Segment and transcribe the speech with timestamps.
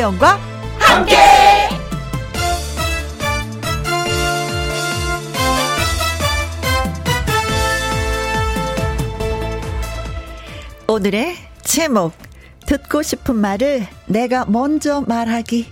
[0.00, 0.38] 김혜영과
[0.78, 1.16] 함께.
[10.88, 12.14] 오늘의 제목
[12.66, 15.66] 듣고 싶은 말을 내가 먼저 말하기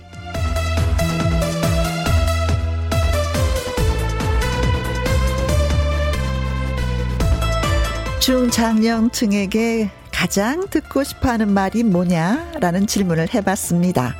[8.19, 14.17] 중장년층에게 가장 듣고 싶어 하는 말이 뭐냐 라는 질문을 해봤습니다.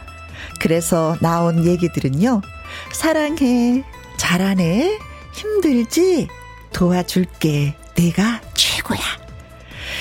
[0.61, 2.41] 그래서 나온 얘기들은요.
[2.93, 3.83] 사랑해,
[4.15, 4.97] 잘하네,
[5.33, 6.29] 힘들지,
[6.71, 8.97] 도와줄게, 내가 최고야.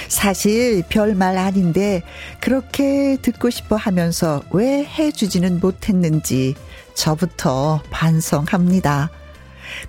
[0.07, 2.05] 사실 별말 아닌데
[2.39, 6.55] 그렇게 듣고 싶어 하면서 왜 해주지는 못했는지
[6.95, 9.11] 저부터 반성합니다.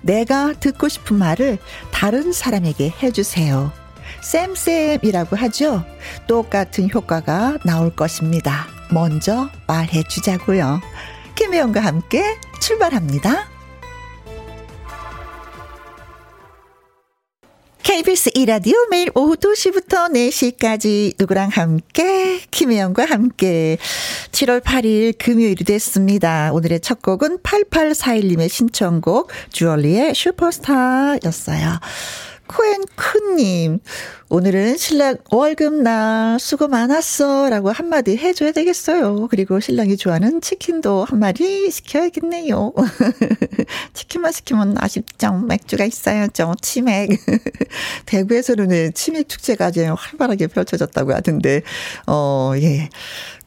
[0.00, 1.58] 내가 듣고 싶은 말을
[1.92, 3.79] 다른 사람에게 해주세요.
[4.22, 5.84] 쌤쌤이라고 하죠.
[6.26, 8.66] 똑같은 효과가 나올 것입니다.
[8.92, 10.80] 먼저 말해 주자고요.
[11.34, 13.48] 김혜영과 함께 출발합니다.
[17.82, 23.78] KBS 이라디오 매일 오후 2시부터 4시까지 누구랑 함께 김혜영과 함께
[24.30, 26.52] 7월 8일 금요일이 됐습니다.
[26.52, 31.80] 오늘의 첫 곡은 8841님의 신청곡 주얼리의 슈퍼스타였어요.
[32.50, 33.80] 코앤크님,
[34.32, 39.26] 오늘은 신랑 월급날 수고 많았어 라고 한마디 해줘야 되겠어요.
[39.28, 42.72] 그리고 신랑이 좋아하는 치킨도 한마디 시켜야겠네요.
[43.92, 45.32] 치킨만 시키면 아쉽죠.
[45.32, 46.54] 맥주가 있어야죠.
[46.62, 47.10] 치맥.
[48.06, 51.62] 대구에서는 치맥 축제가 아주 활발하게 펼쳐졌다고 하던데,
[52.06, 52.88] 어, 예.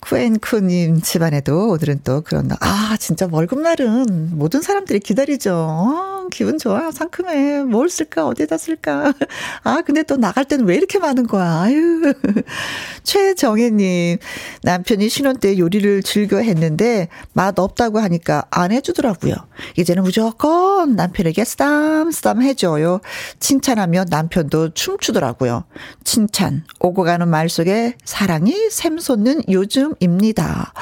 [0.03, 2.57] 쿠앤쿠님 집안에도 오늘은 또 그런 날.
[2.61, 5.53] 아, 진짜 월급날은 모든 사람들이 기다리죠.
[5.55, 6.91] 어, 기분 좋아.
[6.91, 7.63] 상큼해.
[7.63, 8.27] 뭘 쓸까?
[8.27, 9.13] 어디다 쓸까?
[9.63, 11.61] 아, 근데 또 나갈 때는 왜 이렇게 많은 거야?
[11.61, 12.13] 아유.
[13.03, 14.17] 최정혜님,
[14.63, 19.35] 남편이 신혼 때 요리를 즐겨 했는데 맛 없다고 하니까 안 해주더라고요.
[19.77, 23.01] 이제는 무조건 남편에게 쓰담쓰담 해줘요.
[23.39, 25.65] 칭찬하면 남편도 춤추더라고요.
[26.03, 30.73] 칭찬, 오고 가는 말 속에 사랑이 샘솟는 요즘 입니다.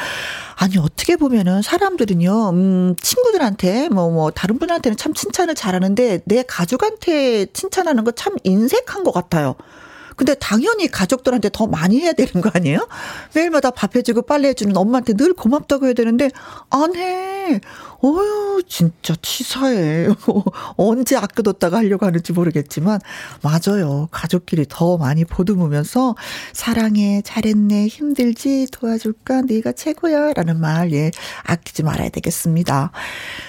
[0.56, 7.48] 아니, 어떻게 보면은 사람들은요, 음, 친구들한테, 뭐, 뭐, 다른 분한테는 참 칭찬을 잘하는데, 내 가족한테
[7.48, 9.56] 칭찬하는 거 참 인색한 것 같아요.
[10.22, 12.88] 근데 당연히 가족들한테 더 많이 해야 되는 거 아니에요?
[13.34, 16.30] 매일마다 밥 해주고 빨래 해주는 엄마한테 늘 고맙다고 해야 되는데,
[16.70, 17.60] 안 해.
[18.04, 20.10] 어휴, 진짜 치사해.
[20.78, 23.00] 언제 아껴뒀다가 하려고 하는지 모르겠지만,
[23.42, 24.10] 맞아요.
[24.12, 26.14] 가족끼리 더 많이 보듬으면서,
[26.54, 30.34] 사랑해, 잘했네, 힘들지, 도와줄까, 네가 최고야.
[30.34, 31.10] 라는 말, 예,
[31.46, 32.92] 아끼지 말아야 되겠습니다.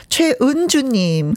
[0.08, 1.34] 최은주님,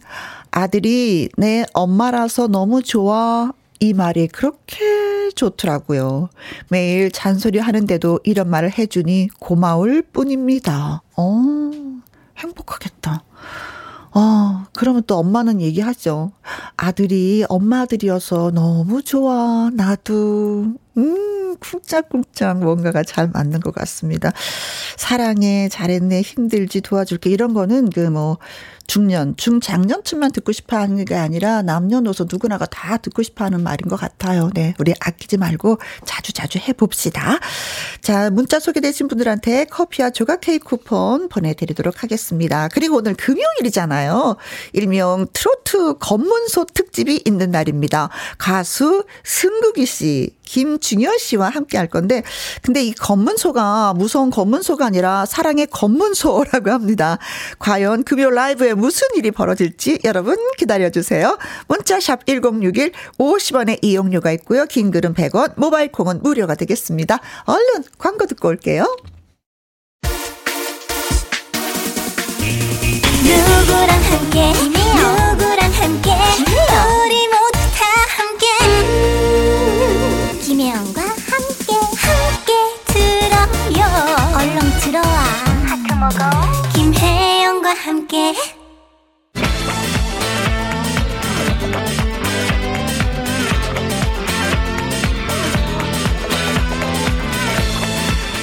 [0.52, 3.52] 아들이 내 엄마라서 너무 좋아.
[3.80, 6.30] 이 말이 그렇게 좋더라고요.
[6.70, 11.02] 매일 잔소리 하는데도 이런 말을 해주니 고마울 뿐입니다.
[11.18, 11.32] 어,
[12.38, 13.24] 행복하겠다.
[14.18, 16.32] 어, 그러면 또 엄마는 얘기하죠.
[16.78, 19.70] 아들이 엄마 아들이어서 너무 좋아.
[19.74, 20.74] 나도.
[20.98, 24.32] 음, 쿵짝쿵짝 뭔가가 잘 맞는 것 같습니다.
[24.96, 27.30] 사랑해, 잘했네, 힘들지, 도와줄게.
[27.30, 28.38] 이런 거는 그 뭐,
[28.88, 33.96] 중년, 중장년층만 듣고 싶어 하는 게 아니라 남녀노소 누구나가 다 듣고 싶어 하는 말인 것
[33.96, 34.50] 같아요.
[34.54, 34.74] 네.
[34.80, 37.40] 우리 아끼지 말고 자주 자주 해봅시다.
[38.02, 42.68] 자, 문자 소개되신 분들한테 커피와 조각 케이크 쿠폰 보내드리도록 하겠습니다.
[42.70, 44.36] 그리고 오늘 금요일이잖아요.
[44.74, 48.10] 일명 트로트 검문소 특집이 있는 날입니다.
[48.38, 52.24] 가수 승국이 씨, 김중현 씨와 함께 할 건데,
[52.62, 57.18] 근데 이 검문소가 무서운 검문소가 아니라 사랑의 검문소라고 합니다.
[57.60, 61.38] 과연 금요 라이브에 무슨 일이 벌어질지 여러분 기다려 주세요.
[61.68, 64.66] 문자 샵 1061 50원의 이용료가 있고요.
[64.66, 67.20] 긴 글은 100원, 모바일 콩은 무료가 되겠습니다.
[67.46, 68.86] 얼른 광고 듣고 올게요.
[73.24, 76.12] 누구랑 함께 누구랑 함께
[86.06, 86.20] 먹어
[86.76, 88.36] 김혜영과 함께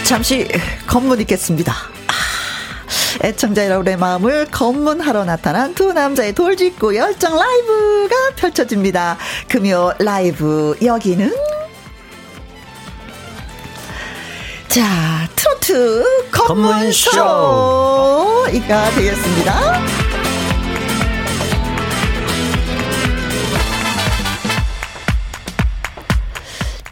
[0.05, 0.49] 잠시
[0.89, 1.73] 검문 있겠습니다.
[1.73, 9.17] 아, 애청자 여러분의 마음을 검문하러 나타난 두 남자의 돌직구 열정 라이브가 펼쳐집니다.
[9.49, 11.33] 금요 라이브 여기는
[14.73, 17.11] 자 트로트 검문쇼
[18.55, 20.02] 이가 되겠습니다.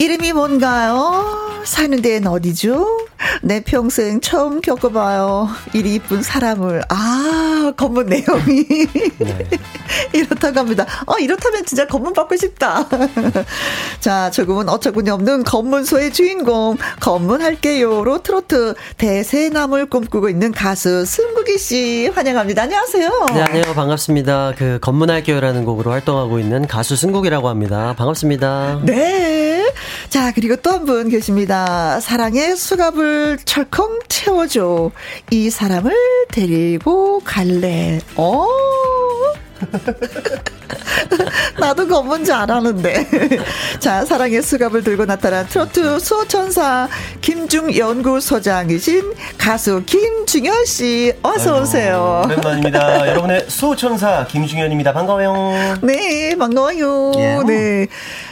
[0.00, 1.60] 이름이 뭔가요?
[1.64, 2.86] 사는 데는 어디죠?
[3.42, 5.50] 내 평생 처음 겪어봐요.
[5.74, 6.80] 이리 이쁜 사람을.
[6.88, 8.64] 아, 검문 내용이.
[9.18, 9.48] 네.
[10.14, 10.86] 이렇다고 합니다.
[11.04, 12.88] 어, 이렇다면 진짜 검문 받고 싶다.
[14.00, 22.62] 자, 조금은 어처구니 없는 검문소의 주인공, 검문할게요로 트로트 대세남을 꿈꾸고 있는 가수 승국이 씨 환영합니다.
[22.62, 23.26] 안녕하세요.
[23.34, 23.74] 네, 안녕하세요.
[23.74, 24.54] 반갑습니다.
[24.56, 27.94] 그 검문할게요라는 곡으로 활동하고 있는 가수 승국이라고 합니다.
[27.98, 28.80] 반갑습니다.
[28.86, 29.59] 네.
[30.08, 32.00] 자, 그리고 또 한 분 계십니다.
[32.00, 34.90] 사랑의 수갑을 철컹 채워줘.
[35.30, 35.92] 이 사람을
[36.32, 38.00] 데리고 갈래.
[38.16, 38.46] 어?
[41.58, 43.06] 나도 그건 뭔지 알았는데.
[43.78, 46.88] 자, 사랑의 수갑을 들고 나타난 트로트 수호천사
[47.20, 52.22] 김중연구소장이신 가수 김중현 씨, 어서 오세요.
[52.24, 53.06] 오랜만입니다.
[53.08, 54.92] 여러분의 수호천사 김중현입니다.
[54.94, 55.76] 반가워요.
[55.82, 57.12] 네, 반가워요.
[57.18, 57.38] 예.
[57.46, 57.86] 네.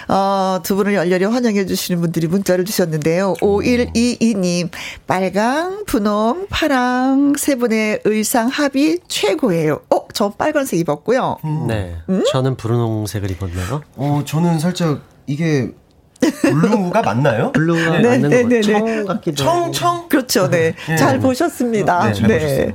[0.09, 3.35] 어, 두 분을 열렬히 환영해 주시는 분들이 문자를 주셨는데요.
[3.41, 4.71] 5122님,
[5.07, 9.81] 빨강, 분홍, 파랑 세 분의 의상 합이 최고예요.
[9.91, 11.37] 어, 저 빨간색 입었고요.
[11.45, 11.67] 음.
[11.69, 11.97] 네.
[12.09, 12.25] 음?
[12.33, 13.83] 저는 분홍색을 입었나요?
[13.97, 15.71] 어, 저는 살짝 이게
[16.43, 17.53] blue가 맞나요?
[17.53, 20.09] blue가 네, 맞는 네, 네, 청 같기도 청, 청?
[20.09, 20.75] 그렇죠, 네.
[20.87, 20.97] 네.
[20.97, 22.13] 잘 보셨습니다.
[22.13, 22.27] 네.
[22.29, 22.75] 네.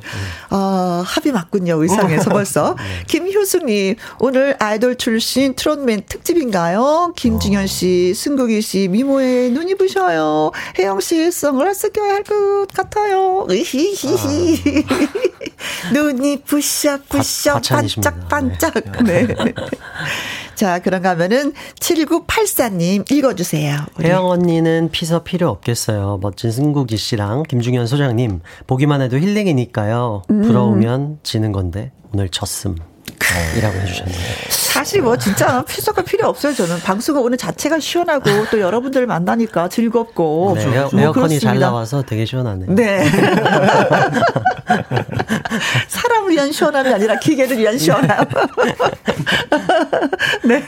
[0.50, 2.76] 어, 합이 맞군요, 의상에서 벌써.
[2.78, 2.84] 네.
[3.08, 7.14] 김효숙님, 오늘 아이돌 출신 트롯맨 특집인가요?
[7.16, 10.52] 김중연 씨, 승국이 씨, 미모에 눈이 부셔요.
[10.80, 13.46] 혜영 씨, 선글라스 껴야 할 것 같아요.
[13.50, 14.84] 으히히히.
[14.88, 14.94] 아.
[15.94, 18.74] 눈이 부셔, 부셔, 반짝, 반짝.
[19.04, 19.28] 네.
[20.56, 23.78] 자, 그런가 하면은 7984님 읽어주세요.
[23.98, 24.08] 우리.
[24.08, 26.20] 혜영 언니는 피서 필요 없겠어요.
[26.22, 28.42] 멋진 승국이 씨랑 김중현 소장님.
[28.68, 30.24] 보기만 해도 힐링이니까요.
[30.30, 30.42] 음.
[30.42, 32.93] 부러우면 지는 건데 오늘 졌음.
[33.58, 34.18] 이라고 해주셨네요.
[34.50, 36.54] 사실 뭐 진짜 피서가 필요 없어요.
[36.54, 42.02] 저는 방송을 오늘 자체가 시원하고 또 여러분들 만나니까 즐겁고 네, 에어, 뭐 에어컨이 잘 나와서
[42.02, 42.74] 되게 시원하네요.
[42.74, 43.06] 네.
[45.88, 48.26] 사람을 위한 시원함이 아니라 기계를 위한 시원함.
[50.46, 50.64] 네.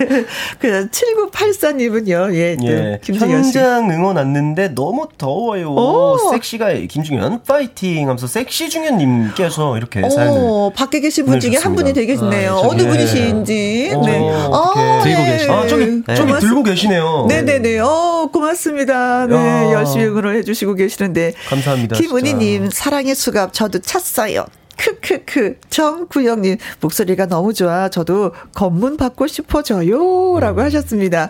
[0.59, 2.35] 그 7984님은요.
[2.35, 2.57] 예.
[2.63, 2.99] 예.
[3.03, 3.57] 김승현 씨.
[3.57, 5.71] 현장 응원 왔는데 너무 더워요.
[5.73, 6.17] 오.
[6.31, 12.34] 섹시가 김중현 파이팅 하면서 섹시 중현님께서 이렇게 사연을 밖에 계신 분 중에 한 분이 되겠네
[12.43, 12.51] 요.
[12.63, 13.91] 아, 어느 분이신지.
[13.95, 14.19] 어, 네.
[14.51, 15.37] 아, 들고 네.
[15.37, 16.15] 계시 아, 저기, 네.
[16.15, 17.25] 저기 들고 계시네요.
[17.29, 17.79] 네 네 네.
[17.79, 19.27] 어, 고맙습니다.
[19.27, 19.35] 네.
[19.35, 19.71] 야.
[19.73, 21.33] 열심히 응원을 해 주시고 계시는데.
[21.47, 21.95] 감사합니다.
[21.95, 24.45] 김은희 님, 사랑의 수갑 저도 찼어요.
[24.77, 30.65] 크크크 정구영님 목소리가 너무 좋아 저도 검문 받고 싶어져요라고 음.
[30.65, 31.29] 하셨습니다.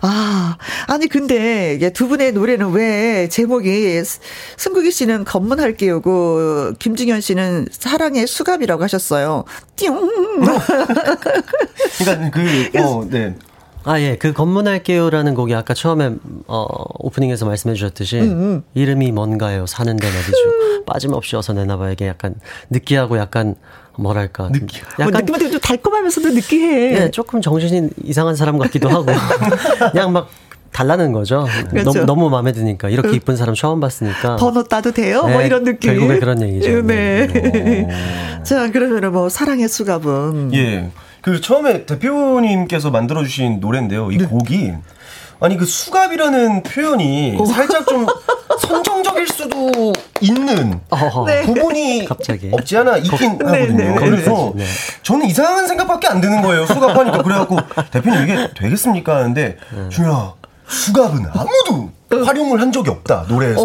[0.00, 0.56] 아
[0.88, 4.02] 아니 근데 이게 두 분의 노래는 왜 제목이
[4.56, 9.44] 승국이 씨는 검문할게요고 김중현 씨는 사랑의 수갑이라고 하셨어요.
[9.76, 9.92] 띵.
[11.98, 12.42] 그러니까 그
[12.78, 13.34] 어 네.
[13.84, 14.16] 아, 예.
[14.16, 16.12] 그 검문할게요라는 곡이 아까 처음에,
[16.46, 16.66] 어,
[16.98, 18.62] 오프닝에서 말씀해 주셨듯이, 음, 음.
[18.74, 19.66] 이름이 뭔가요?
[19.66, 20.84] 사는 데는 어디죠?
[20.86, 21.90] 빠짐없이 어서 내놔봐.
[21.90, 22.34] 이게 약간
[22.70, 23.54] 느끼하고 약간,
[23.96, 24.48] 뭐랄까.
[24.48, 25.10] 느끼 약간.
[25.10, 27.02] 뭐 느낌은 좀 달콤하면서도 느끼해.
[27.02, 29.06] 예, 조금 정신이 이상한 사람 같기도 하고.
[29.92, 30.28] 그냥 막,
[30.72, 31.46] 달라는 거죠.
[31.70, 31.92] 그렇죠.
[31.92, 32.88] 너무, 너무 마음에 드니까.
[32.88, 34.36] 이렇게 그 이쁜 사람 처음 봤으니까.
[34.36, 35.20] 번호 따도 돼요?
[35.20, 35.90] 뭐 네, 뭐 이런 느낌.
[35.90, 36.82] 결국에 그런 얘기죠.
[36.82, 37.26] 네.
[37.26, 37.88] 네.
[38.42, 40.54] 자, 그러면은 뭐, 사랑의 수갑은.
[40.54, 40.90] 예.
[41.22, 44.10] 그 처음에 대표님께서 만들어주신 노래인데요.
[44.10, 44.26] 이 네.
[44.26, 44.72] 곡이
[45.40, 47.46] 아니 그 수갑이라는 표현이 오.
[47.46, 48.06] 살짝 좀
[48.60, 50.80] 선정적일 수도 있는
[51.26, 51.42] 네.
[51.42, 52.50] 부분이 갑자기.
[52.52, 53.76] 없지 않아 있긴 거, 하거든요.
[53.76, 53.94] 네, 네.
[53.94, 54.64] 그래서 네.
[55.02, 56.66] 저는 이상한 생각밖에 안 드는 거예요.
[56.66, 57.56] 수갑하니까 그래갖고
[57.90, 59.16] 대표님 이게 되겠습니까?
[59.16, 59.88] 하는데 네.
[59.88, 60.34] 중요하
[60.68, 61.90] 수갑은 아무도
[62.24, 63.60] 활용을 한 적이 없다 노래에서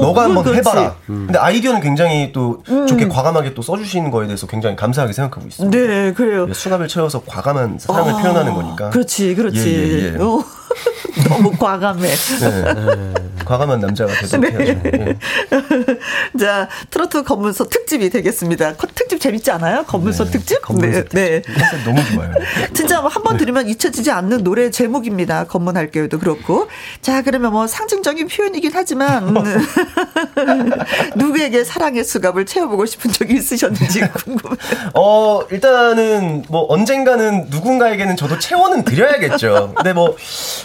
[0.00, 0.58] 너가 한번 그렇지.
[0.58, 0.94] 해봐라.
[1.10, 1.24] 음.
[1.26, 2.86] 근데 아이디어는 굉장히 또 음.
[2.86, 5.76] 좋게 과감하게 또 써주시는 거에 대해서 굉장히 감사하게 생각하고 있습니다.
[5.76, 6.52] 네, 그래요.
[6.52, 8.90] 수갑을 채워서 과감한 사랑을 아, 표현하는 거니까.
[8.90, 9.68] 그렇지, 그렇지.
[9.68, 10.16] 예, 예, 예.
[10.18, 10.42] 어.
[11.28, 12.08] 너무 과감해.
[12.08, 13.14] 네.
[13.42, 13.44] 네.
[13.44, 14.64] 과감한 남자가 되도록 네.
[14.64, 14.82] 해야죠.
[14.82, 15.18] 네.
[16.38, 18.74] 자, 트로트 검문소 특집이 되겠습니다.
[18.94, 19.84] 특집 재밌지 않아요?
[19.84, 20.30] 검문소 네.
[20.30, 20.62] 특집?
[20.62, 21.02] 검문소 네.
[21.02, 21.14] 특집.
[21.14, 21.42] 네.
[21.84, 22.32] 너무 좋아요.
[22.74, 25.44] 진짜 한 번 들으면 잊혀지지 않는 노래 제목입니다.
[25.44, 26.66] 검문할게요도 그렇고.
[27.00, 29.32] 자, 그러면 뭐 상징적인 표현이긴 하지만
[31.16, 34.56] 누구에게 사랑의 수갑을 채워보고 싶은 적이 있으셨는지 궁금해요.
[34.94, 39.74] 어, 일단은 뭐 언젠가는 누군가에게는 저도 채워는 드려야겠죠.
[39.76, 40.16] 근데 뭐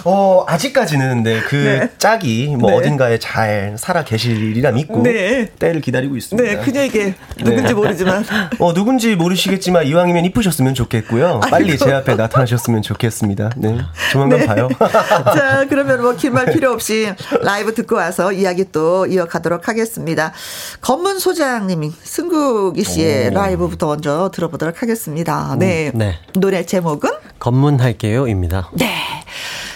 [0.04, 1.90] 어, 아직까지는 네, 그 네.
[1.98, 2.77] 짝이 뭐 네.
[2.78, 5.50] 어딘가에 잘 살아 계시리라 믿고 네.
[5.60, 6.50] 때를 기다리고 있습니다.
[6.50, 7.74] 네, 그녀에게 누군지 네.
[7.74, 8.26] 모르지만
[8.60, 11.42] 어, 누군지 모르시겠지만 이왕이면 이쁘셨으면 좋겠고요.
[11.50, 11.86] 빨리 아이고.
[11.86, 13.52] 제 앞에 나타나셨으면 좋겠습니다.
[13.58, 13.78] 네.
[14.12, 14.46] 조만간 네.
[14.48, 14.70] 봐요.
[14.80, 20.34] 자, 그러면 뭐 긴 말 필요 없이 라이브 듣고 와서 이야기 또 이어가도록 하겠습니다.
[20.82, 23.34] 검문 소장님이 승국이 씨의 오.
[23.34, 25.56] 라이브부터 먼저 들어보도록 하겠습니다.
[25.58, 25.92] 네.
[25.94, 26.16] 네.
[26.34, 28.70] 노래 제목은 검문할게요입니다.
[28.74, 28.92] 네.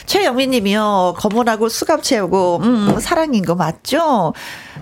[0.05, 1.15] 최영민 님이요.
[1.17, 4.33] 검은하고 수갑 채우고, 음, 사랑인 거 맞죠?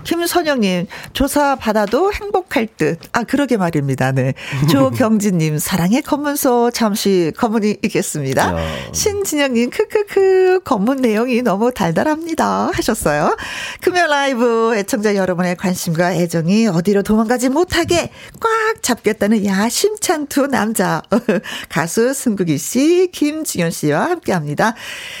[0.04, 2.98] 김선영님, 조사 받아도 행복할 듯.
[3.12, 4.12] 아, 그러게 말입니다.
[4.12, 4.34] 네.
[4.70, 8.56] 조경진님, 사랑의 검문소, 잠시 검문이 있겠습니다.
[8.92, 12.70] 신진영님, 크크크, 검문 내용이 너무 달달합니다.
[12.72, 13.36] 하셨어요.
[13.80, 18.10] 금요 라이브 애청자 여러분의 관심과 애정이 어디로 도망가지 못하게
[18.40, 21.02] 꽉 잡겠다는 야심찬 두 남자.
[21.68, 24.74] 가수 승국이 씨, 김지현 씨와 함께 합니다.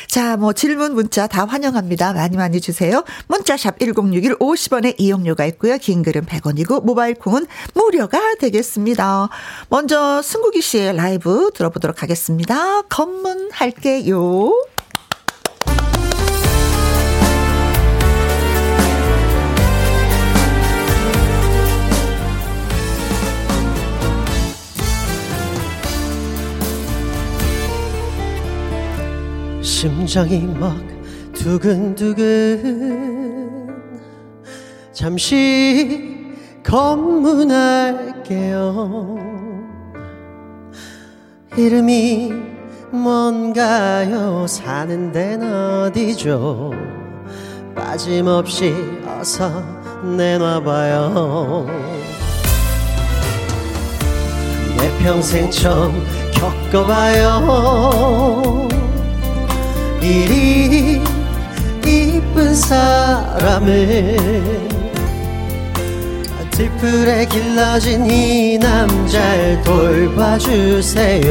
[0.06, 2.12] 자, 뭐 질문, 문자 다 환영합니다.
[2.12, 3.04] 많이 많이 주세요.
[3.28, 5.78] 문자샵 1061 50원의 이용료가 있고요.
[5.78, 9.28] 긴 글은 100원이고 모바일 콩은 무료가 되겠습니다.
[9.68, 12.82] 먼저 승국이 씨의 라이브 들어보도록 하겠습니다.
[12.82, 14.69] 검문할게요.
[29.62, 30.76] 심장이 막
[31.34, 33.00] 두근두근.
[34.92, 38.00] 잠시 검문할게요.
[41.56, 42.32] 이름이
[42.90, 44.46] 뭔가요?
[44.46, 46.70] 사는 데는 어디죠?
[47.74, 48.74] 빠짐없이
[49.06, 49.62] 어서
[50.16, 51.66] 내놔봐요.
[54.76, 55.92] 내 평생 처음
[56.32, 57.40] 겪어봐요
[60.02, 61.02] 이리
[61.86, 64.16] 이쁜 사람을
[66.50, 71.30] 들풀에 길러진 이 남자를 돌봐주세요.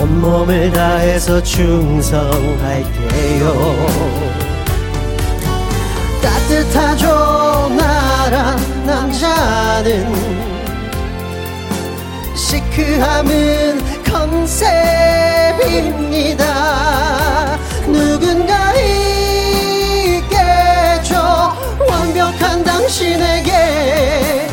[0.00, 2.88] 온몸을 다해서 충성할게요.
[6.22, 10.14] 따뜻하죠 나란 남자는
[12.34, 15.58] 시크함은 컨셉입니다.
[17.86, 18.72] 누군가
[20.14, 21.52] 있겠죠
[21.88, 24.48] 완벽한 당신에게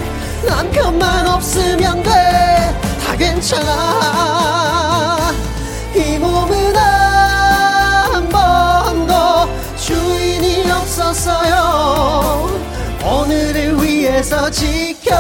[0.48, 2.10] 남편만 없으면 돼.
[3.04, 5.34] 다 괜찮아.
[5.96, 12.50] 이 몸은 한 번도 주인이 없었어요.
[13.04, 15.16] 오늘을 위해서 지켜왔어요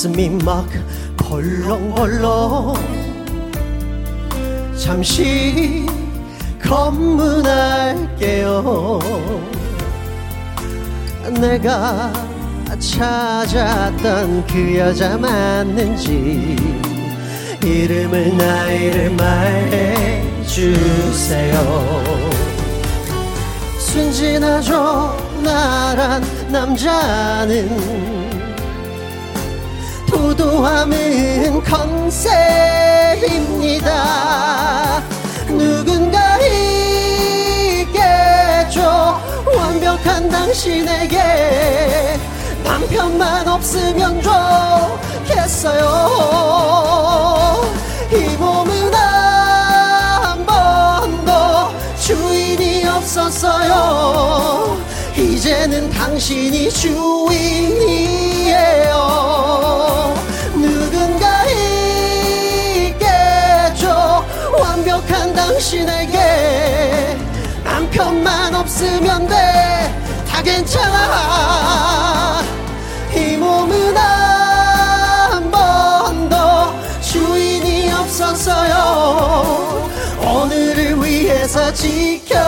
[0.00, 0.66] 가슴이 막
[1.18, 2.72] 벌렁벌렁.
[4.74, 5.84] 잠시
[6.62, 8.08] 검문할게요.
[11.38, 12.10] 내가
[12.78, 16.56] 찾았던 그 여자 맞는지
[17.62, 19.10] 이름을 나이를
[20.40, 20.80] 말해주세요.
[23.78, 25.14] 순진하죠?
[25.44, 28.19] 나란 남자는
[30.10, 32.20] 도도함은 컨셉입니다.
[35.46, 36.36] 누군가
[37.78, 39.20] 있겠죠?
[39.56, 42.18] 완벽한 당신에게
[42.64, 44.20] 남편만 없으면
[45.26, 45.80] 좋겠어요.
[48.12, 54.76] 이 몸은 한 번도 주인이 없었어요
[55.20, 58.54] 이제는 당신이 주인이에요.
[60.54, 61.44] 누군가
[62.88, 64.24] 있겠죠?
[64.58, 67.18] 완벽한 당신에게
[67.62, 69.94] 남편만 없으면 돼.
[70.26, 72.40] 다 괜찮아.
[73.14, 76.72] 이 몸은 한 번도
[77.02, 79.90] 주인이 없었어요.
[80.22, 82.40] 오늘을 위해서 지켜왔어요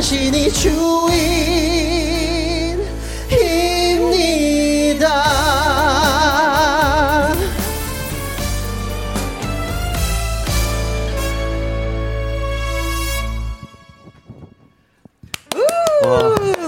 [0.00, 1.90] 당신이 주인입니다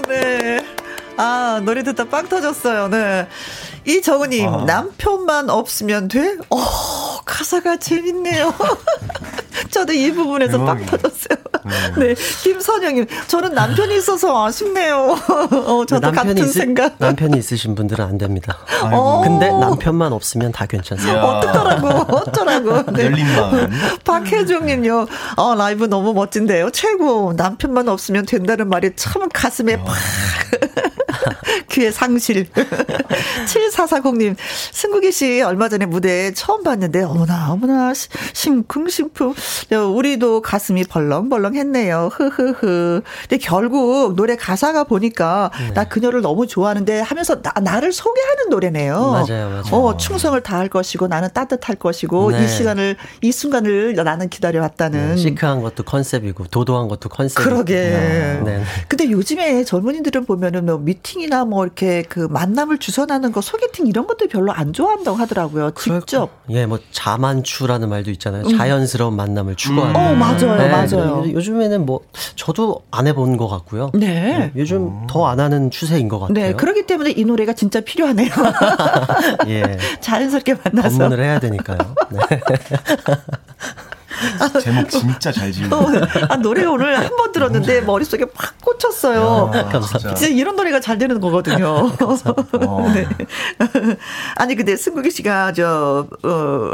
[0.06, 0.60] 네.
[1.16, 2.88] 아, 노래 듣다 빵 터졌어요.
[2.88, 3.26] 네.
[3.84, 4.64] 이정우님, 아.
[4.64, 6.36] 남편만 없으면 돼?
[6.50, 6.56] 어,
[7.24, 8.52] 가사가 재밌네요.
[9.70, 10.86] 저도 이 부분에서 빵 대박이네.
[10.90, 11.38] 터졌어요.
[11.98, 12.14] 네.
[12.42, 15.16] 김선영님, 저는 남편이 있어서 아쉽네요.
[15.66, 16.94] 어, 저도 같은 있으- 생각.
[16.98, 18.58] 남편이 있으신 분들은 안 됩니다.
[18.82, 19.22] 어.
[19.24, 21.18] 근데 남편만 없으면 다 괜찮습니다.
[21.18, 21.22] 야.
[21.22, 22.82] 어떡하라고, 어쩌라고.
[22.92, 23.04] 네.
[23.04, 23.70] 열린 마음.
[24.04, 26.70] 박혜종님요, 어, 라이브 너무 멋진데요.
[26.70, 27.32] 최고.
[27.36, 29.94] 남편만 없으면 된다는 말이 참 가슴에 팍.
[31.70, 32.46] 그의 상실.
[33.46, 34.36] 7440님,
[34.72, 37.92] 승국이 씨 얼마 전에 무대 처음 봤는데, 어머나, 어머나,
[38.32, 39.34] 심쿵 심쿵.
[39.94, 42.10] 우리도 가슴이 벌렁벌렁 했네요.
[42.12, 43.02] 흐흐흐.
[43.22, 45.74] 근데 결국 노래 가사가 보니까, 네.
[45.74, 49.00] 나 그녀를 너무 좋아하는데 하면서 나, 나를 소개하는 노래네요.
[49.10, 49.62] 맞아요, 맞아요.
[49.70, 52.44] 어, 충성을 다할 것이고, 나는 따뜻할 것이고, 네.
[52.44, 55.10] 이 시간을, 이 순간을 나는 기다려왔다는.
[55.10, 57.36] 네, 시크한 것도 컨셉이고, 도도한 것도 컨셉.
[57.42, 57.74] 그러게.
[58.44, 58.62] 네.
[58.88, 64.06] 근데 요즘에 젊은이들은 보면은 뭐 미팅 이나 뭐 이렇게 그 만남을 주선하는 거 소개팅 이런
[64.06, 65.72] 것들 별로 안 좋아한다고 하더라고요.
[65.72, 66.30] 직접.
[66.50, 68.44] 예, 뭐 자만추라는 말도 있잖아요.
[68.46, 68.56] 음.
[68.56, 69.94] 자연스러운 만남을 추구하는.
[69.94, 71.24] 어, 맞아요, 네, 맞아요.
[71.26, 72.00] 요즘에는 뭐
[72.36, 73.90] 저도 안 해본 것 같고요.
[73.94, 74.08] 네.
[74.38, 75.06] 네 요즘 음.
[75.08, 76.34] 더안 하는 추세인 것 같아요.
[76.34, 78.30] 네, 그렇기 때문에 이 노래가 진짜 필요하네요.
[79.48, 79.78] 예.
[80.00, 80.98] 자연스럽게 만나서.
[80.98, 81.78] 검문을 해야 되니까요.
[82.10, 82.18] 네.
[84.62, 85.86] 제목 진짜 잘 지은 어,
[86.28, 89.50] 아, 노래 오늘 한 번 들었는데 머릿속에 팍 꽂혔어요.
[89.54, 90.14] 야, 감사합니다.
[90.14, 91.90] 진짜 이런 노래가 잘 되는 거거든요.
[92.60, 92.92] 어.
[92.94, 93.06] 네.
[94.36, 96.70] 아니, 근데 승국이 씨가 저, 어,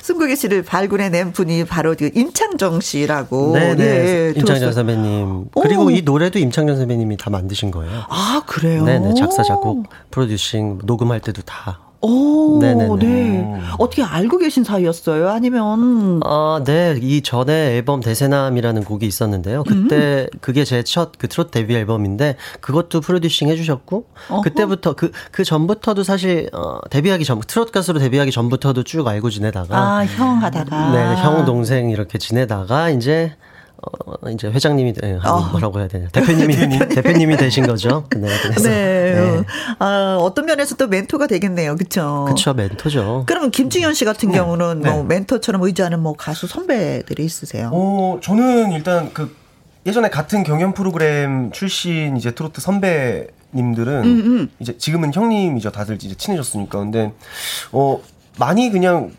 [0.00, 3.52] 승국이 씨를 발굴해낸 분이 바로 그 임창정 씨라고.
[3.54, 3.84] 네, 네.
[3.84, 5.46] 예, 임창정 선배님.
[5.60, 5.90] 그리고 오.
[5.90, 8.04] 이 노래도 임창정 선배님이 다 만드신 거예요.
[8.08, 8.84] 아, 그래요?
[8.84, 9.14] 네 네.
[9.14, 12.96] 작사, 작곡, 프로듀싱, 녹음할 때도 다 오, 네네네.
[12.96, 13.60] 네.
[13.78, 15.28] 어떻게 알고 계신 사이였어요?
[15.30, 16.20] 아니면?
[16.24, 16.96] 아, 네.
[17.00, 19.64] 이 전에 앨범 대세남이라는 곡이 있었는데요.
[19.64, 20.38] 그때 음.
[20.40, 24.42] 그게 제 첫 그 트롯 데뷔 앨범인데 그것도 프로듀싱 해 주셨고 어허.
[24.42, 29.76] 그때부터 그, 그 전부터도 사실 어, 데뷔하기 전, 트롯 가수로 데뷔하기 전부터도 쭉 알고 지내다가.
[29.76, 30.92] 아, 형 하다가.
[30.92, 33.34] 네, 형, 동생 이렇게 지내다가 이제
[34.06, 35.48] 어, 이제 회장님이 네, 어.
[35.52, 36.54] 뭐라고 해야 되냐 대표님이
[36.94, 38.06] 대표님이 되신 거죠.
[38.16, 39.14] 네, 그래서, 네.
[39.14, 39.44] 네.
[39.78, 42.24] 아, 어떤 면에서 또 멘토가 되겠네요, 그렇죠?
[42.26, 43.24] 그렇죠, 멘토죠.
[43.26, 44.38] 그러면 김중현 씨 같은 네.
[44.38, 45.02] 경우는 뭐 네.
[45.02, 47.70] 멘토처럼 의지하는 뭐 가수 선배들이 있으세요?
[47.72, 49.34] 어, 저는 일단 그
[49.86, 54.50] 예전에 같은 경연 프로그램 출신 이제 트로트 선배 님들은 음, 음.
[54.58, 57.12] 이제 지금은 형님이죠, 다들 이제 친해졌으니까 근데
[57.70, 58.00] 어
[58.38, 59.12] 많이 그냥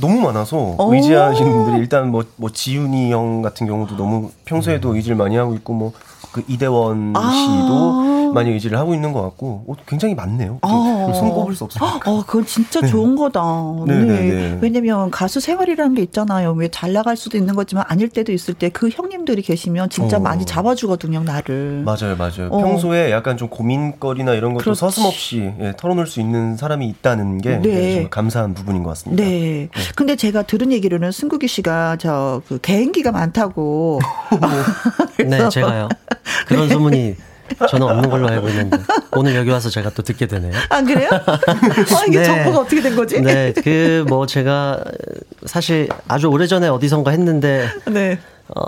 [0.00, 5.36] 너무 많아서 의지하시는 분들이 일단 뭐, 뭐 지훈이 형 같은 경우도 너무 평소에도 의지를 많이
[5.36, 5.92] 하고 있고 뭐
[6.30, 10.58] 그 이대원 아~ 씨도 많이 의지를 하고 있는 것 같고 어, 굉장히 많네요.
[10.62, 12.00] 아~ 손 꼽을 수 없어요.
[12.06, 12.86] 어, 그건 진짜 네.
[12.88, 13.42] 좋은 거다.
[13.86, 13.94] 네.
[14.04, 14.20] 네.
[14.30, 14.58] 네.
[14.60, 16.52] 왜냐면 가수 생활이라는 게 있잖아요.
[16.52, 20.20] 왜 잘 나갈 수도 있는 거지만 아닐 때도 있을 때 그 형님들이 계시면 진짜 어.
[20.20, 21.82] 많이 잡아주거든요, 나를.
[21.84, 22.48] 맞아요, 맞아요.
[22.50, 22.58] 어.
[22.58, 24.80] 평소에 약간 좀 고민거리나 이런 것도 그렇지.
[24.80, 27.68] 서슴없이 예, 털어놓을 수 있는 사람이 있다는 게 네.
[27.98, 29.22] 예, 감사한 부분인 것 같습니다.
[29.22, 29.30] 네.
[29.30, 29.68] 네.
[29.94, 34.00] 근데 제가 들은 얘기로는 승국이 씨가 저 그 개인기가 많다고.
[35.26, 35.88] 네, 제가요.
[36.52, 37.16] 그런 소문이
[37.68, 38.78] 저는 없는 걸로 알고 있는데
[39.12, 40.52] 오늘 여기 와서 제가 또 듣게 되네요.
[40.70, 41.08] 아 그래요?
[41.12, 42.24] 아 이게 네.
[42.24, 43.20] 정보가 어떻게 된 거지?
[43.20, 44.82] 네, 그 뭐 제가
[45.46, 48.18] 사실 아주 오래 전에 어디선가 했는데 네.
[48.54, 48.62] 어,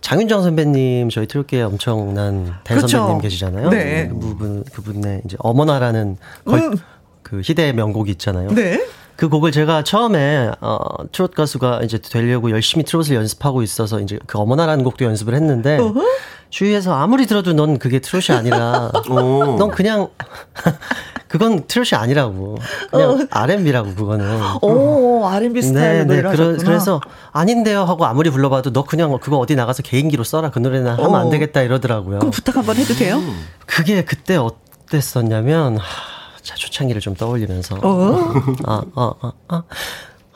[0.00, 3.20] 장윤정 선배님 저희 트롯계 엄청난 대선배님.
[3.20, 3.70] 계시잖아요.
[3.70, 4.08] 네.
[4.08, 6.76] 그분 그분의 이제 어머나라는 걸, 음.
[7.22, 8.50] 그 희대의 명곡이 있잖아요.
[8.52, 8.84] 네.
[9.16, 10.78] 그 곡을 제가 처음에 어
[11.10, 16.02] 트롯 가수가 이제 되려고 열심히 트롯을 연습하고 있어서 이제 그 어머나라는 곡도 연습을 했는데 어허?
[16.50, 20.08] 주위에서 아무리 들어도 넌 그게 트롯이 아니라 넌 그냥
[21.28, 22.56] 그건 트롯이 아니라고
[22.90, 23.18] 그냥 어.
[23.30, 26.22] R&B라고 그거는 오 R&B 스타일로 네, 네.
[26.22, 27.00] 그러, 그래서
[27.32, 31.16] 아닌데요 하고 아무리 불러봐도 너 그냥 그거 어디 나가서 개인기로 써라 그 노래나 하면 어.
[31.16, 32.20] 안 되겠다 이러더라고요.
[32.20, 33.20] 그럼 부탁 한번 해도 돼요?
[33.66, 36.15] 그게 그때 어땠었냐면 하,
[36.46, 37.74] 자, 초창기를 좀 떠올리면서.
[37.82, 38.32] 어?
[38.66, 39.62] 아, 아, 아, 아.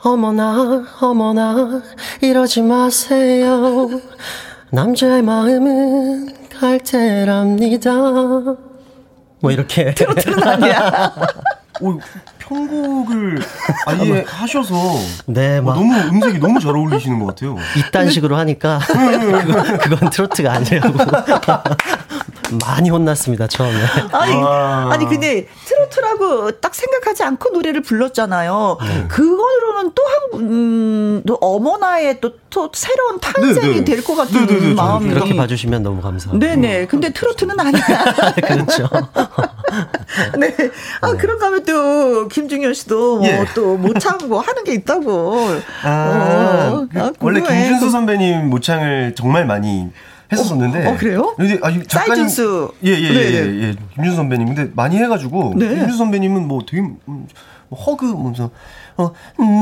[0.03, 1.81] 어머나, 어머나,
[2.19, 3.87] 이러지 마세요.
[4.71, 7.91] 남자의 마음은 갈대랍니다.
[9.39, 9.93] 뭐 이렇게.
[9.95, 11.15] 트로트는 아니야.
[11.79, 11.97] 오,
[12.39, 13.39] 편곡을
[13.87, 14.75] 아예 하셔서
[15.27, 17.55] 네, 어, 막 너무 음색이 너무 잘 어울리시는 것 같아요.
[17.77, 20.97] 이딴 식으로 하니까 그건, 그건 트로트가 아니라고.
[22.65, 23.79] 많이 혼났습니다 처음에.
[24.11, 28.77] 아니, 아니 근데 트로트라고 딱 생각하지 않고 노래를 불렀잖아요.
[28.81, 29.07] 네.
[29.07, 33.83] 그거로는 또 한, 음, 또 어머나의 또, 또 새로운 탄생이 네, 네.
[33.85, 35.09] 될것 같은 네, 네, 네, 마음이.
[35.09, 36.45] 그렇게 봐주시면 너무 감사합니다.
[36.45, 36.87] 네네.
[36.87, 37.81] 근데 트로트는 아니야.
[38.43, 38.89] 그렇죠.
[40.37, 40.55] 네.
[41.01, 43.77] 아 그런가 하면 또 김중현 씨도 뭐또 예.
[43.77, 45.35] 모창 뭐 하는 게 있다고.
[45.83, 49.89] 아, 어, 아 원래 김준수 선배님 모창을 정말 많이
[50.31, 50.87] 했었었는데.
[50.87, 51.33] 어, 어 그래요?
[51.37, 52.27] 근데 아, 작가님
[52.83, 55.67] 예예예 예, 예, 예, 예, 김준수 선배님 근데 많이 해 가지고 네.
[55.67, 58.51] 김준수 선배님은 뭐 되게 뭐 허그 뭐면서
[58.97, 59.11] 어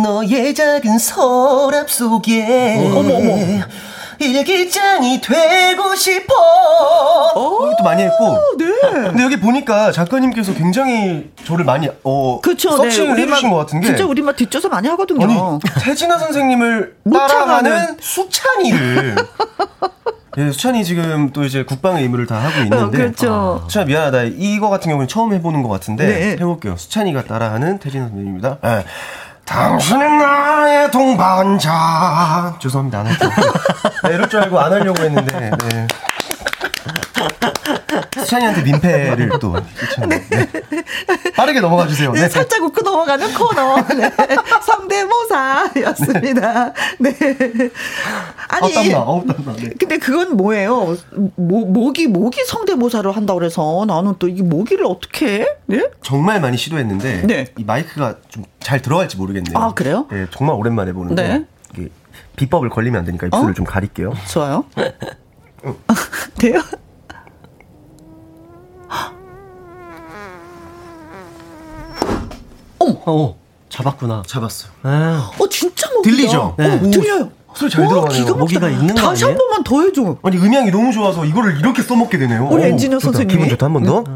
[0.04, 3.36] 너의 작은 서랍 속에 어머 어머
[4.20, 6.34] 일기장이 되고 싶어.
[7.36, 8.38] 어, 이것도 많이 했고.
[8.58, 8.66] 네.
[8.82, 12.90] 근데 여기 보니까 작가님께서 굉장히 저를 많이 어 그쵸, 네.
[12.90, 13.22] 서칭을 네.
[13.24, 15.24] 해주신 것 같은 게 진짜 우리말 뒷조사 많이 하거든요.
[15.24, 19.16] 아니 태진아 선생님을 따라하는 수찬이를
[20.40, 22.78] 네, 수찬이 지금 또 이제 국방의 의무를 다 하고 있는데.
[22.78, 23.60] 어, 그렇죠.
[23.62, 24.24] 아, 수찬 미안하다.
[24.38, 26.32] 이거 같은 경우는 처음 해보는 것 같은데 네.
[26.32, 26.78] 해볼게요.
[26.78, 28.60] 수찬이가 따라하는 태진 선생님입니다.
[28.64, 28.86] 네.
[29.44, 32.56] 당신은 나의 동반자.
[32.62, 33.00] 죄송합니다.
[33.00, 33.30] 안 할게요.
[34.06, 35.52] 네, 이럴 줄 알고 안 하려고 했는데.
[35.70, 35.88] 네.
[38.30, 40.22] 수찬이한테 민폐를 또 끼쳤네.
[40.30, 40.48] 네.
[41.36, 42.12] 빠르게 넘어가 주세요.
[42.12, 42.30] 네, 네.
[42.30, 43.82] 살짝 웃고 넘어가는 코너.
[43.96, 44.12] 네.
[44.66, 46.74] 성대모사였습니다.
[47.00, 47.16] 네.
[48.48, 48.68] 아니.
[48.68, 49.00] 어, 땀나.
[49.00, 49.54] 어, 땀나.
[49.56, 49.70] 네.
[49.80, 50.96] 근데 그건 뭐예요?
[51.36, 55.48] 모, 모기, 모기 성대모사를 한다고 그래서 나는 또 이 모기를 어떻게 해?
[55.66, 55.90] 네?
[56.04, 57.24] 정말 많이 시도했는데.
[57.26, 57.48] 네.
[57.58, 59.58] 이 마이크가 좀 잘 들어갈지 모르겠네요.
[59.58, 60.06] 아, 그래요?
[60.12, 61.46] 네, 정말 오랜만에 보는데.
[61.76, 61.88] 네.
[62.36, 63.54] 비법을 걸리면 안 되니까 입술을 어?
[63.54, 64.14] 좀 가릴게요.
[64.30, 64.66] 좋아요.
[66.38, 66.62] 돼요?
[73.12, 73.36] 어,
[73.70, 74.24] 잡았구나.
[74.28, 74.68] 잡았어.
[74.84, 75.32] 아.
[75.38, 76.16] 어, 진짜 모기다.
[76.16, 76.56] 들리죠?
[76.58, 76.66] 네.
[76.76, 77.30] 어, 들려요.
[77.56, 78.36] 소리 잘 들어가네요.
[78.36, 80.18] 모기가 있는 거 다시 한 번만 더 해줘.
[80.22, 82.48] 아니 음향이 너무 좋아서 이거를 이렇게 써먹게 되네요.
[82.50, 83.28] 우리 엔지니어 선생님.
[83.38, 84.04] 기분 좋다 한 번 더.
[84.08, 84.14] 네.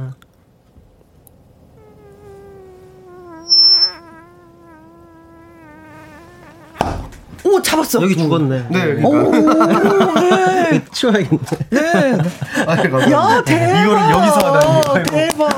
[7.73, 8.01] 오 잡았어.
[8.01, 8.65] 여기 죽었네.
[8.69, 8.95] 네.
[8.95, 10.19] 그러니까.
[10.19, 10.81] 네.
[10.93, 11.39] 치워야겠네.
[11.69, 12.13] 네.
[12.67, 12.71] 아,
[13.12, 13.83] 야 대박.
[13.83, 15.03] 이거를 여기서 하다니.
[15.09, 15.55] 대박.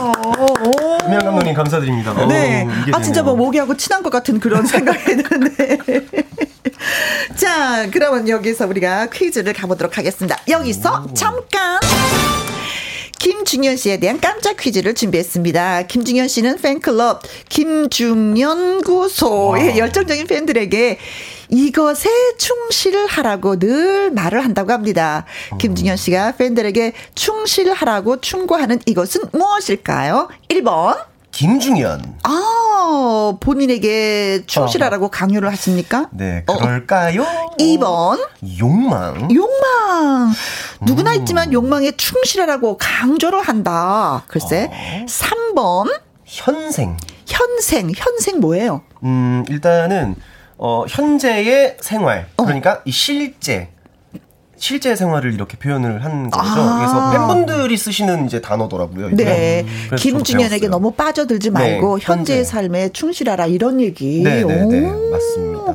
[1.04, 2.28] 김현 감독님 감사드립니다.
[2.28, 2.65] 네.
[2.65, 5.78] 오, 아 진짜 뭐 모기하고 친한 것 같은 그런 생각이 드는데.
[7.36, 10.38] 자, 그러면 여기서 우리가 퀴즈를 가보도록 하겠습니다.
[10.49, 11.13] 여기서 오.
[11.13, 11.80] 잠깐.
[13.26, 15.88] 김중현 씨에 대한 깜짝 퀴즈를 준비했습니다.
[15.88, 19.00] 김중현 씨는 팬클럽 김중연구소의
[19.80, 21.00] 열정적인 팬들에게
[21.50, 22.08] 이것에
[22.38, 25.26] 충실하라고 늘 말을 한다고 합니다.
[25.50, 25.58] 어.
[25.58, 30.30] 김중현 씨가 팬들에게 충실하라고 충고하는 이것은 무엇일까요?
[30.50, 31.14] 1번.
[31.36, 32.19] 김중현.
[32.24, 35.10] 아, 본인에게 충실하라고 어.
[35.10, 36.08] 강요를 하십니까?
[36.13, 37.24] 네, 그럴까요?
[37.24, 37.56] 어.
[37.60, 38.26] 2번.
[38.58, 39.30] 욕망.
[39.36, 40.32] 욕망.
[40.80, 41.19] 누구나 음.
[41.19, 44.24] 있지만 욕망에 충실하라고 강조를 한다.
[44.28, 44.69] 글쎄.
[44.71, 45.06] 어.
[45.08, 46.00] 3번.
[46.24, 46.95] 현생.
[47.28, 47.91] 현생.
[47.93, 48.84] 현생 뭐예요?
[49.04, 50.15] 음, 일단은
[50.58, 52.30] 어, 현재의 생활.
[52.38, 52.45] 어.
[52.45, 53.74] 그러니까 이 실제
[54.58, 56.44] 실제 생활을 이렇게 표현을 한 거죠.
[56.44, 56.78] 아.
[56.78, 59.10] 그래서 팬분들이 쓰시는 이제 단어더라고요.
[59.12, 59.65] 네.
[59.91, 59.96] 음.
[59.98, 62.44] 김준현에게 너무 빠져들지 말고 네, 현재의 현재.
[62.44, 64.22] 삶에 충실하라 이런 얘기.
[64.24, 64.82] 네, 네, 네.
[65.12, 65.74] 맞습니다.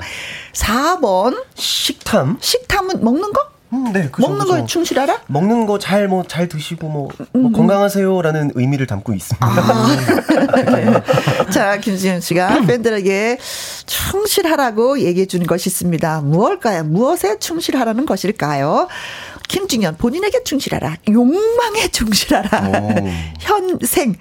[0.52, 2.38] 4번 식탐.
[2.40, 3.49] 식탐은 먹는 거?
[3.72, 5.20] 음, 네, 그죠, 먹는 거에 충실하라?
[5.28, 9.46] 먹는 거잘뭐 잘 드시고 뭐, 뭐 음, 건강하세요라는 의미를 담고 있습니다.
[9.46, 11.50] 아.
[11.50, 13.38] 자, 김지현 씨가 팬들에게
[13.86, 16.20] 충실하라고 얘기해 주는 것이 있습니다.
[16.22, 16.84] 무엇일까요?
[16.84, 18.88] 무엇에 충실하라는 것일까요?
[19.48, 20.96] 김중현 본인에게 충실하라.
[21.08, 22.68] 욕망에 충실하라.
[22.68, 22.94] 오.
[23.40, 24.14] 현생.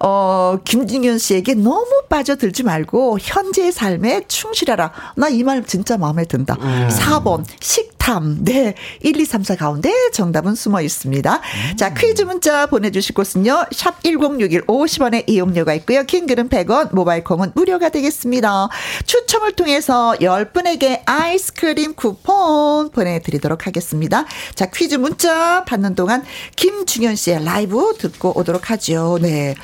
[0.00, 4.90] 어, 김중현 씨에게 너무 빠져들지 말고 현재의 삶에 충실하라.
[5.16, 6.56] 나 이 말 진짜 마음에 든다.
[6.60, 6.88] 음.
[6.90, 8.38] 4번 식 탐.
[8.40, 8.74] 네.
[9.02, 11.34] 1, 2, 3, 4 가운데 정답은 숨어 있습니다.
[11.34, 11.76] 음.
[11.76, 13.66] 자, 퀴즈 문자 보내 주실 곳은요.
[13.70, 16.02] 샵 1061 50원의 이용료가 있고요.
[16.02, 18.68] 킹글은 100원, 모바일 콩은 무료가 되겠습니다.
[19.06, 24.24] 추첨을 통해서 10분에게 아이스크림 쿠폰 보내 드리도록 하겠습니다.
[24.56, 26.24] 자, 퀴즈 문자 받는 동안
[26.56, 29.20] 김중현 씨의 라이브 듣고 오도록 하죠.
[29.22, 29.54] 네.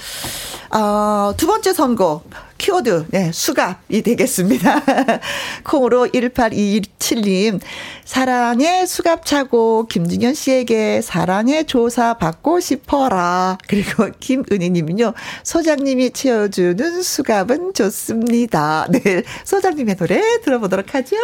[0.70, 2.22] 어, 두 번째 선거.
[2.58, 4.82] 키워드, 네, 수갑이 되겠습니다.
[5.64, 7.60] 콩으로 1827님,
[8.04, 13.58] 사랑의 수갑 차고 김중현 씨에게 사랑의 조사 받고 싶어라.
[13.68, 18.86] 그리고 김은희님은요, 소장님이 채워주는 수갑은 좋습니다.
[18.90, 21.16] 네, 소장님의 노래 들어보도록 하죠.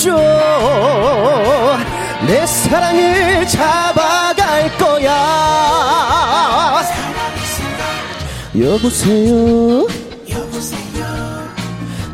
[0.00, 1.78] 채워줘
[2.26, 6.80] 내 사랑을 잡아갈 거야.
[8.58, 9.86] 여보세요.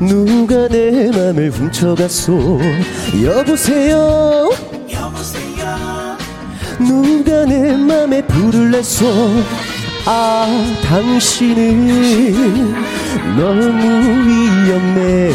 [0.00, 2.60] 누가 내 맘을 훔쳐갔소?
[3.22, 4.50] 여보세요.
[6.78, 9.06] 누가 내 맘에 불을 냈소?
[10.06, 10.46] 아
[10.86, 12.74] 당신은
[13.36, 15.30] 너무 위험해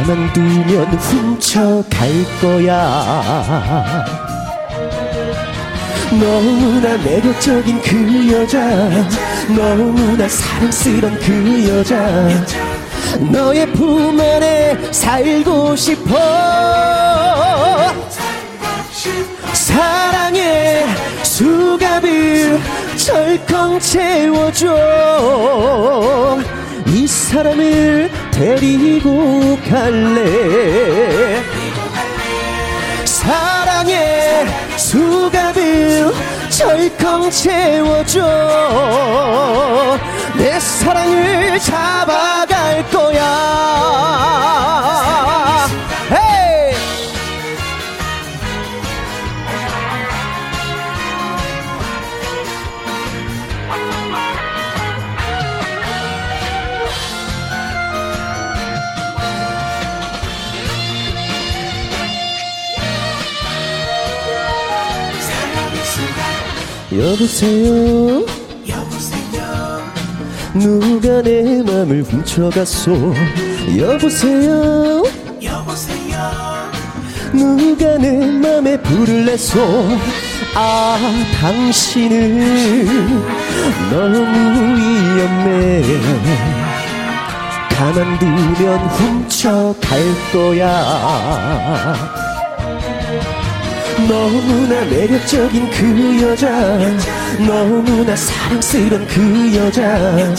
[0.00, 2.08] 가만 두면 훔쳐갈
[2.40, 4.06] 거야.
[6.10, 8.58] 너무나 매력적인 그 여자
[9.48, 12.28] 너무나 사랑스런 그 여자.
[13.18, 16.16] 너의 품 안에 살고 싶어.
[19.52, 20.86] 사랑의
[21.22, 22.58] 수갑을
[22.96, 24.66] 철컹 채워줘.
[26.86, 28.09] 이 사람을
[28.40, 31.42] 데리고 갈래?
[33.04, 34.46] 사랑의
[34.78, 36.10] 수갑을
[36.48, 38.20] 철컹 채워줘.
[40.38, 44.19] 내 사랑을 잡아갈 거야
[67.00, 68.26] 여보세요?
[70.52, 73.14] 누가 내 맘을 훔쳐갔소
[73.78, 75.02] 여보세요?
[77.32, 79.58] 누가 내 맘에 불을 냈소
[80.54, 80.98] 아
[81.40, 83.22] 당신은
[83.90, 84.18] 너무
[84.76, 85.82] 위험해.
[87.70, 90.00] 가만두면 훔쳐갈
[90.34, 90.68] 거야
[94.08, 96.50] 너무나 매력적인 그 여자.
[97.38, 100.34] 너무나 사랑스런 그 여자.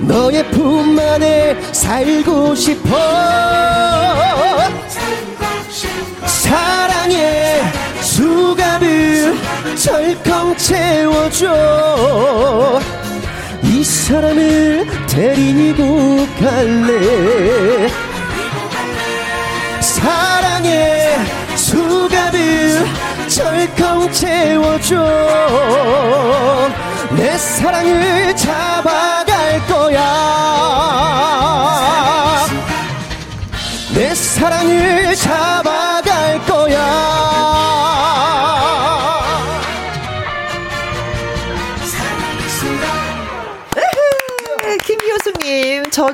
[0.00, 2.88] 너의 품 안에 살고 싶어.
[6.26, 7.62] 사랑의
[8.00, 9.36] 수갑을
[9.76, 11.50] 철컹 채워줘.
[13.62, 17.88] 이 사람을 데리고 갈래?
[19.80, 21.18] 사랑의
[22.00, 22.86] 수갑을
[23.28, 24.96] 철컹 채워줘.
[27.16, 29.79] 내 사랑을 잡아갈 거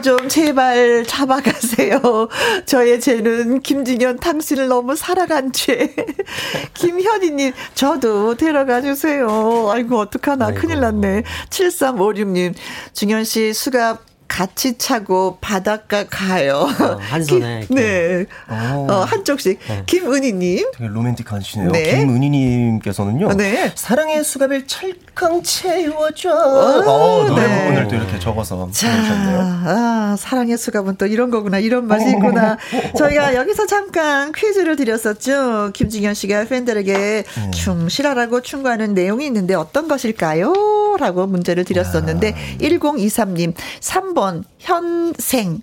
[0.06, 2.00] 좀 제발 잡아가세요.
[2.64, 5.96] 저의 죄는 김진현 당신을 너무 사랑한 죄.
[6.74, 9.68] 김현희님, 저도 데려가 주세요.
[9.68, 10.46] 아이고, 어떡하나.
[10.46, 10.60] 아이고.
[10.60, 11.24] 큰일 났네.
[11.50, 12.54] 7356님,
[12.92, 16.66] 중현 씨 수갑 같이 차고 바닷가 가요.
[16.80, 18.26] 어, 한 손에 김- 네.
[18.48, 18.86] 어.
[18.90, 19.58] 어, 한쪽씩.
[19.68, 19.82] 네.
[19.86, 21.70] 김은희님, 되게 로맨틱하시네요.
[21.70, 21.98] 네.
[22.00, 23.28] 김은희님께서는요.
[23.34, 23.72] 네.
[23.74, 26.30] 사랑의 수갑을 철컹 채워줘.
[26.30, 27.58] 어, 노래 네.
[27.60, 28.88] 부분을 또 이렇게 적어서 자.
[28.90, 31.58] 아, 사랑의 수갑은 또 이런 거구나.
[31.58, 32.58] 이런 맛이 있구나.
[32.98, 35.70] 저희가 여기서 잠깐 퀴즈를 드렸었죠.
[35.72, 40.52] 김진현 씨가 팬들에게 충실하라고 충고하는 내용이 있는데 어떤 것일까요?
[40.96, 45.60] 라고 문제를 드렸었는데 1023님 3번 현생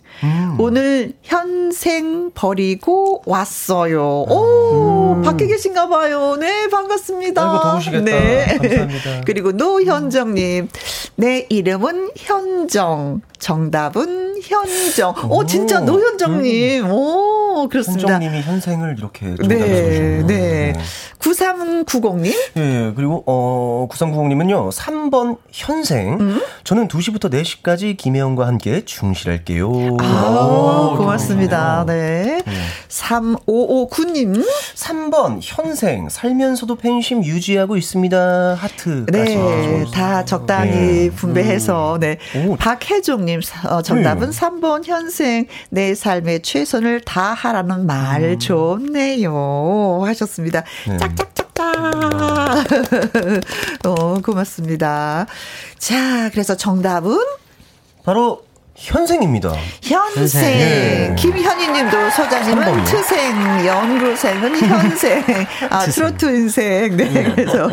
[0.57, 4.21] 오늘 현생 버리고 왔어요.
[4.29, 6.37] 오 밖에 계신가 봐요.
[6.37, 7.41] 네 반갑습니다.
[7.41, 8.03] 아이고, 더우시겠다.
[8.05, 8.45] 네.
[8.57, 9.21] 감사합니다.
[9.27, 10.69] 그리고 노현정님
[11.17, 15.13] 내 이름은 현정 정답은 현정.
[15.29, 15.85] 오 진짜 오.
[15.85, 16.89] 노현정님.
[16.89, 18.13] 오 그렇습니다.
[18.13, 20.73] 현정님이 현생을 이렇게 네, 정답해 네.
[21.19, 22.33] 9390님.
[22.57, 22.93] 예, 예.
[22.95, 24.71] 그리고 어 9390님은요.
[24.71, 26.19] 3번 현생.
[26.19, 26.41] 음?
[26.63, 29.97] 저는 2시부터 4시까지 김혜영과 함께 충실할게요.
[29.99, 31.83] 아, 오, 고맙습니다.
[31.87, 32.41] 네.
[32.87, 34.45] 3559님.
[34.75, 38.53] 3번 현생 살면서도 팬심 유지하고 있습니다.
[38.53, 39.11] 하트까지.
[39.11, 39.85] 네.
[39.91, 41.09] 다 적당히 네.
[41.09, 42.17] 분배해서, 네.
[42.45, 42.55] 오.
[42.55, 44.39] 박혜종님, 어, 정답은 네.
[44.39, 50.01] 3번 현생, 내 삶의 최선을 다하라는 말 좋네요.
[50.05, 50.63] 하셨습니다.
[50.87, 50.97] 네.
[50.97, 51.43] 짝짝짝짝.
[53.85, 55.25] 어, 고맙습니다.
[55.79, 57.17] 자, 그래서 정답은
[58.03, 58.43] 바로
[58.75, 59.53] 현생입니다.
[59.81, 60.41] 현생.
[60.57, 61.15] 네.
[61.17, 62.85] 김현희 님도 소장님은 삼번이요.
[62.85, 65.23] 트생, 연구생은 현생.
[65.69, 66.97] 아, 트로트 인생.
[66.97, 67.23] 네.
[67.35, 67.69] 그래서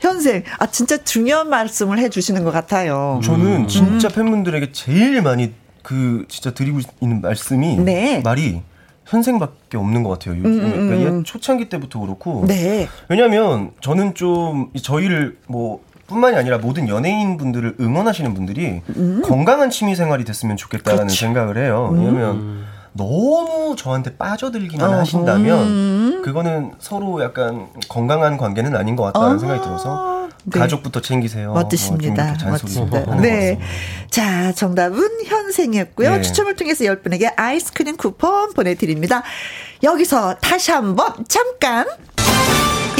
[0.00, 0.42] 현생.
[0.58, 3.20] 아, 진짜 중요한 말씀을 해 주시는 것 같아요.
[3.22, 5.52] 저는 진짜 팬분들에게 제일 많이
[5.82, 8.16] 그 진짜 드리고 있는 말씀이 네.
[8.18, 8.62] 음, 말이
[9.06, 10.36] 현생밖에 없는 것 같아요.
[10.38, 12.44] 요즘 그러니까 옛 초창기 때부터 그렇고.
[12.46, 12.88] 네.
[13.08, 18.82] 왜냐하면 저는 좀 저희를 뭐 뿐만이 아니라 모든 연예인 분들을 응원하시는 분들이
[19.24, 21.06] 건강한 취미 생활이 됐으면 좋겠다라는 음.
[21.06, 21.20] 그렇죠.
[21.20, 21.90] 생각을 해요.
[21.92, 29.62] 왜냐면 너무 저한테 빠져들기만 하신다면 그거는 서로 약간 건강한 관계는 아닌 것 같다는 아, 생각이
[29.62, 30.58] 들어서 네.
[30.58, 31.52] 가족부터 챙기세요.
[31.52, 32.36] 멋지십니다.
[32.44, 33.58] 어, 것 네.
[34.10, 36.16] 자, 정답은 현생이었고요.
[36.16, 36.20] 네.
[36.22, 39.22] 추첨을 통해서 10분에게 아이스크림 쿠폰 보내드립니다.
[39.82, 41.86] 여기서 다시 한번 잠깐.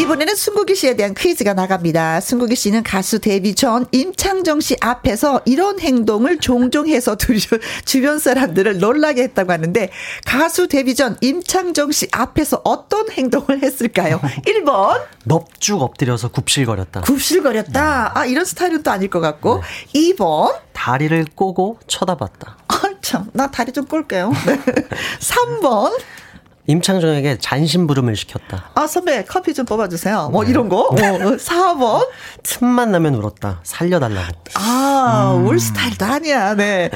[0.02, 2.20] 이번에는 승국이 씨에 대한 퀴즈가 나갑니다.
[2.20, 7.34] 승국이 씨는 가수 데뷔 전 임창정 씨 앞에서 이런 행동을 종종 해서 두-
[7.84, 9.90] 주변 사람들을 놀라게 했다고 하는데
[10.24, 14.20] 가수 데뷔 전 임창정 씨 앞에서 어떤 행동을 했을까요?
[14.44, 17.02] 1번 넙죽 엎드려서 굽실거렸다.
[17.02, 18.12] 굽실거렸다.
[18.18, 19.62] 아, 이런 스타일은 또 아닐 것 같고.
[19.94, 20.52] 2번.
[20.72, 22.56] 다리를 꼬고 쳐다봤다.
[22.66, 23.30] 아, 참.
[23.34, 24.32] 나 다리 좀 꼴게요.
[24.46, 24.58] 네.
[25.20, 25.92] 3번.
[26.66, 28.70] 임창정에게 잔심부름을 시켰다.
[28.74, 30.28] 아, 선배, 커피 좀 뽑아주세요.
[30.30, 30.50] 뭐, 네.
[30.50, 30.82] 이런 거.
[30.82, 32.08] 어, 4번.
[32.44, 33.60] 틈만 나면 울었다.
[33.64, 34.32] 살려달라고.
[34.54, 35.46] 아, 음.
[35.46, 36.54] 울 스타일도 아니야.
[36.54, 36.90] 네.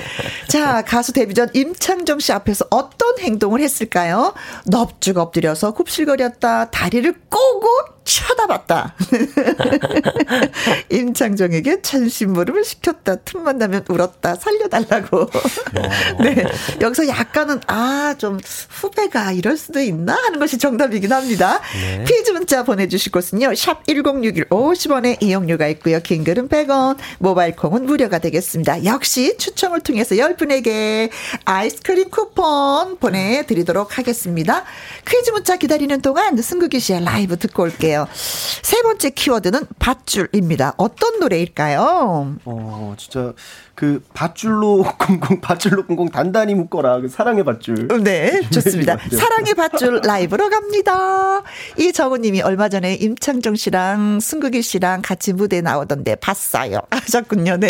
[0.48, 4.34] 자, 가수 데뷔 전 임창정 씨 앞에서 어떤 행동을 했을까요?
[4.66, 6.70] 넙죽 엎드려서 굽실거렸다.
[6.70, 7.66] 다리를 꼬고
[8.04, 8.94] 쳐다봤다.
[10.90, 13.16] 임창정에게 찬심무릎을 시켰다.
[13.16, 14.36] 틈만 나면 울었다.
[14.36, 15.28] 살려달라고.
[16.22, 16.44] 네.
[16.80, 18.38] 여기서 약간은, 아, 좀
[18.70, 20.14] 후배가 이럴 수도 있나?
[20.14, 21.60] 하는 것이 정답이긴 합니다.
[21.72, 22.04] 네.
[22.06, 23.54] 퀴즈 문자 보내주실 곳은요.
[23.54, 25.98] 샵 1061 50원의 이용료가 있고요.
[26.00, 28.84] 긴 글은 100원, 모바일 콩은 무료가 되겠습니다.
[28.84, 31.08] 역시 추첨을 통해서 10분에게
[31.46, 34.64] 아이스크림 쿠폰 보내드리도록 하겠습니다.
[35.08, 38.06] 퀴즈 문자 기다리는 동안 승국이 씨의 라이브 듣고 올게요.
[38.12, 40.74] 세 번째 키워드는 밧줄입니다.
[40.76, 42.36] 어떤 노래일까요?
[42.44, 43.32] 어, 진짜
[43.76, 47.02] 그 밧줄로 공공 밧줄로 공공 단단히 묶어라.
[47.02, 47.88] 그 사랑의 밧줄.
[48.02, 48.96] 네, 좋습니다.
[49.10, 51.42] 사랑의 밧줄 라이브로 갑니다.
[51.78, 56.80] 이 정우 님이 얼마 전에 임창정 씨랑 승국이 씨랑 같이 무대 나오던데 봤어요.
[56.90, 57.58] 하셨군요.
[57.58, 57.68] 네.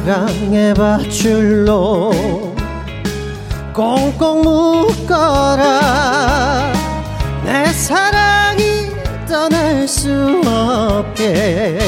[0.00, 2.10] 사랑의 밧줄로
[3.74, 5.82] 꽁꽁 묶어라.
[7.44, 8.92] 내 사랑이
[9.28, 11.78] 떠날 수 없게.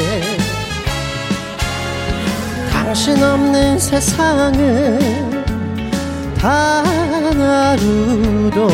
[2.70, 5.42] 당신 없는 세상은
[6.37, 6.85] 단
[7.40, 8.68] 하루도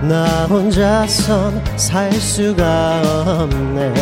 [0.00, 3.02] 나 혼자선 살 수가
[3.42, 3.92] 없네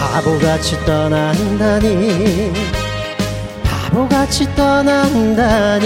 [0.00, 2.52] 바보같이 떠난다니.
[3.62, 5.84] 바보같이 떠난다니.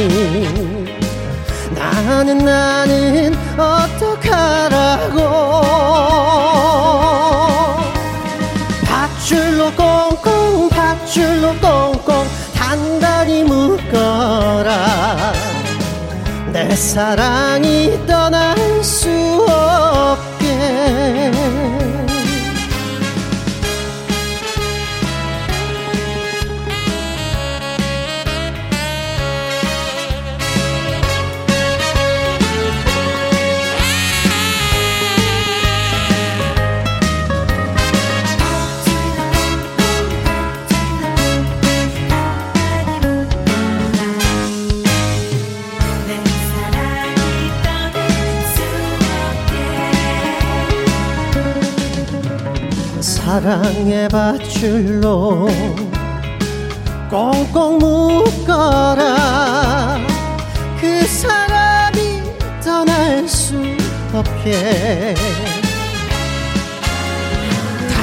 [1.75, 5.19] 나는 나는 어떡하라고.
[8.87, 12.25] 밧줄로 꽁꽁 밧줄로 꽁꽁
[12.55, 15.33] 단단히 묶어라.
[16.53, 19.14] 내 사랑이 떠날 수
[53.35, 55.49] 사랑의 밧줄로
[57.11, 59.17] 꽁꽁 묶어라.
[60.81, 62.23] 그 사람이
[62.63, 63.57] 떠날 수
[64.15, 65.17] 없게.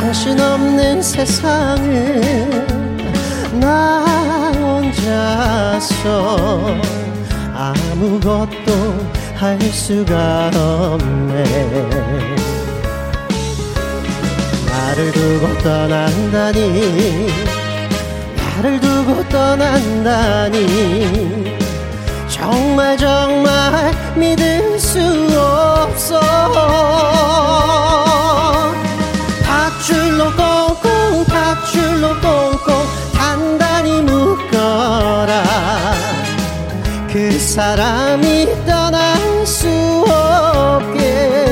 [0.01, 2.99] 당신 없는 세상은
[3.61, 4.03] 나
[4.59, 6.27] 혼자서
[7.55, 8.51] 아무것도
[9.37, 12.50] 할 수가 없네
[14.91, 17.31] 나를 두고 떠난다니
[18.35, 20.57] 나를 두고 떠난다니.
[22.27, 24.99] 정말 정말 믿을 수
[25.39, 26.19] 없어.
[29.45, 35.43] 밧줄로 꽁꽁 밧줄로 꽁꽁 단단히 묶어라.
[37.13, 39.69] 그 사람이 떠날 수
[40.05, 41.50] 없게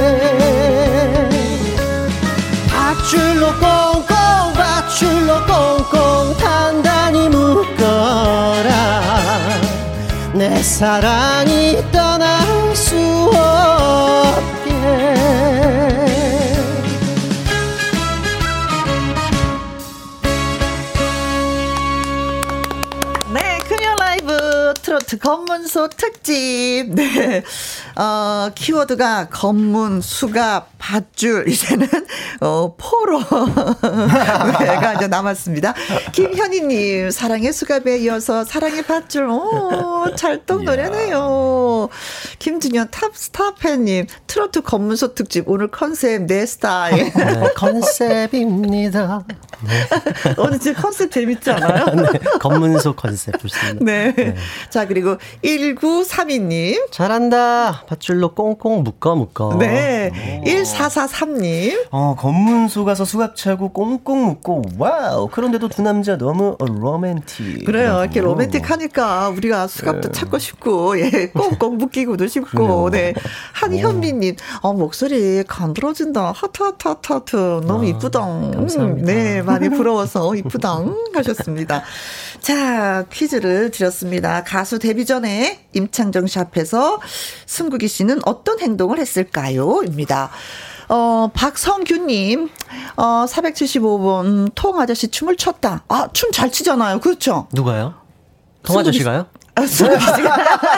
[3.10, 8.70] 밧줄로 꽁꽁 밧줄로 꽁꽁 단단히 묶어라
[10.36, 12.96] 내 사랑이 떠날 수
[13.34, 14.70] 없게
[24.90, 26.88] 트로트 검문소 특집.
[26.96, 27.44] 네.
[27.96, 31.88] 어, 키워드가 검문, 수갑, 밧줄, 이제는,
[32.42, 33.20] 어, 포로.
[33.80, 35.74] 가 이제 남았습니다.
[36.12, 39.28] 김현희님, 사랑의 수갑에 이어서 사랑의 밧줄.
[39.30, 41.90] 오, 찰떡 노래네요.
[42.40, 45.50] 김중연 탑스타 팬님, 트로트 검문소 특집.
[45.50, 47.12] 오늘 컨셉 내 스타일.
[47.14, 49.24] 네, 컨셉입니다.
[49.62, 50.34] 네.
[50.38, 51.86] 오늘 진짜 컨셉 재밌지 않아요?
[51.96, 53.84] 네, 검문소 컨셉 좋습니다.
[53.84, 54.14] 네.
[54.16, 54.36] 네.
[54.70, 56.92] 자, 그리고 1932님.
[56.92, 57.84] 잘한다.
[57.88, 59.56] 밧줄로 꽁꽁 묶어 묶어.
[59.60, 60.12] 네.
[60.42, 60.44] 오.
[60.46, 61.88] 1443님.
[61.92, 65.30] 어, 검문소 가서 수갑 차고 꽁꽁 묶고, wow.
[65.30, 67.64] 그런데도 두 남자 너무 로맨틱.
[67.66, 68.00] 그래요.
[68.02, 70.12] 이렇게 로맨틱 하니까 우리가 수갑도 네.
[70.12, 73.14] 차고 싶고, 예, 꽁꽁 묶이고도 싶고, 네.
[73.54, 76.34] 한현미님, 어, 목소리 간드러진다.
[76.34, 77.36] 하트, 하트, 하트, 하트.
[77.66, 78.20] 너무 아, 이쁘다.
[78.20, 79.06] 감사합니다.
[79.14, 80.84] 네, 많이 부러워서 이쁘다.
[81.14, 81.84] 하셨습니다.
[82.42, 84.44] 자, 퀴즈를 드렸습니다.
[84.44, 87.00] 가수 데뷔 전에 임창정 씨 앞에서
[87.46, 89.84] 승국이 씨는 어떤 행동을 했을까요?
[89.86, 90.32] 입니다.
[90.90, 92.50] 어, 박성규님,
[92.98, 95.84] 어, 475번, 통 아저씨 춤을 췄다.
[95.88, 97.00] 아, 춤 잘 추잖아요.
[97.00, 97.48] 그렇죠?
[97.54, 97.94] 누가요?
[98.64, 99.28] 통 아저씨가요?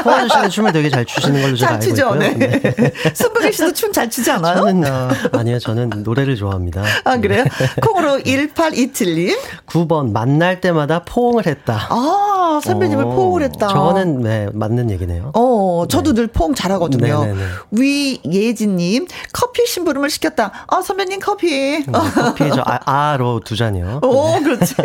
[0.05, 2.15] 호환 씨는 춤을 되게 잘 추시는 걸로 제가 알고 있고요.
[2.15, 2.33] 네.
[2.33, 2.93] 네.
[3.13, 4.55] 승부기 씨도 춤 잘 추지 않아요?
[4.55, 6.83] 저는 어, 아니요, 저는 노래를 좋아합니다.
[7.03, 7.43] 아 그래요?
[7.83, 9.37] 콩으로 1827님.
[9.67, 11.87] 9번 만날 때마다 포옹을 했다.
[11.89, 13.67] 아 선배님을 오, 포옹을 했다.
[13.67, 15.31] 저거는 네 맞는 얘기네요.
[15.35, 16.21] 어, 저도 네.
[16.21, 17.25] 늘 포옹 잘하거든요.
[17.25, 17.45] 네네네.
[17.71, 20.65] 위예진님 커피 심부름을 시켰다.
[20.67, 21.83] 아 선배님 커피.
[21.91, 23.99] 어, 커피 저 아, 아로 두 잔이요.
[24.03, 24.43] 오 네.
[24.43, 24.75] 그렇지.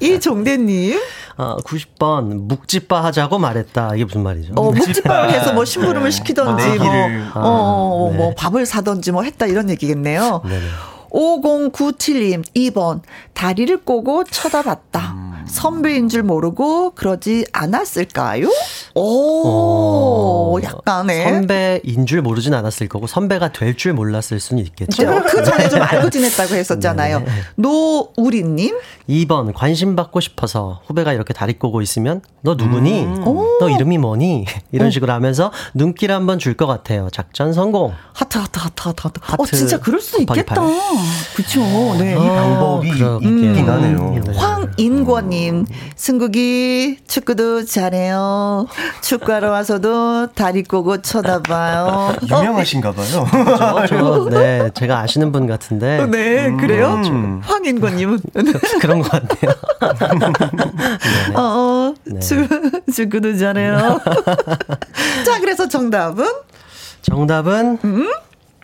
[0.00, 0.98] 이종대님.
[1.36, 3.94] 어, 90번 묵집바 하자고 말했다.
[3.94, 4.52] 이게 무슨 말이죠?
[4.56, 6.10] 어, 묵집바를 해서 뭐 심부름을 네.
[6.10, 6.84] 시키던지 아, 뭐,
[7.34, 8.16] 아, 어, 네.
[8.18, 10.42] 뭐 밥을 사던지 뭐 했다 이런 얘기겠네요.
[10.44, 10.64] 네네.
[11.10, 13.00] 5097님, 2번.
[13.34, 15.12] 다리를 꼬고 쳐다봤다.
[15.14, 15.44] 음.
[15.46, 18.48] 선배인 줄 모르고 그러지 않았을까요?
[18.94, 21.22] 오, 어, 약간의.
[21.24, 25.22] 선배인 줄 모르진 않았을 거고, 선배가 될 줄 몰랐을 수는 있겠죠.
[25.22, 27.20] 그 전에 좀 알고 지냈다고 했었잖아요.
[27.20, 27.26] 네.
[27.56, 28.76] 노우리님?
[29.08, 29.52] 2번.
[29.54, 33.04] 관심 받고 싶어서 후배가 이렇게 다리 꼬고 있으면, 너 누구니?
[33.04, 33.24] 음.
[33.60, 34.44] 너 이름이 뭐니?
[34.72, 34.90] 이런 어.
[34.90, 37.08] 식으로 하면서 눈길 한번 줄 것 같아요.
[37.12, 37.92] 작전 성공.
[38.12, 39.20] 하트, 하트, 하트, 하트, 하트.
[39.22, 40.56] 하트 어, 진짜 그럴 수 있겠다.
[41.36, 41.60] 그쵸.
[41.98, 42.12] 네.
[42.12, 44.20] 이 방법이 있긴 하네요.
[44.26, 44.36] 네.
[44.36, 45.64] 황인권님,
[45.96, 48.66] 승국이 축구도 잘해요.
[49.00, 52.16] 축구하러 와서도 다리 꼬고 쳐다봐요.
[52.22, 53.26] 유명하신가 봐요.
[53.58, 56.06] 저, 저, 네, 제가 아시는 분 같은데.
[56.06, 57.00] 네, 그래요?
[57.06, 57.40] 음.
[57.42, 58.20] 황인권님은?
[58.80, 59.52] 그런 것 같아요.
[59.80, 61.34] 네.
[61.34, 62.20] 어, 어 네.
[62.20, 62.48] 축,
[62.92, 64.00] 축구도 잘해요.
[65.24, 66.26] 자, 그래서 정답은?
[67.02, 67.78] 정답은?
[67.84, 68.10] 음?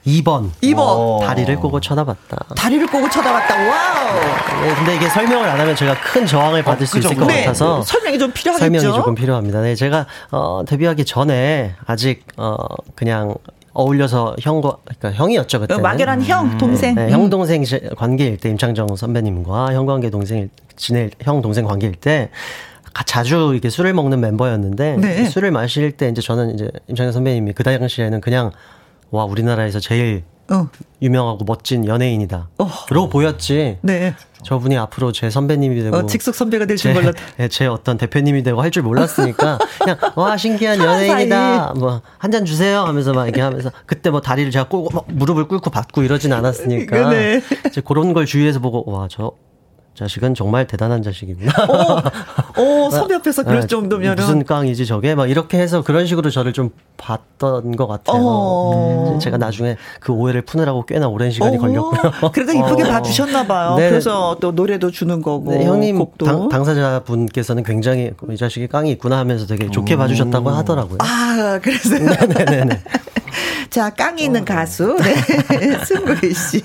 [0.07, 0.51] 2번.
[0.63, 1.21] 2번.
[1.21, 2.55] 다리를 꼬고 쳐다봤다.
[2.57, 3.55] 다리를 꼬고 쳐다봤다.
[3.57, 4.21] 와우.
[4.63, 7.41] 네, 근데 이게 설명을 안 하면 제가 큰 저항을 받을 어, 수 있을 것 네.
[7.41, 8.81] 같아서 설명이 좀 필요하겠죠.
[8.81, 9.61] 설명이 조금 필요합니다.
[9.61, 12.57] 네, 제가 어 데뷔하기 전에 아직 어
[12.95, 13.35] 그냥
[13.73, 16.59] 어울려서 형과 그러니까 형이었죠 그때 막연한 형 음.
[16.59, 17.63] 동생 네, 형 동생
[17.95, 22.31] 관계일 때 임창정 선배님과 형 관계 동생 지낼 형 동생 관계일 때
[23.05, 25.25] 자주 이렇게 술을 먹는 멤버였는데 네.
[25.27, 28.51] 술을 마실 때 이제 저는 이제 임창정 선배님이 그 당시에는 그냥
[29.11, 30.69] 와 우리나라에서 제일 어.
[31.03, 32.49] 유명하고 멋진 연예인이다.
[32.59, 32.71] 어.
[32.91, 33.79] 로 보였지.
[33.83, 34.15] 네.
[34.45, 37.15] 저분이 앞으로 제 선배님이 되고 어, 직속 선배가 될줄 몰랐.
[37.37, 41.75] 네, 제 어떤 대표님이 되고 할 줄 몰랐으니까 그냥 와 신기한 연예인이다.
[41.79, 45.49] 뭐 한 잔 주세요 하면서 막 이렇게 하면서 그때 뭐 다리를 제가 꿇고 막 무릎을
[45.49, 47.43] 꿇고 받고 이러진 않았으니까 네.
[47.67, 49.33] 이제 그런 걸 주위에서 보고 와 저
[49.97, 51.53] 자식은 정말 대단한 자식이구나.
[52.59, 56.29] 오, 오 선배 앞에서 그럴 네, 정도면 무슨 깡이지 저게 막 이렇게 해서 그런 식으로
[56.29, 58.21] 저를 좀 봤던 것 같아요.
[58.23, 59.19] 어.
[59.23, 61.61] 제가 나중에 그 오해를 푸느라고 꽤나 오랜 시간이 어.
[61.61, 62.13] 걸렸고요.
[62.33, 62.87] 그래도 이쁘게 어.
[62.87, 63.77] 봐주셨나 봐요.
[63.77, 63.89] 네.
[63.89, 65.53] 그래서 또 노래도 주는 거고.
[65.53, 66.49] 네, 형님 곡도.
[66.51, 69.99] 당, 사자 분께서는 굉장히 이 자식이 깡이 있구나 하면서 되게 좋게 음.
[69.99, 70.99] 봐주셨다고 하더라고요.
[71.01, 72.83] 아 그래서 네네네.
[73.71, 74.45] 자, 깡이 있는 어.
[74.45, 74.97] 가수.
[75.03, 75.79] 네.
[75.85, 76.63] 승구리 씨.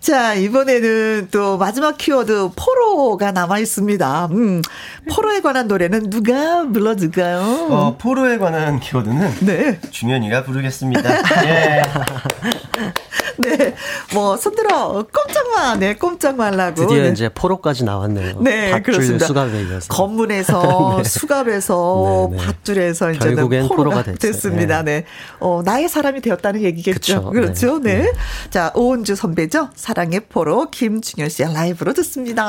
[0.00, 4.28] 자, 이번에는 또 마지막 키워드 포로가 남아 있습니다.
[4.32, 4.62] 음.
[5.10, 7.68] 포로에 관한 노래는 누가 불러줄까요?
[7.70, 9.80] 어, 포로에 관한 키워드는 네.
[9.90, 11.10] 준현이가 부르겠습니다.
[11.46, 11.82] 예.
[13.38, 13.74] 네.
[14.14, 16.74] 뭐, 손들어, 꼼짝마, 네, 꼼짝 말라고.
[16.74, 17.10] 드디어 네.
[17.10, 18.40] 이제 포로까지 나왔네요.
[18.40, 19.26] 네, 그렇습니다.
[19.26, 19.92] 수갑에 이어서.
[19.92, 21.04] 건문에서, 네.
[21.04, 22.44] 수갑에서, 네, 네.
[22.44, 24.82] 밧줄에서 이제 결국엔 포로가, 포로가 됐습니다.
[24.82, 25.00] 네.
[25.00, 25.04] 네.
[25.40, 26.96] 어, 나의 사람이 되었다는 얘기겠죠.
[26.96, 27.78] 그쵸, 그렇죠.
[27.80, 27.98] 네.
[28.02, 28.12] 네.
[28.50, 29.70] 자, 오은주 선배죠.
[29.74, 32.48] 사랑의 포로 김준현 씨의 라이브로 듣습니다.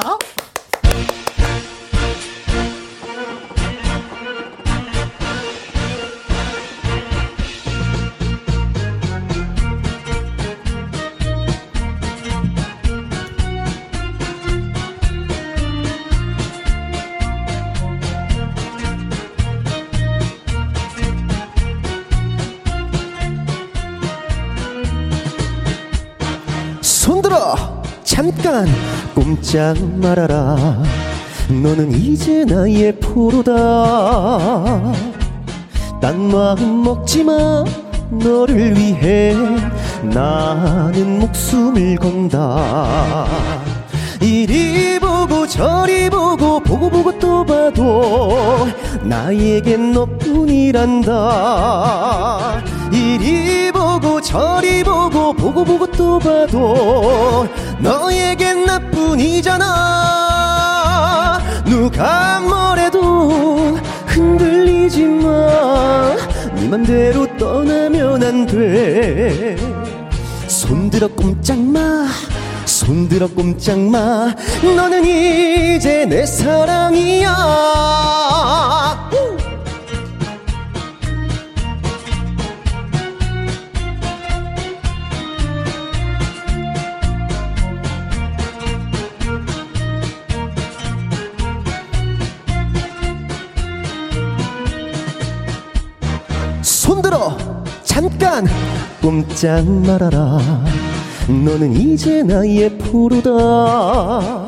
[28.17, 28.65] 잠깐
[29.13, 30.81] 꼼짝 말아라.
[31.49, 33.53] 너는 이제 나의 포로다.
[36.01, 37.63] 딴 마음 먹지마.
[38.09, 39.35] 너를 위해
[40.01, 43.27] 나는 목숨을 건다.
[44.19, 48.67] 이리 보고 저리 보고 보고 보고 또 봐도
[49.03, 51.13] 나에겐 너뿐이란다
[52.91, 57.47] 이리 보고 저리 보고 보고 보고 또 봐도
[57.79, 60.27] 너에겐 나뿐이잖아
[61.65, 63.77] 누가 뭐래도
[64.17, 66.15] 흔들리지 마.
[66.55, 69.55] 네 맘대로 떠나면 안 돼.
[70.47, 72.07] 손들어 꼼짝 마.
[72.65, 74.33] 손들어 꼼짝 마.
[74.63, 77.35] 너는 이제 내 사랑이야.
[96.87, 97.37] 손들어.
[97.83, 98.47] 잠깐.
[99.01, 100.39] 꼼짝 말아라.
[101.27, 104.45] 너는 이제 나의 포로다.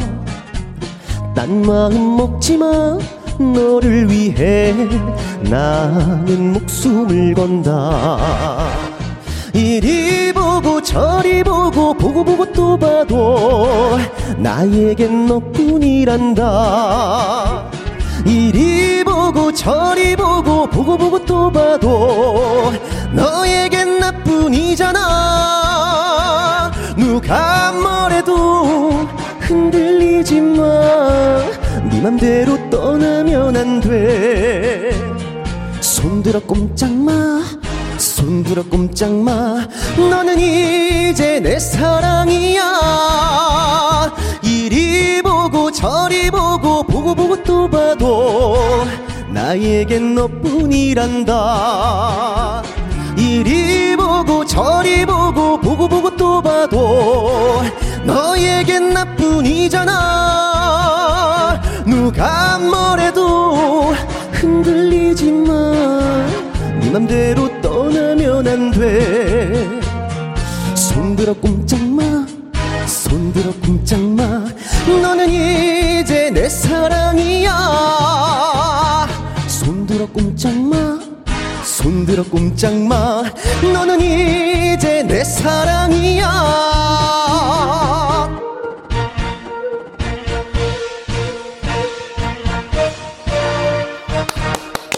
[1.35, 2.97] 딴 마음 먹지마.
[3.39, 4.73] 너를 위해
[5.41, 8.17] 나는 목숨을 건다.
[9.53, 13.97] 이리 보고 저리 보고 보고 보고 또 봐도
[14.37, 16.39] 나에겐 너뿐이란다.
[18.25, 18.98] 이리
[19.69, 22.73] 저리 보고 보고 보고 또 봐도
[23.13, 24.97] 너에겐 나뿐이잖아.
[26.97, 29.07] 누가 뭐래도
[29.41, 34.89] 흔들리지 마네 맘대로 떠나면 안 돼.
[35.81, 37.43] 손들어 꼼짝 마.
[37.99, 39.67] 손들어 꼼짝 마.
[39.97, 42.63] 너는 이제 내 사랑이야.
[44.41, 48.87] 이리 보고 저리 보고 보고 보고 또 봐도
[49.31, 51.33] 나에겐 너뿐이란다.
[53.17, 57.61] 이리 보고 저리 보고 보고 보고 또 봐도
[58.05, 59.99] 너에겐 나뿐이잖아.
[61.85, 63.93] 누가 뭐래도
[64.31, 69.79] 흔들리지 마네 맘대로 떠나면 안 돼.
[70.75, 71.88] 손들어 꼼짝
[80.39, 80.97] 꼼짝 마
[81.65, 83.21] 손들어 꼼짝 마
[83.73, 86.29] 너는 이제 내 사랑이야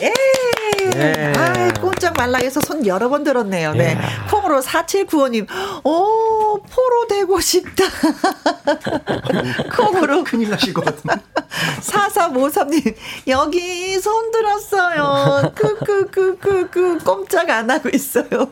[0.03, 1.33] 예.
[1.35, 3.73] 아, 꼼짝 말라 해서 손 여러 번 들었네요.
[3.73, 3.97] 네.
[4.29, 5.47] 콩으로 4795님,
[5.83, 7.85] 오, 포로 되고 싶다.
[9.75, 10.23] 콩으로.
[10.23, 11.15] 큰일 나실 것 같은데.
[11.81, 12.95] 4353님,
[13.27, 15.51] 여기 손 들었어요.
[15.55, 18.25] 그, 그, 그, 그, 그, 꼼짝 안 하고 있어요.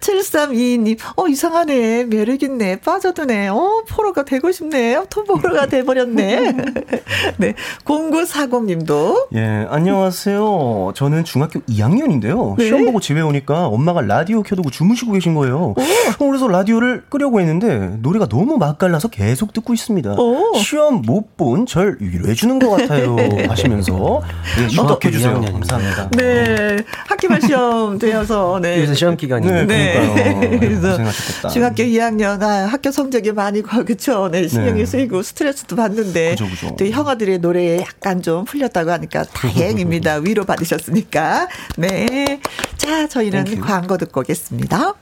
[0.00, 2.04] 7322님, 어, 이상하네.
[2.04, 2.80] 매력있네.
[2.80, 3.48] 빠져드네.
[3.48, 5.04] 어, 포로가 되고 싶네.
[5.10, 6.52] 토포로가 돼버렸네.
[7.38, 7.54] 네.
[7.84, 9.28] 0940님도.
[9.34, 10.92] 예, 안녕하세요.
[10.94, 12.56] 저는 중학교 2학년인데요.
[12.56, 12.66] 네?
[12.66, 15.74] 시험 보고 집에 오니까 엄마가 라디오 켜두고 주무시고 계신 거예요.
[15.76, 15.82] 어,
[16.18, 20.12] 그래서 라디오를 끄려고 했는데 노래가 너무 맛깔나서 계속 듣고 있습니다.
[20.14, 20.54] 오.
[20.58, 23.16] 시험 못 본 절 위로해주는 것 같아요.
[23.48, 24.22] 하시면서
[24.58, 24.66] 네.
[24.68, 25.52] 2학년입니다.
[25.52, 26.10] 감사합니다.
[26.16, 26.76] 네.
[27.06, 28.80] 학기말 시험 되어서, 네.
[28.82, 29.64] 요새 시험 기간이니까.
[29.64, 30.60] 네, 그러니까요.
[30.60, 31.48] 그래서 고생하셨겠다.
[31.48, 34.86] 중학교 2학년 아, 학교 성적이 많이 가 그쵸 네 신경이 네.
[34.86, 36.76] 쓰이고 스트레스도 받는데 그죠, 그죠.
[36.78, 42.40] 또 형아들의 노래에 약간 좀 풀렸다고 하니까 다행입니다 위로 받으셨으니까 네
[42.76, 43.66] 자 저희는 Thank you.
[43.66, 44.94] 광고 듣고 오겠습니다.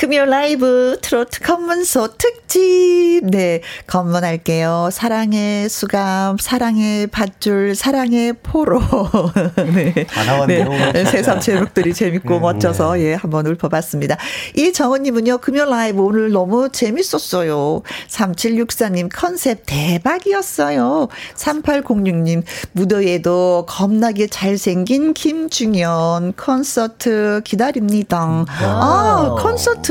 [0.00, 3.20] 금요 라이브 트로트 검문소 특집.
[3.22, 3.60] 네.
[3.86, 4.88] 검문할게요.
[4.90, 8.80] 사랑의 수감, 사랑의 밧줄, 사랑의 포로.
[9.74, 10.06] 네.
[10.06, 11.04] 다 나왔네요, 네.
[11.04, 14.16] 새삼 제목들이 재밌고 음, 멋져서 예, 한번 읊어봤습니다.
[14.56, 17.82] 이정은님은요, 금요 라이브 오늘 너무 재밌었어요.
[18.08, 21.08] 3764님 컨셉 대박이었어요.
[21.36, 22.42] 3806님
[22.72, 28.46] 무더위에도 겁나게 잘생긴 김중현 콘서트 기다립니다.
[28.48, 29.89] 아, 콘서트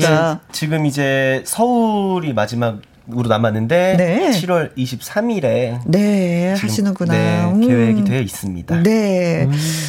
[0.00, 0.40] 가.
[0.42, 2.80] 예, 지금 이제 서울이 마지막
[3.12, 4.30] 으로 남았는데 네.
[4.30, 7.12] 7월 23일에 네, 하시는구나.
[7.12, 7.60] 네, 음.
[7.60, 8.82] 계획이 되어 있습니다.
[8.84, 9.48] 네.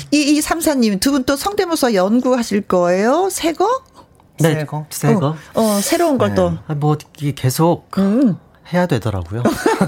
[0.09, 3.29] 이, 이 삼사님, 두 분 또 성대모사 연구하실 거예요?
[3.29, 3.67] 새 거?
[4.39, 4.85] 네, 새 거?
[4.89, 5.27] 새 거.
[5.27, 6.35] 어, 어, 새로운 걸 네.
[6.35, 6.53] 또.
[6.67, 8.35] 아, 뭐 이게 계속 음.
[8.73, 9.43] 해야 되더라고요.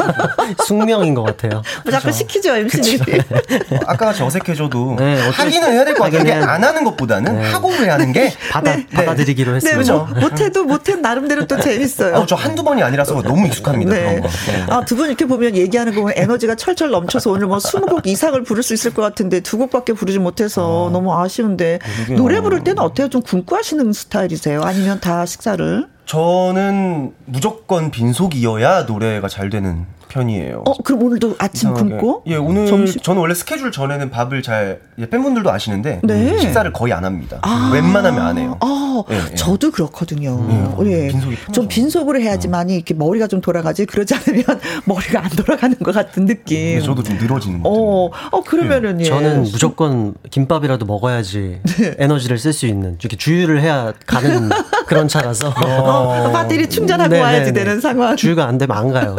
[0.66, 1.62] 숙명인 것 같아요.
[1.84, 3.00] 뭐 자꾸 시키죠, MC님.
[3.72, 6.24] 어, 아까 같이 어색해져도 네, 하기는 해야 될 것 같아요.
[6.24, 7.52] 그냥 안 하는 것보다는 네.
[7.52, 8.86] 하고 해야 하는 게 받아, 네.
[8.94, 9.94] 받아들이기로 네, 했습니다.
[9.94, 12.16] 네, 뭐, 못해도 못해 나름대로 또 재밌어요.
[12.16, 13.92] 어, 저 한두 번이 아니라서 너무 익숙합니다.
[13.92, 14.22] 네.
[14.70, 18.42] 아, 두 분 이렇게 보면 얘기하는 거 보면 에너지가 철철 넘쳐서 오늘 뭐 20곡 이상을
[18.44, 21.80] 부를 수 있을 것 같은데 두 곡밖에 부르지 못해서 아, 너무 아쉬운데
[22.16, 23.10] 노래 부를 때는 어때요?
[23.10, 24.62] 좀 굶고 하시는 스타일이세요?
[24.64, 25.86] 아니면 다 식사를?
[26.06, 29.86] 저는 무조건 빈속이어야 노래가 잘 되는
[30.16, 30.64] 편이에요.
[30.66, 31.90] 어, 그럼 오늘도 아침 이상하게.
[31.90, 32.24] 굶고?
[32.28, 33.02] 예, 오늘 점심?
[33.02, 36.40] 저는 원래 스케줄 전에는 밥을 잘 팬분들도 아시는데 네.
[36.40, 37.40] 식사를 거의 안 합니다.
[37.42, 38.58] 아~ 웬만하면 안 해요.
[38.62, 39.36] 아, 예, 예.
[39.36, 40.38] 저도 그렇거든요.
[40.40, 41.10] 음, 예.
[41.10, 44.44] 빈속이 좀 빈속으로 해야지만 이 이렇게 머리가 좀 돌아가지 그러지 않으면
[44.86, 46.58] 머리가 안 돌아가는 것 같은 느낌.
[46.58, 49.04] 네, 저도 좀 늘어지는 어, 어 그러면은 예.
[49.04, 51.96] 저는 무조건 김밥이라도 먹어야지 네.
[51.98, 54.50] 에너지를 쓸 수 있는 이렇게 주유를 해야 가는
[54.88, 57.22] 그런 차라서 어, 배터리 충전하고 네네네.
[57.22, 58.16] 와야지 되는 상황.
[58.16, 59.18] 주유가 안 되면 안 가요.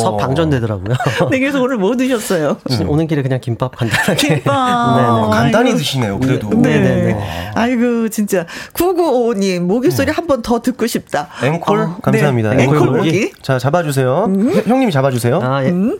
[0.00, 0.96] 서방 전되더라고요.
[1.30, 2.56] 네, 그래서 오늘 뭐 드셨어요?
[2.70, 2.88] 음.
[2.88, 4.14] 오는 길에 그냥 김밥 간단하게.
[4.28, 4.96] 김밥.
[4.96, 5.28] 네네.
[5.30, 5.78] 간단히 아이고.
[5.78, 6.48] 드시네요, 그래도.
[6.50, 6.80] 네.
[6.80, 7.50] 네네.
[7.54, 8.46] 아이고, 진짜.
[8.74, 10.12] 9955님, 모기 소리 네.
[10.12, 11.28] 한번 더 듣고 싶다.
[11.42, 11.78] 앵콜?
[11.80, 12.54] 어, 감사합니다.
[12.54, 12.64] 네.
[12.64, 13.32] 앵콜 모기.
[13.42, 14.24] 자, 잡아주세요.
[14.28, 14.62] 음.
[14.66, 15.40] 형님이 잡아주세요.
[15.42, 15.70] 아, 예.
[15.70, 15.98] 음.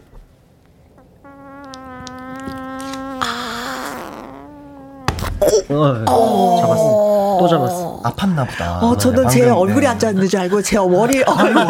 [5.71, 7.37] 어, 어, 잡았어.
[7.41, 8.01] 또 잡았어.
[8.05, 8.79] 아팠나 보다.
[8.81, 11.61] 어, 저는 네, 제 얼굴이 앉아있는 줄 알고 제 머리 아이고,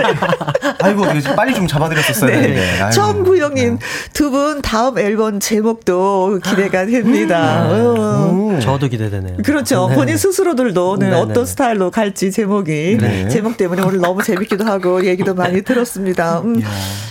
[0.81, 1.05] 아이고
[1.37, 2.31] 빨리 좀 잡아드렸었어요.
[2.31, 2.49] 네.
[2.49, 2.91] 네.
[2.91, 3.87] 처음구형님 네.
[4.13, 7.69] 두분 다음 앨범 제목도 기대가 됩니다.
[7.71, 8.51] 음.
[8.55, 8.61] 음.
[8.61, 9.39] 저도 기대되네요.
[9.45, 9.89] 그렇죠.
[9.89, 9.95] 네.
[9.95, 12.99] 본인 스스로들도 네, 어떤 스타일로 갈지 제목이
[13.31, 16.41] 제목 때문에 오늘 너무 재밌기도 하고 얘기도 많이 들었습니다.
[16.41, 16.61] 음.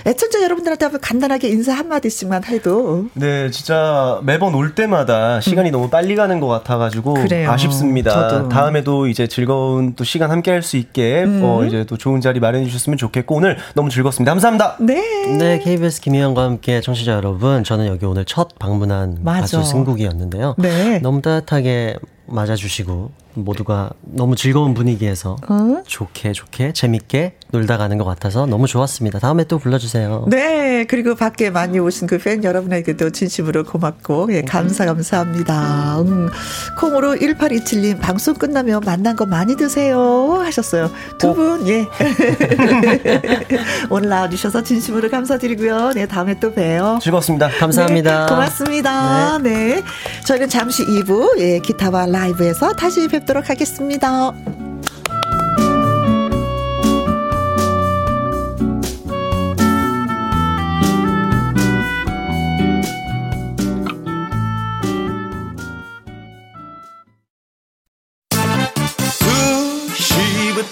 [0.05, 3.05] 애청자 여러분들한테 한번 간단하게 인사 한 마디씩만 해도.
[3.14, 5.72] 네, 진짜 매번 올 때마다 시간이 음.
[5.72, 7.50] 너무 빨리 가는 것 같아가지고 그래요.
[7.52, 8.12] 아쉽습니다.
[8.30, 8.50] 저도.
[8.50, 11.41] 다음에도 이제 즐거운 또 시간 함께 할 수 있게 음.
[11.43, 14.32] 어 이제 또 좋은 자리 마련해 주셨으면 좋겠고 오늘 너무 즐겁습니다.
[14.32, 14.76] 감사합니다.
[14.82, 15.02] 네.
[15.38, 19.41] 네, KBS 김희영과 함께 청취자 여러분, 저는 여기 오늘 첫 방문한 맞아.
[19.58, 20.56] 가수 승국이었는데요.
[20.58, 21.00] 네.
[21.00, 21.95] 너무 따뜻하게
[22.32, 25.82] 맞아주시고 모두가 너무 즐거운 분위기에서 어?
[25.86, 29.19] 좋게 좋게 재밌게 놀다 가는 것 같아서 너무 좋았습니다.
[29.19, 30.25] 다음에 또 불러주세요.
[30.30, 36.01] 네, 그리고 밖에 많이 오신 그 팬 여러분에게도 진심으로 고맙고 예, 감사 감사합니다.
[36.01, 36.30] 음,
[36.77, 40.91] 콩으로 1827님 방송 끝나면 만난 거 많이 드세요 하셨어요.
[41.17, 41.88] 두 분, 예.
[43.89, 45.91] 오늘 나와주셔서 진심으로 감사드리고요.
[45.95, 46.99] 네, 다음에 또 봬요.
[47.01, 47.47] 즐거웠습니다.
[47.57, 48.25] 감사합니다.
[48.25, 49.38] 네, 고맙습니다.
[49.39, 49.49] 네.
[49.75, 49.84] 네.
[50.25, 54.34] 저희는 잠시 2부, 예, 기타와 라 이브에서 다시 뵙도록 하겠습니다.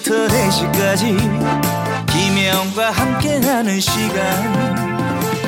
[0.08, 1.16] 부터 4시까지
[2.06, 4.97] 김혜영과 함께하는 시간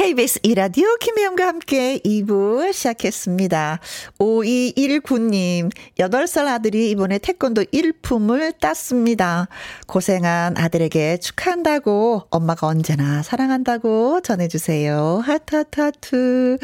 [0.00, 3.80] KBS 이라디오 김혜영과 함께 2부 시작했습니다.
[4.18, 9.48] 5219님, 8살 아들이 이번에 태권도 1품을 땄습니다.
[9.86, 15.20] 고생한 아들에게 축하한다고 엄마가 언제나 사랑한다고 전해주세요.
[15.22, 16.56] 하트, 하트, 하트.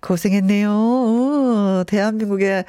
[0.00, 1.84] 고생했네요.
[1.86, 2.64] 대한민국의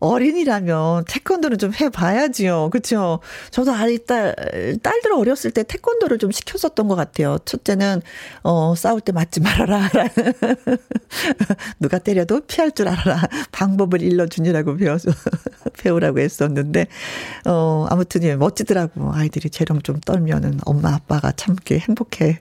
[0.00, 2.70] 어린이라면 태권도는 좀 해봐야지요.
[2.70, 3.20] 그렇죠?
[3.50, 4.34] 저도 아이 딸
[4.82, 7.38] 딸들 어렸을 때 태권도를 좀 시켰었던 것 같아요.
[7.44, 8.02] 첫째는
[8.42, 9.88] 어 싸울 때 맞지 말아라.
[11.78, 13.22] 누가 때려도 피할 줄 알아라.
[13.52, 15.10] 방법을 일러주니라고 배워서
[15.78, 16.86] 배우라고 했었는데
[17.46, 19.12] 어 아무튼 예 멋지더라고.
[19.12, 22.40] 아이들이 재롱 좀 떨면은 엄마 아빠가 참게 행복해.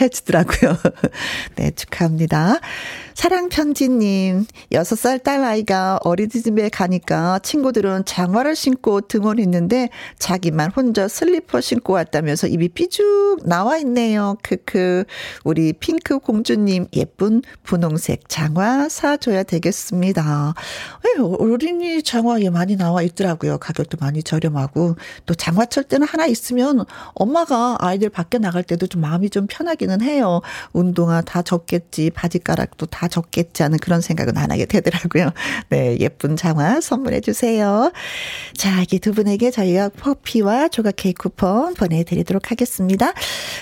[0.00, 0.76] 해주더라고요.
[1.56, 2.60] 네, 축하합니다.
[3.14, 12.46] 사랑편지님, 6살 딸 아이가 어린이집에 가니까 친구들은 장화를 신고 등원했는데 자기만 혼자 슬리퍼 신고 왔다면서
[12.46, 14.36] 입이 삐죽 나와 있네요.
[14.42, 15.04] 크크.
[15.44, 20.54] 우리 핑크 공주님 예쁜 분홍색 장화 사줘야 되겠습니다.
[21.04, 23.58] 네, 어린이 장화에 많이 나와 있더라고요.
[23.58, 24.96] 가격도 많이 저렴하고
[25.26, 26.84] 또 장화철 때는 하나 있으면
[27.14, 30.40] 엄마가 아이들 밖에 나갈 때도 좀 마음이 좀 편하게 하기는 해요.
[30.72, 35.30] 운동화 다 젖겠지, 바지가락도 다 젖겠지 하는 그런 생각은 안 하게 되더라고요.
[35.70, 37.92] 네, 예쁜 장화 선물해 주세요.
[38.56, 43.12] 자, 이게 두 분에게 저희가 커피와 조각 케이크 쿠폰 보내드리도록 하겠습니다.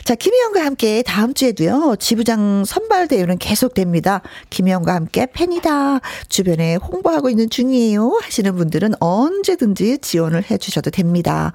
[0.05, 4.23] 자, 김희영과 함께 다음 주에도요, 지부장 선발 대회는 계속됩니다.
[4.51, 6.01] 김희영과 함께 팬이다.
[6.29, 8.21] 주변에 홍보하고 있는 중이에요.
[8.23, 11.53] 하시는 분들은 언제든지 지원을 해 주셔도 됩니다.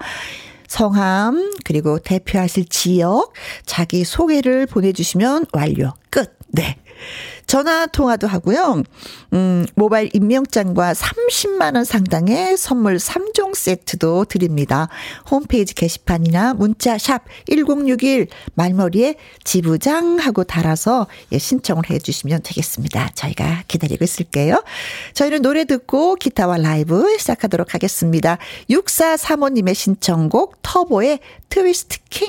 [0.68, 3.32] 성함, 그리고 대표하실 지역,
[3.64, 5.92] 자기 소개를 보내주시면 완료.
[6.10, 6.36] 끝.
[6.48, 6.76] 네.
[7.46, 8.82] 전화 통화도 하고요.
[9.32, 14.88] 음, 모바일 임명장과 30만 원 상당의 선물 3종 세트도 드립니다.
[15.30, 23.10] 홈페이지 게시판이나 문자 샵 1061 말머리에 지부장 하고 달아서 예, 신청을 해 주시면 되겠습니다.
[23.14, 24.62] 저희가 기다리고 있을게요.
[25.14, 28.38] 저희는 노래 듣고 기타와 라이브 시작하도록 하겠습니다.
[28.70, 32.28] 6435님의 신청곡 터보의 트위스트 킹.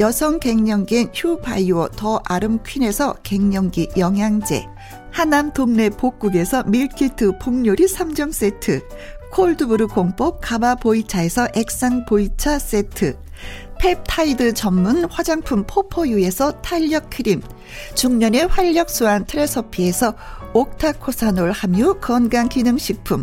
[0.00, 4.66] 여성 갱년기엔 휴바이오 더 아름 퀸에서 갱년기 영양제
[5.16, 8.86] 하남 동네 복국에서 밀키트 복요리 3점 세트,
[9.32, 13.16] 콜드브루 공법 가마 보이차에서 액상 보이차 세트,
[13.78, 17.40] 펩타이드 전문 화장품 포포유에서 탄력 크림,
[17.94, 20.14] 중년의 활력 수한 트레서피에서
[20.52, 23.22] 옥타코사놀 함유 건강 기능식품,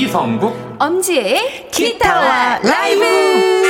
[0.00, 0.56] 이성국.
[0.78, 3.69] 엄지의 기타와 라이브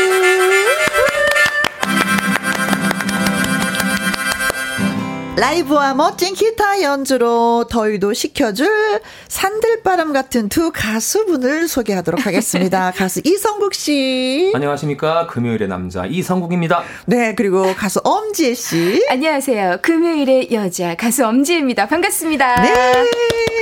[5.41, 12.93] 라이브와 멋진 기타 연주로 더위도 식혀줄 산들바람 같은 두 가수분을 소개하도록 하겠습니다.
[12.95, 14.53] 가수 이성국 씨.
[14.55, 15.26] 안녕하십니까.
[15.28, 16.82] 금요일의 남자 이성국입니다.
[17.07, 19.03] 네, 그리고 가수 엄지혜 씨.
[19.09, 19.78] 안녕하세요.
[19.80, 21.86] 금요일의 여자 가수 엄지혜입니다.
[21.88, 22.61] 반갑습니다.
[22.61, 23.11] 네.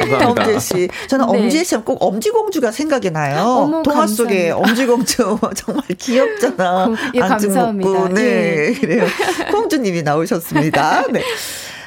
[0.00, 0.28] 감사합니다.
[0.30, 0.88] 엄지혜 씨.
[1.06, 1.38] 저는 네.
[1.38, 3.44] 엄지혜 씨는 꼭 엄지공주가 생각이 나요.
[3.44, 4.16] 어머, 동화 감사합니다.
[4.16, 6.92] 속에 엄지공주 정말 귀엽잖아.
[7.14, 8.08] 예, 감사합니다.
[8.08, 8.72] 네, 예.
[8.72, 9.06] 그래요.
[9.52, 11.04] 공주님이 나오셨습니다.
[11.12, 11.22] 네.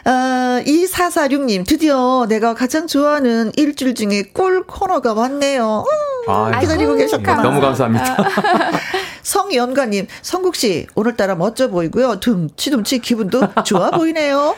[0.06, 5.84] 어, 2446님, 드디어 내가 가장 좋아하는 일주일 중에 꿀 코너가 왔네요.
[5.88, 7.42] 음, 아, 기다리고 계셨구나.
[7.44, 8.18] 너무 감사합니다.
[9.22, 12.20] 성연가님, 성국씨, 오늘따라 멋져 보이고요.
[12.20, 14.56] 둠치둠치 기분도 좋아 보이네요.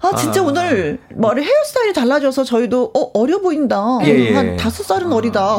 [0.00, 0.44] 아, 진짜 아.
[0.44, 3.98] 오늘 머리 헤어스타일이 달라져서 저희도 어, 어려 보인다.
[4.04, 4.34] 예, 예.
[4.34, 5.16] 한 다섯 살은 아.
[5.16, 5.56] 어리다.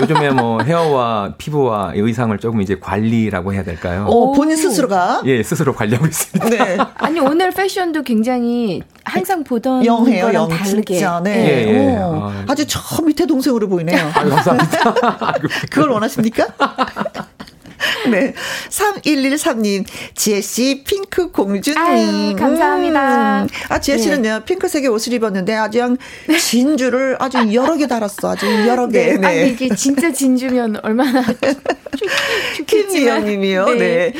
[0.00, 4.06] 요즘에 뭐 헤어와 피부와 의상을 조금 이제 관리라고 해야 될까요?
[4.06, 5.22] 어, 본인 스스로가?
[5.24, 6.48] 예, 스스로 관리하고 있습니다.
[6.50, 6.78] 네.
[6.94, 10.94] 아니, 오늘 패션도 굉장히 항상 보던 영해요, 거랑 영, 다르게.
[10.94, 11.66] 진짜, 네.
[11.66, 11.96] 예, 예.
[11.98, 13.98] 아, 아주 저 밑에 동생으로 보이네요.
[14.14, 15.34] 아, 감사합니다.
[15.70, 16.46] 그걸 원하십니까?
[18.08, 18.34] 네.
[18.68, 19.84] 3113님,
[20.14, 21.78] 지혜씨, 핑크 공주님.
[21.78, 23.42] 아유, 감사합니다.
[23.42, 23.48] 음.
[23.68, 24.44] 아, 지혜씨는요, 네.
[24.44, 25.96] 핑크색의 옷을 입었는데 아주 그냥
[26.38, 28.32] 진주를 아주 여러 개 달았어.
[28.32, 29.06] 아주 여러 개.
[29.06, 29.16] 네.
[29.16, 29.26] 네.
[29.26, 31.24] 아니, 이게 진짜 진주면 얼마나.
[32.66, 33.66] 김미영 님이요.
[33.66, 33.78] 네.
[33.78, 34.12] 네.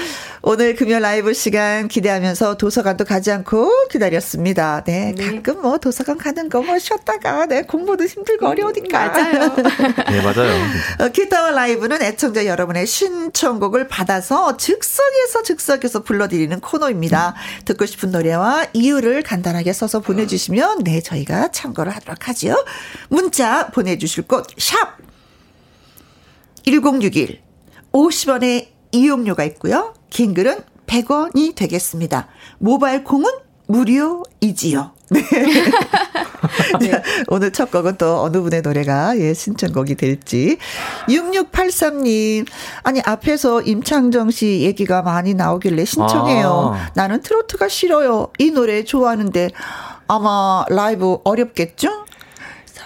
[0.43, 4.82] 오늘 금요 라이브 시간 기대하면서 도서관도 가지 않고 기다렸습니다.
[4.84, 5.36] 네, 네.
[5.36, 9.09] 가끔 뭐 도서관 가는 거 뭐 쉬었다가 네, 공부도 힘들고 어려우니까.
[9.09, 9.55] 맞아요.
[10.09, 10.53] 네, 맞아요.
[11.01, 17.34] 어, 기타와 라이브는 애청자 여러분의 신청곡을 받아서 즉석에서 즉석에서 불러드리는 코너입니다.
[17.66, 22.64] 듣고 싶은 노래와 이유를 간단하게 써서 보내주시면 네, 저희가 참고를 하도록 하죠.
[23.09, 24.97] 문자 보내주실 곳, 샵!
[26.64, 27.41] 1061.
[27.93, 29.95] 50원의 이용료가 있고요.
[30.11, 32.29] 긴 글은 100원이 되겠습니다.
[32.59, 33.31] 모바일 콩은
[33.67, 34.91] 무료이지요.
[35.11, 35.23] 네.
[36.81, 37.03] 네.
[37.29, 40.59] 오늘 첫 곡은 또 어느 분의 노래가 예, 신청곡이 될지.
[41.09, 42.47] 6683님,
[42.83, 46.75] 아니, 앞에서 임창정 씨 얘기가 많이 나오길래 신청해요.
[46.75, 46.91] 아.
[46.95, 48.29] 나는 트로트가 싫어요.
[48.39, 49.51] 이 노래 좋아하는데
[50.07, 52.05] 아마 라이브 어렵겠죠?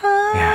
[0.05, 0.54] 얄미운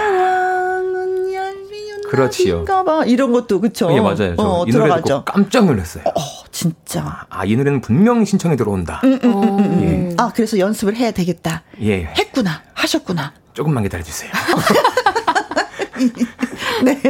[2.10, 2.66] 그렇지요.
[2.66, 3.90] 봐 이런 것도 그쵸?
[3.92, 4.36] 예, 맞아요.
[4.38, 6.04] 어, 이 노래 듣고 깜짝 놀랐어요.
[6.06, 6.12] 어,
[6.52, 7.26] 진짜.
[7.30, 9.02] 아, 이 노래는 분명 신청이 들어온다.
[9.04, 10.10] 음, 음, 음, 음.
[10.12, 10.16] 예.
[10.18, 11.64] 아, 그래서 연습을 해야 되겠다.
[11.82, 12.06] 예.
[12.18, 12.64] 했구나.
[12.74, 13.34] 하셨구나.
[13.54, 14.32] 조금만 기다려 주세요.
[16.84, 17.02] 네.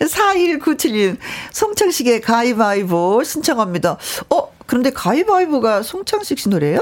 [0.00, 1.16] 4197님,
[1.52, 3.96] 송창식의 가위바위보 신청합니다.
[4.30, 6.80] 어, 그런데 가위바위보가 송창식 씨 노래예요?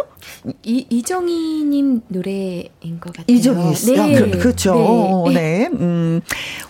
[0.62, 3.24] 이, 이정희님 노래인 것 같아요.
[3.28, 3.92] 이정희 씨.
[3.94, 4.14] 네.
[4.30, 5.24] 그, 그렇죠.
[5.28, 5.34] 네.
[5.34, 5.68] 네.
[5.72, 6.20] 음,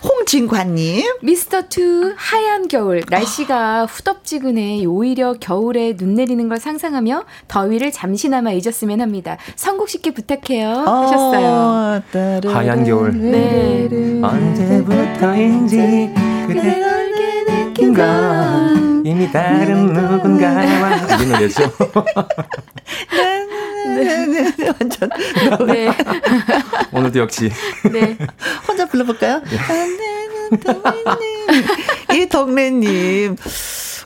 [0.03, 1.05] 홍진관님.
[1.21, 3.01] 미스터 투 하얀 겨울.
[3.09, 3.85] 날씨가 아.
[3.85, 9.37] 후덥지근해 오히려 겨울에 눈 내리는 걸 상상하며 더위를 잠시나마 잊었으면 합니다.
[9.55, 10.83] 선곡 쉽게 부탁해요.
[10.85, 12.03] 아, 하셨어요.
[12.53, 13.17] 하얀 겨울.
[13.17, 13.87] 네.
[14.21, 16.13] 언제부터인지
[16.47, 21.71] 그대 알게 건 이미 다른 누군가와 이 노래죠.
[23.11, 23.45] 네,
[23.85, 25.09] 네, 네, 네, 완전.
[25.67, 25.91] 네.
[26.91, 27.51] 오늘도 역시.
[27.91, 28.17] 네.
[28.67, 29.41] 혼자 불러볼까요?
[32.09, 32.17] 네.
[32.17, 33.35] 이 동네님.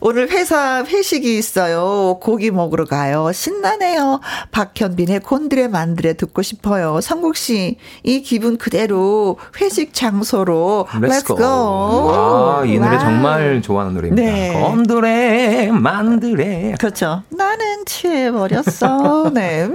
[0.01, 2.19] 오늘 회사 회식이 있어요.
[2.21, 3.31] 고기 먹으러 가요.
[3.33, 4.21] 신나네요.
[4.51, 7.01] 박현빈의 곤드레 만드레 듣고 싶어요.
[7.01, 11.45] 성국 씨, 이 기분 그대로 회식 장소로 Let's, go.
[11.45, 12.99] 와, 이 노래 와.
[12.99, 14.21] 정말 좋아하는 노래입니다.
[14.23, 14.53] 네.
[14.61, 16.75] 곤드레 만드레.
[16.79, 17.23] 그렇죠.
[17.29, 19.31] 나는 취해 버렸어.
[19.35, 19.67] 네.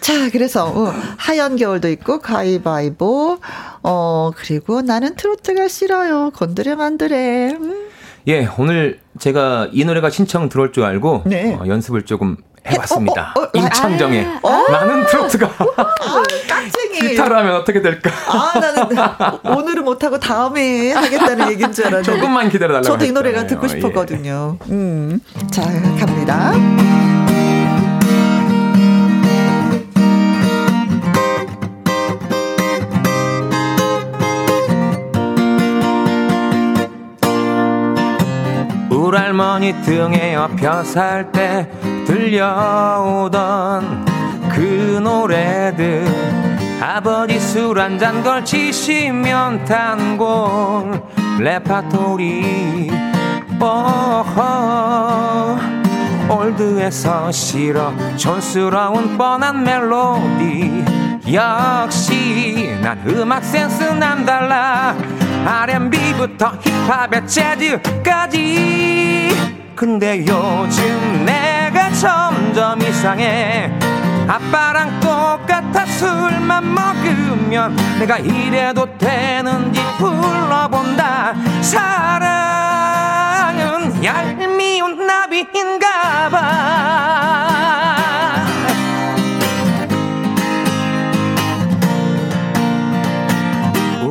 [0.00, 3.38] 자, 그래서 어, 하얀 겨울도 있고 가위바위보.
[3.82, 6.30] 어, 그리고 나는 트로트가 싫어요.
[6.34, 7.56] 곤드레 만드레.
[7.60, 7.90] 음.
[8.30, 11.52] 예, 오늘 제가 이 노래가 신청 들어올 줄 알고 네.
[11.54, 13.34] 어, 연습을 조금 해봤습니다.
[13.36, 15.94] 어, 어, 어, 임창정의 아~ 나는 트로트가 아,
[17.00, 18.10] 기타로 하면 어떻게 될까?
[18.28, 18.86] 아 나는
[19.58, 24.58] 오늘은 못하고 다음에 하겠다는 얘기인 줄 알았는데 조금만 기다려달라고 저도 이 노래가 듣고 싶었거든요.
[24.64, 24.72] 예.
[24.72, 25.20] 음,
[25.50, 25.62] 자
[25.98, 26.52] 갑니다.
[39.10, 41.68] 울할머니 등에 업혀 살때
[42.06, 43.40] 들려오던
[44.50, 46.06] 그 노래들.
[46.80, 51.02] 아버지 술 한 잔 걸치시면 단골
[51.40, 52.88] 레파토리.
[53.60, 54.40] 오호
[56.28, 60.84] old해서 싫어 촌스러운 뻔한 멜로디.
[61.32, 64.94] 역시 난 음악 센스 남달라
[65.46, 68.90] R&B부터 힙합에 재즈까지.
[69.74, 73.72] 근데 요즘 내가 점점 이상해.
[74.28, 81.34] 아빠랑 똑같아 술만 먹으면 내가 이래도 되는지 불러본다.
[81.62, 82.84] 사랑은
[84.04, 86.40] 얄미운 나비인가봐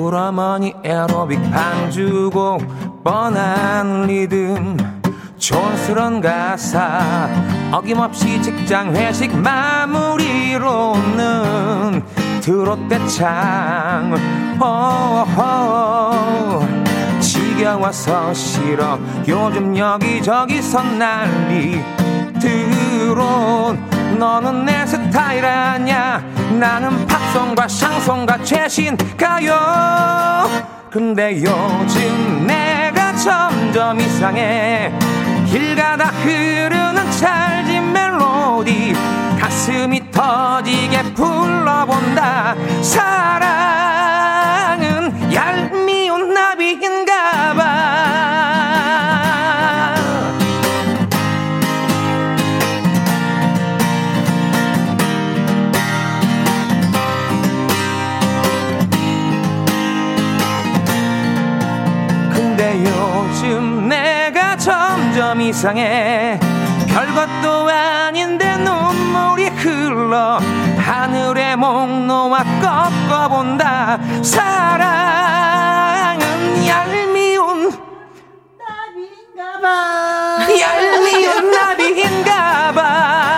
[0.09, 4.75] 우어머니 에어로빅 반주곡 뻔한 리듬.
[5.37, 7.29] 촌스런 가사
[7.71, 9.93] 어김없이 직장 회식 마무리로는
[12.41, 14.15] 트롯대창.
[14.59, 16.65] 호호
[17.19, 18.97] 지겨워서 싫어.
[19.27, 21.83] 요즘 여기저기서 난리
[22.39, 23.77] 트롯
[24.19, 26.21] 너는 내 스타일 아냐?
[26.59, 29.55] 나는 팝송과 샹송과 최신 가요.
[30.91, 34.91] 근데 요즘 내가 점점 이상해.
[35.47, 38.93] 길 가다 흐르는 찰진 멜로디
[39.39, 42.55] 가슴이 터지게 불러본다.
[42.81, 43.49] 사랑
[65.59, 66.39] 이상해
[66.87, 70.39] 별것도 아닌데 눈물이 흘러
[70.77, 73.99] 하늘의 목 놓아 꺾어본다.
[74.23, 75.05] 사랑은
[76.65, 77.73] 얄미운
[78.57, 80.47] 나비인가봐.
[80.61, 83.28] 얄미운 나비인가봐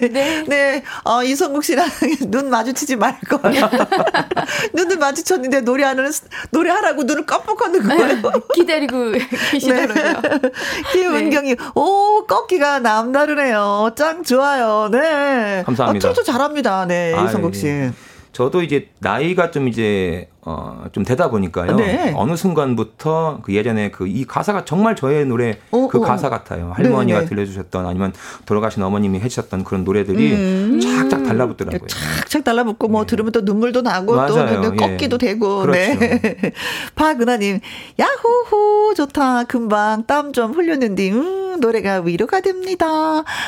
[0.00, 0.08] 네.
[0.08, 0.44] 네.
[0.48, 0.82] 네.
[1.04, 1.88] 어, 이성국 씨랑
[2.28, 3.40] 눈 마주치지 말걸.
[4.74, 6.10] 눈을 마주쳤는데 노래하는,
[6.50, 8.32] 노래하라고 눈을 깜빡하는 거예요.
[8.54, 9.12] 기다리고
[9.50, 10.20] 계시더라고요.
[10.22, 10.50] 네.
[10.92, 11.64] 김은경이, 네.
[11.74, 13.92] 오, 꺾기가 남다르네요.
[13.96, 14.88] 짱 좋아요.
[14.90, 15.62] 네.
[15.66, 16.08] 감사합니다.
[16.08, 16.86] 아, 트로트 잘합니다.
[16.86, 17.66] 네, 아, 이성국 씨.
[17.66, 17.92] 예.
[18.32, 21.76] 저도 이제 나이가 좀 이제 어, 좀 되다 보니까요.
[21.76, 22.12] 네.
[22.16, 26.00] 어느 순간부터 그 예전에 그 이 가사가 정말 저의 노래 오, 그 오.
[26.00, 26.72] 가사 같아요.
[26.74, 27.28] 할머니가 네, 네.
[27.28, 28.12] 들려주셨던 아니면
[28.46, 30.80] 돌아가신 어머님이 해주셨던 그런 노래들이 음.
[30.80, 31.86] 착착 달라붙더라고요.
[31.86, 33.06] 착착 달라붙고 뭐 네.
[33.06, 34.62] 들으면 또 눈물도 나고 맞아요.
[34.62, 35.26] 또 꺾기도 예.
[35.28, 35.66] 되고.
[35.66, 35.96] 네.
[35.96, 36.20] 그렇죠.
[36.22, 36.52] 네.
[36.96, 37.60] 박은하님,
[38.00, 39.44] 야호호 좋다.
[39.44, 42.86] 금방 땀 좀 흘렸는데 음, 노래가 위로가 됩니다.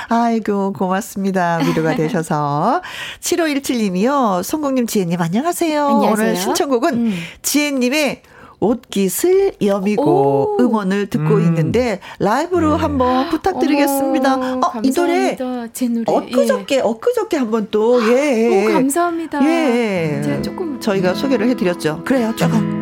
[0.09, 1.59] 아이고 고맙습니다.
[1.59, 2.83] 위로가 되셔서
[3.21, 4.43] 7517님이요.
[4.43, 5.87] 송공님 지혜님 안녕하세요.
[5.87, 6.13] 안녕하세요.
[6.13, 7.13] 오늘 신청곡 은 음.
[7.43, 8.23] 지혜님의
[8.61, 10.57] 옷깃을 여미고 오.
[10.61, 11.43] 음원을 듣고 음.
[11.43, 12.81] 있는데 라이브로 네.
[12.81, 14.35] 한번 부탁드리겠습니다.
[14.35, 15.37] 어머, 어, 이 노래
[15.73, 16.81] 제 노래 엊그저께 예.
[16.81, 18.69] 엊그저께 한번 또 아, 예.
[18.69, 19.45] 오, 감사합니다.
[19.45, 20.23] 예.
[20.25, 22.03] 제가 조금 저희가 소개를 해 드렸죠.
[22.05, 22.81] 그래요, 조금.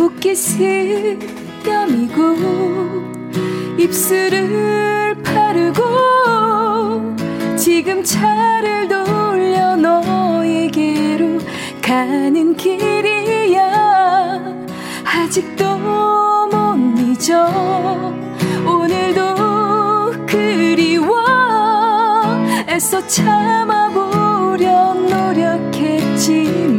[0.00, 1.18] 옷깃을
[1.66, 2.36] 여미고
[3.78, 5.84] 입술을 바르고
[7.56, 9.05] 지금 차를 너에게로
[11.86, 14.42] 가는 길이야
[15.04, 17.46] 아직도 못 잊어
[18.66, 21.14] 오늘도 그리워
[22.68, 26.76] 애써 참아보려 노력했지만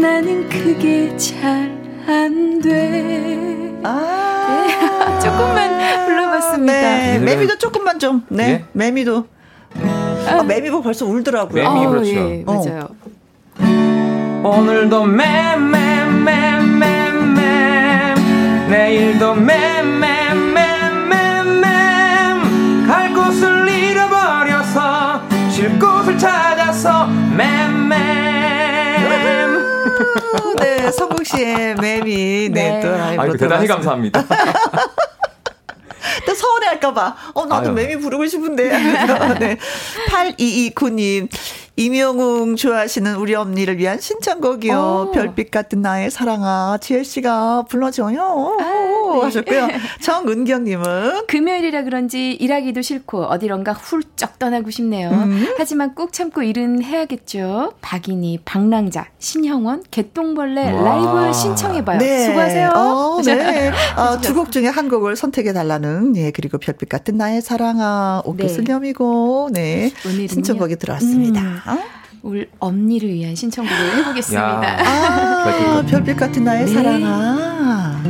[0.00, 3.78] 나는 그게 잘 안 돼.
[3.84, 6.72] 아, 네, 조금만 불러봤습니다.
[6.72, 8.24] 네, 매미도 조금만 좀.
[8.28, 8.64] 네, 예?
[8.72, 9.26] 매미도.
[10.28, 11.62] 아, 매미보 벌써 울더라고요.
[11.62, 12.10] 매미 어, 그렇죠.
[12.10, 12.88] 예, 맞아요.
[12.90, 13.19] 어.
[14.42, 17.34] 오늘도 맴맴맴맴맴
[18.68, 20.46] 내일도 맴맴맴맴맴
[22.86, 27.90] 갈 곳을 잃어버려서 쉴 곳을 찾아서 맴맴
[30.58, 32.48] 네, 성국 씨의 매미.
[32.50, 32.80] 네, 네.
[32.80, 32.88] 또
[33.22, 34.24] 아이고, 대단히 감사합니다.
[36.26, 37.16] 또 서운해 할까봐.
[37.34, 37.74] 어, 나도 아유.
[37.74, 38.68] 매미 부르고 싶은데.
[39.38, 39.56] 네.
[40.08, 41.28] 8229님.
[41.80, 45.06] 임영웅 좋아하시는 우리 언니를 위한 신청곡이요.
[45.08, 45.12] 오.
[45.12, 46.76] 별빛 같은 나의 사랑아.
[46.78, 48.56] 지혜 씨가 불러줘요.
[48.60, 49.20] 아, 네.
[49.22, 49.68] 하셨고요.
[50.02, 55.08] 정은경님은 금요일이라 그런지 일하기도 싫고 어디론가 훌쩍 떠나고 싶네요.
[55.08, 55.46] 음.
[55.56, 57.72] 하지만 꼭 참고 일은 해야겠죠.
[57.80, 60.82] 박인희, 박랑자, 신형원, 개똥벌레 와.
[60.82, 61.98] 라이브 신청해봐요.
[61.98, 62.26] 네.
[62.26, 62.72] 수고하세요.
[62.74, 63.72] 어, 네.
[63.96, 68.72] 어, 두곡 중에 한 곡을 선택해달라는, 예, 그리고 별빛 같은 나의 사랑아, 옷깃을 네.
[69.54, 69.90] 네.
[70.28, 71.40] 신청곡이 들어왔습니다.
[71.40, 71.69] 음.
[71.72, 72.00] 어?
[72.22, 74.76] 우리 엄니를 위한 신청곡을 해보겠습니다.
[74.86, 76.72] 아, 별빛 같은 나의 네.
[76.74, 78.00] 사랑아.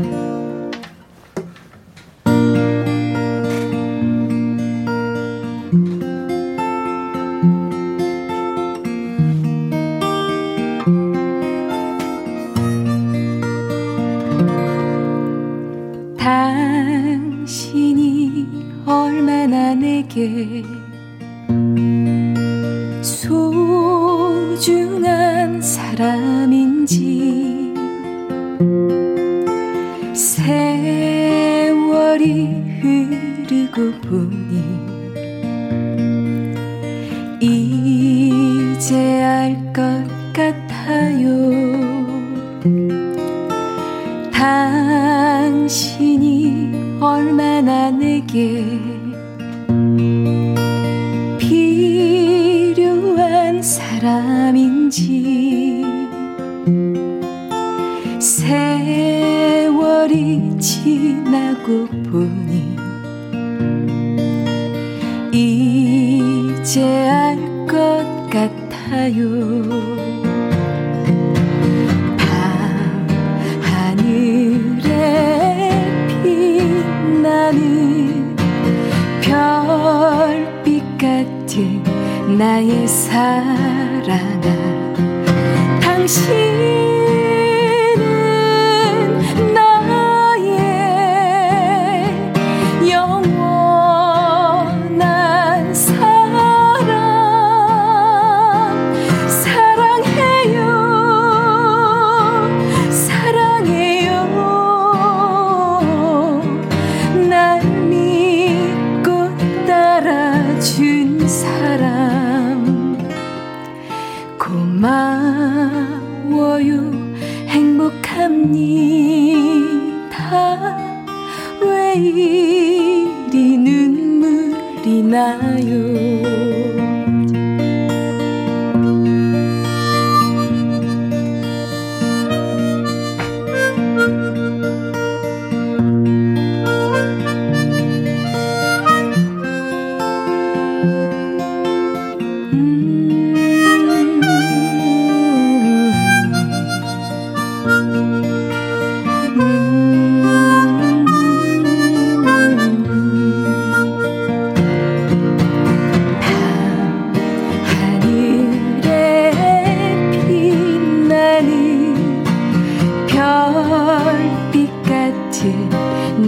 [17.41, 18.47] 당신이
[18.87, 20.65] 얼마나 내게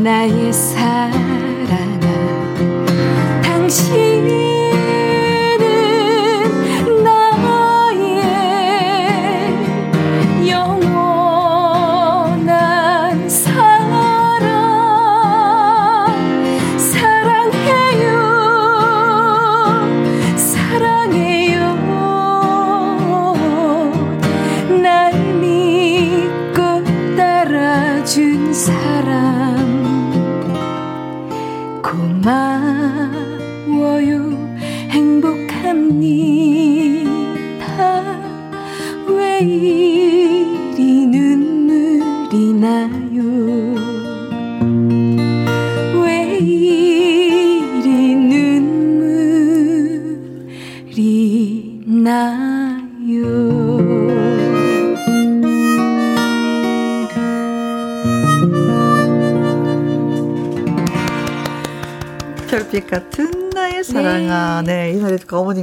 [0.03, 1.32] 나의 삶.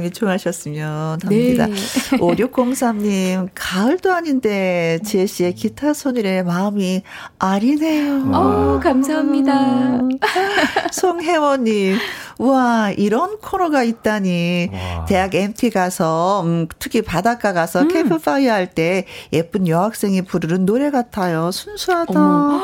[0.00, 1.66] 어머님이 좋아하셨으면 합니다.
[1.66, 1.72] 네.
[2.18, 7.02] 5603님, 가을도 아닌데, 지혜 씨의 기타 소리에 마음이
[7.38, 8.30] 아리네요.
[8.34, 10.00] 어, 감사합니다.
[10.92, 11.96] 송혜원님,
[12.40, 14.70] 와 이런 코너가 있다니.
[14.72, 15.04] 와.
[15.04, 17.88] 대학 MT 가서, 음, 특히 바닷가 가서 음.
[17.88, 21.50] 캠프파이어 할 때 예쁜 여학생이 부르는 노래 같아요.
[21.50, 22.12] 순수하다.
[22.18, 22.60] 어머.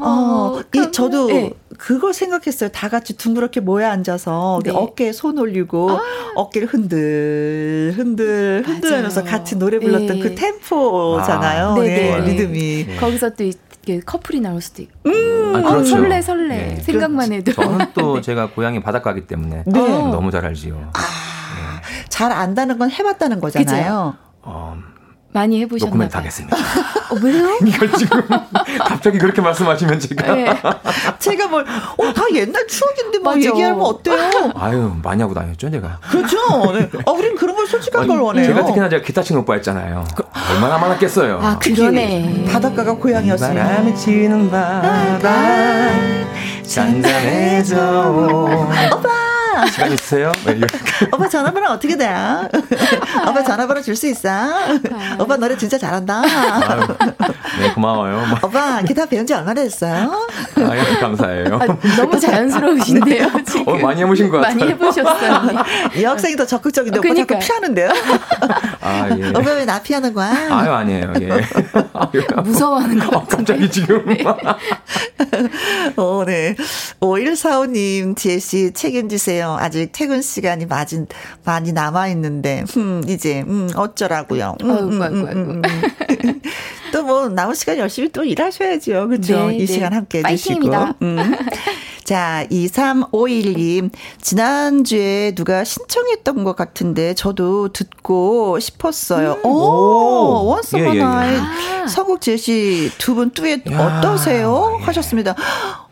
[0.00, 1.50] 어, 이, 저도 네.
[1.78, 2.70] 그걸 생각했어요.
[2.70, 4.70] 다 같이 둥그렇게 모여 앉아서 네.
[4.70, 6.00] 어깨에 손 올리고 아.
[6.36, 10.18] 어깨를 흔들 흔들 흔들면서 같이 노래 불렀던 네.
[10.20, 11.66] 그 템포잖아요.
[11.68, 11.74] 아.
[11.80, 12.86] 네, 리듬이.
[12.86, 12.96] 네.
[12.96, 13.44] 거기서 또
[14.04, 14.92] 커플이 나올 수도 있고.
[15.06, 15.78] 음, 아, 그렇죠.
[15.78, 16.76] 어, 설레 설레 네.
[16.82, 17.52] 생각만 해도.
[17.52, 19.80] 저는 또 제가 고향이 바닷가기 때문에 네.
[20.10, 20.90] 너무 잘 알지요.
[20.94, 21.00] 아,
[22.08, 24.16] 잘 안다는 건 해봤다는 거잖아요.
[24.42, 24.76] 어,
[25.36, 25.90] 많이 해보셨나요?
[25.90, 26.56] 노코멘트 하겠습니다.
[26.56, 27.58] 어, 왜요?
[27.66, 28.22] 이걸 지금
[28.86, 30.46] 갑자기 그렇게 말씀하시면 제가 네.
[31.18, 34.16] 제가 뭘, 어, 다 옛날 추억인데 뭐 얘기하면 어때요?
[34.54, 35.98] 아유, 많이 하고 다녔죠, 제가.
[36.10, 36.38] 그렇죠.
[36.72, 36.88] 네.
[37.06, 38.46] 아, 우리는 그런 걸 솔직한 아니, 걸 원해요.
[38.46, 40.04] 제가 특히나 제가 기타 치는 오빠였잖아요.
[40.16, 40.24] 그,
[40.54, 41.38] 얼마나 많았겠어요.
[41.42, 42.46] 아, 그러네.
[42.50, 43.54] 바닷가가 고향이었어요.
[43.54, 45.90] 바람이 치는 바다
[46.62, 47.76] 잔잔해져.
[48.94, 49.35] 오빠!
[49.72, 50.32] 시간 있으세요?
[50.44, 50.60] 네,
[51.12, 52.06] 오빠 전화번호 어떻게 돼?
[53.28, 54.28] 오빠 전화번호 줄 수 있어?
[55.18, 56.20] 오빠 노래 진짜 잘한다.
[56.22, 56.80] 아유,
[57.60, 58.22] 네, 고마워요.
[58.42, 60.26] 오빠 기타 배운 지 얼마나 됐어요?
[60.58, 61.58] 아유, 감사해요.
[61.62, 63.68] 아, 너무 자연스러우신데요, 지금.
[63.68, 64.54] 어, 많이 해보신 것 같아요.
[64.58, 65.64] 많이 해보셨어요.
[65.96, 67.88] 이 학생이 더 적극적인데 오빠 자꾸 피하는데요?
[68.82, 69.28] 아, 예.
[69.30, 70.30] 오빠 왜 나 피하는 거야?
[70.50, 71.12] 아유, 아니에요.
[71.22, 71.40] 예.
[72.42, 73.54] 무서워하는 것 같은데.
[73.54, 74.04] 갑자기 지금.
[74.06, 74.22] 네.
[75.96, 76.54] 어, 네.
[77.00, 79.45] 5145님, 지혜씨 책임지세요.
[79.54, 81.06] 아직 퇴근 시간이 많이,
[81.44, 84.56] 많이 남아있는데, 음, 이제, 음, 어쩌라고요.
[84.62, 85.40] 음, 아이고, 아이고, 아이고.
[85.40, 85.62] 음,
[86.24, 86.40] 음.
[86.92, 89.08] 또 뭐 남은 시간 열심히 또 일하셔야죠.
[89.08, 89.46] 그렇죠?
[89.48, 89.66] 네, 이 네.
[89.66, 90.70] 시간 함께 해주시고.
[91.02, 91.36] 음.
[92.04, 93.90] 자, 2351님.
[94.20, 99.38] 지난주에 누가 신청했던 것 같은데 저도 듣고 싶었어요.
[99.44, 99.46] 음.
[99.46, 101.88] 오, 원스 예, 예, 예.
[101.88, 104.78] 성국 제시 두분 듀엣 어떠세요?
[104.80, 104.84] 예.
[104.84, 105.34] 하셨습니다.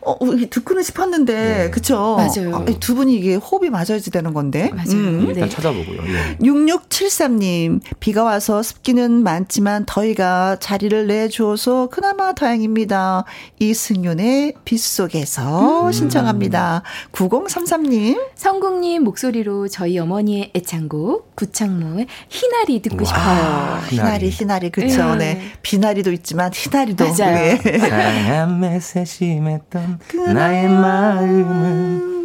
[0.05, 0.17] 어,
[0.49, 1.69] 듣고는 싶었는데, 네.
[1.71, 2.17] 그쵸?
[2.17, 2.55] 맞아요.
[2.55, 4.69] 아, 두 분이 이게 호흡이 맞아야지 되는 건데.
[4.73, 4.91] 맞아요.
[4.91, 5.25] 음.
[5.27, 5.49] 일단 네.
[5.49, 6.01] 찾아보고요.
[6.07, 6.37] 예.
[6.37, 13.25] 6673님, 비가 와서 습기는 많지만 더위가 자리를 내줘서 그나마 다행입니다.
[13.59, 15.91] 이승윤의 빗속에서 음.
[15.91, 16.83] 신청합니다.
[17.11, 18.19] 9033님.
[18.35, 23.81] 성국님 목소리로 저희 어머니의 애창곡, 구창모의 희나리 듣고 와, 싶어요.
[23.89, 25.15] 희나리, 희나리, 그쵸.
[25.15, 25.35] 네.
[25.35, 25.41] 네.
[25.61, 27.05] 비나리도 있지만 희나리도.
[27.05, 27.35] 맞아요.
[27.35, 27.79] 네.
[27.79, 29.94] 사랑함에 세심했던
[30.33, 32.15] 나의 마음은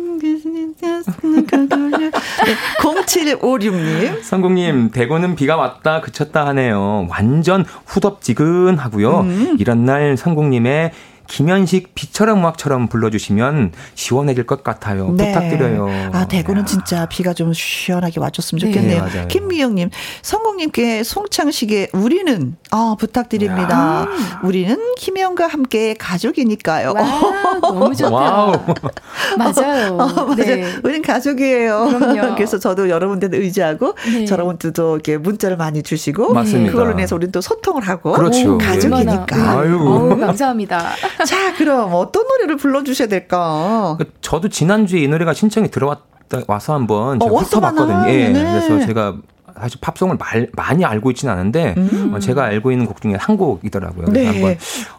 [2.81, 4.23] 0756님.
[4.25, 7.07] 성국님, 대구는 비가 왔다 그쳤다 하네요.
[7.11, 9.21] 완전 후덥지근하고요.
[9.21, 9.57] 음.
[9.59, 10.93] 이런 날 성국님의
[11.31, 15.13] 김현식 비처럼 음악처럼 불러주시면 시원해질 것 같아요.
[15.13, 15.33] 네.
[15.33, 16.11] 부탁드려요.
[16.13, 16.65] 아 대구는 야.
[16.65, 19.07] 진짜 비가 좀 시원하게 와줬으면 좋겠네요.
[19.07, 19.91] 네, 김미영님,
[20.23, 24.07] 성공님께 송창식의 우리는 아 부탁드립니다.
[24.09, 24.41] 야.
[24.43, 26.95] 우리는 김혜영과 함께 가족이니까요.
[26.95, 28.11] 와, 너무 좋다.
[29.39, 29.93] 맞아요.
[29.95, 30.35] 어, 맞아요.
[30.35, 30.65] 네.
[30.83, 31.91] 우리는 가족이에요.
[31.97, 32.35] 그럼요.
[32.35, 34.27] 그래서 저도 여러분들 의지하고 네.
[34.29, 36.73] 여러분들도 이렇게 문자를 많이 주시고 맞습니다.
[36.73, 38.59] 그걸로 인해서 우리는 또 소통을 하고 그렇죠.
[38.59, 39.37] 가족이니까.
[39.37, 39.43] 네.
[39.43, 39.77] 아유.
[39.77, 40.91] 오, 감사합니다.
[41.25, 43.97] 자, 그럼 어떤 노래를 불러주셔야 될까?
[43.99, 48.05] 그 저도 지난주에 이 노래가 신청이 들어왔다 와서 한번 제가 어, 훑어봤거든요.
[48.09, 48.29] 예.
[48.29, 48.33] 네.
[48.33, 49.17] 그래서 제가
[49.59, 52.13] 사실 팝송을 말, 많이 알고 있지는 않은데 음.
[52.15, 54.07] 어, 제가 알고 있는 곡 중에 한 곡이더라고요.
[54.09, 54.27] 네.
[54.27, 54.57] 한번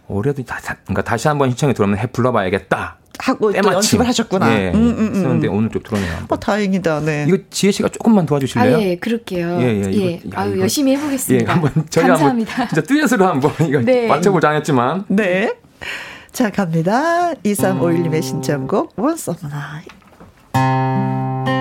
[0.08, 2.98] 올해도 다, 그러니까 다시 한번 신청이 들어오면 해 불러봐야겠다.
[3.20, 4.52] 하고 또 연습을 하셨구나.
[4.60, 4.72] 예.
[4.72, 5.24] 음, 음, 음.
[5.24, 6.12] 그런데 오늘 좀 들어네요.
[6.28, 7.02] 어, 다행이다.
[7.02, 7.26] 네.
[7.28, 8.78] 이거 지혜 씨가 조금만 도와주실래요?
[8.78, 9.62] 아, 예, 그럴게요.
[9.62, 9.92] 예, 예.
[9.92, 10.14] 이거, 예.
[10.16, 11.46] 야, 아유, 열심히 해보겠습니다.
[11.46, 12.52] 예, 한번 저희 감사합니다.
[12.54, 14.08] 한번 진짜 듀엣으로 한번 이거 네.
[14.08, 15.06] 맞춰보자 했지만.
[15.08, 15.54] 네.
[16.32, 17.34] 자, 갑니다.
[17.44, 18.96] 2351님의 신청곡,
[19.44, 21.61] Night.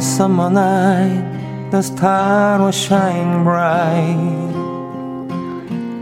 [0.00, 4.16] Summer night, the star was shining bright.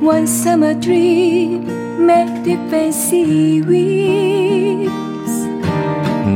[0.01, 1.67] One summer dream
[2.07, 4.93] made the fancy weeks.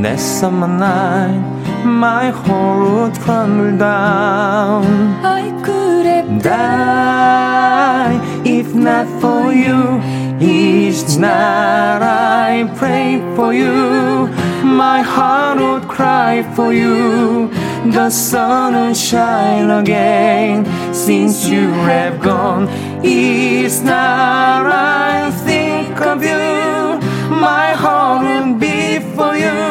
[0.02, 4.84] That summer night, my whole world crumbled down.
[5.24, 10.02] I could have died if not for you.
[10.40, 14.41] Each night I prayed for you
[14.76, 17.48] my heart would cry for you.
[17.92, 22.68] The sun will shine again since you have gone.
[23.04, 27.00] Each night I think of you.
[27.30, 29.62] My heart will beat for you.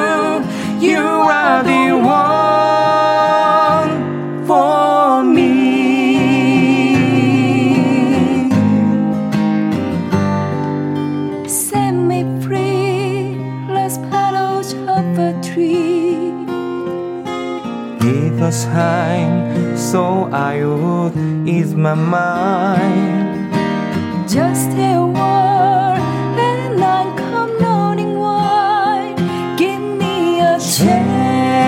[0.80, 1.03] You
[1.40, 2.70] are the one
[18.41, 21.15] Us time so I would
[21.47, 23.53] ease my mind.
[24.27, 26.01] Just a word
[26.49, 29.15] and I'll come running wide.
[29.59, 31.63] Give me a chance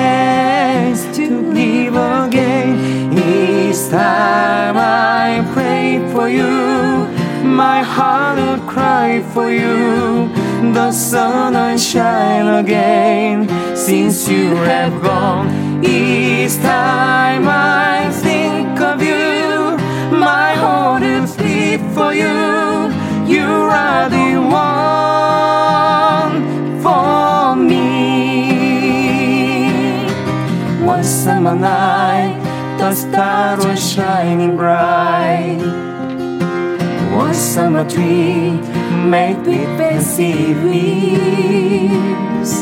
[1.15, 3.13] to live again.
[3.13, 7.07] Each time I pray for you,
[7.45, 10.27] my heart would cry for you.
[10.73, 15.62] The sun will shine again since you have gone.
[15.85, 19.77] Each time I think of you,
[20.17, 22.91] my heart will beat for you.
[23.27, 25.21] You are the one
[26.81, 27.83] for me.
[30.85, 32.39] One summer night,
[32.77, 35.59] the stars were shining bright.
[37.13, 38.51] One summer tree
[39.09, 42.53] made with fancy leaves.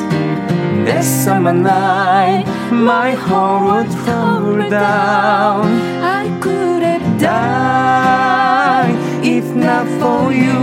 [0.86, 5.66] That summer night, my heart would crumble down.
[6.20, 10.60] I could have died if not for you.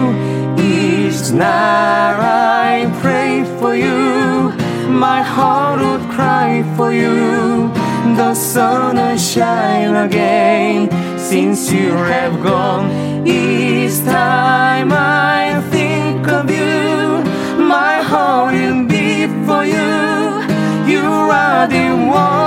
[0.59, 4.53] Each night I pray for you.
[4.91, 7.69] My heart would cry for you.
[8.17, 13.27] The sun will shine again since you have gone.
[13.27, 17.23] Each time I think of you,
[17.63, 18.88] my heart will
[19.19, 19.91] beat for you.
[20.93, 21.07] You
[21.43, 22.39] are the one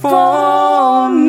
[0.00, 1.19] for me.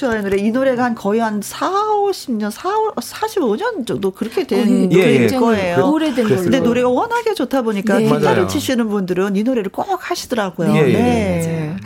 [0.00, 0.36] 노래.
[0.38, 5.36] 이 노래가 한 거의 한 4, 50년, 4, 45년 정도 그렇게 된 예, 노래일 예,
[5.36, 5.90] 거예요.
[5.90, 6.36] 오래된 노래.
[6.36, 8.04] 근데 노래가 워낙에 좋다 보니까 네.
[8.04, 10.74] 기타를 치시는 분들은 이 노래를 꼭 하시더라고요.
[10.74, 10.92] 예, 예.
[10.92, 11.76] 네.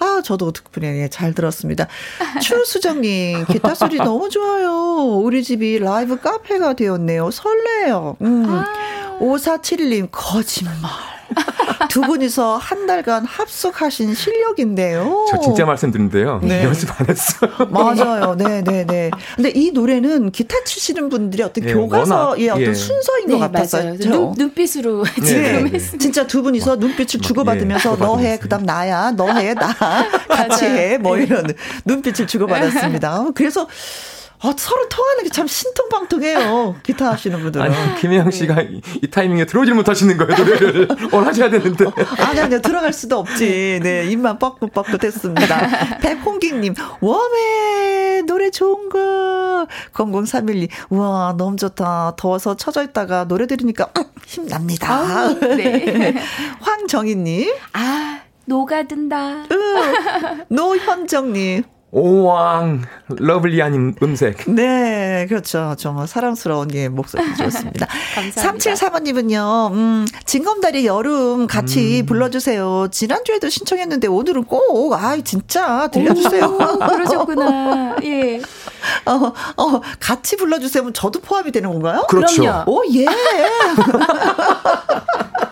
[0.00, 1.88] 아, 저도 덕분에 잘 들었습니다.
[2.40, 5.16] 추수정님, 기타 소리 너무 좋아요.
[5.16, 7.30] 우리 집이 라이브 카페가 되었네요.
[7.30, 8.16] 설레요.
[8.22, 8.44] 음.
[8.48, 9.18] 아.
[9.20, 11.17] 5471님, 거짓말.
[11.88, 15.26] 두 분이서 한 달간 합숙하신 실력인데요.
[15.30, 16.40] 저 진짜 말씀드린데요.
[16.42, 16.64] 네.
[16.64, 17.50] 연습 안 했어요.
[17.70, 18.34] 맞아요.
[18.36, 19.10] 네, 네, 네.
[19.36, 22.74] 근데 이 노래는 기타 치시는 분들이 어떤 네, 교과서의 어떤 예.
[22.74, 23.96] 순서인 네, 것 같았어요.
[23.98, 25.20] 눈, 눈빛으로 네.
[25.24, 25.98] 지금 했습니다.
[25.98, 27.96] 진짜 두 분이서 눈빛을 주고받으면서 예.
[27.98, 29.72] 너 해, 그다음 나야, 너 해, 나
[30.28, 31.46] 같이 해, 뭐 이런
[31.84, 33.28] 눈빛을 주고받았습니다.
[33.34, 33.66] 그래서
[34.40, 36.76] 아, 서로 통하는 게 참 신통방통해요.
[36.82, 37.64] 기타 하시는 분들은.
[37.66, 40.88] 아니, 김혜영 씨가 이, 이 타이밍에 들어오질 못하시는 거예요, 노래를.
[41.12, 41.84] 원하셔야 되는데.
[42.18, 43.78] 아니, 아니, 들어갈 수도 없지.
[43.82, 45.98] 네, 입만 뻐긋뻐긋 했습니다.
[46.02, 49.66] 백홍기님, 웜에 노래 좋은 거.
[49.92, 52.14] 0031님, 우와, 너무 좋다.
[52.16, 54.92] 더워서 처져 있다가 노래 들으니까 음, 힘납니다.
[54.92, 56.14] 아, 네.
[56.60, 59.44] 황정희님, 아, 녹아든다.
[60.48, 64.44] 노현정님, 오왕 러블리한 음색.
[64.46, 65.74] 네, 그렇죠.
[65.78, 67.86] 정말 사랑스러운 예 목소리 좋습니다.
[68.14, 68.74] 감사합니다.
[68.74, 69.72] 3735님은요.
[69.72, 72.06] 음, 징검다리 여름 같이 음.
[72.06, 72.88] 불러주세요.
[72.90, 76.44] 지난주에도 신청했는데 오늘은 꼭 아, 진짜 들려주세요.
[76.44, 77.96] 오, 그러셨구나.
[78.04, 78.40] 예.
[79.06, 80.92] 어, 어, 같이 불러주세요.
[80.92, 82.04] 저도 포함이 되는 건가요?
[82.08, 82.42] 그렇죠.
[82.42, 82.70] 그럼요.
[82.70, 83.06] 오, 예.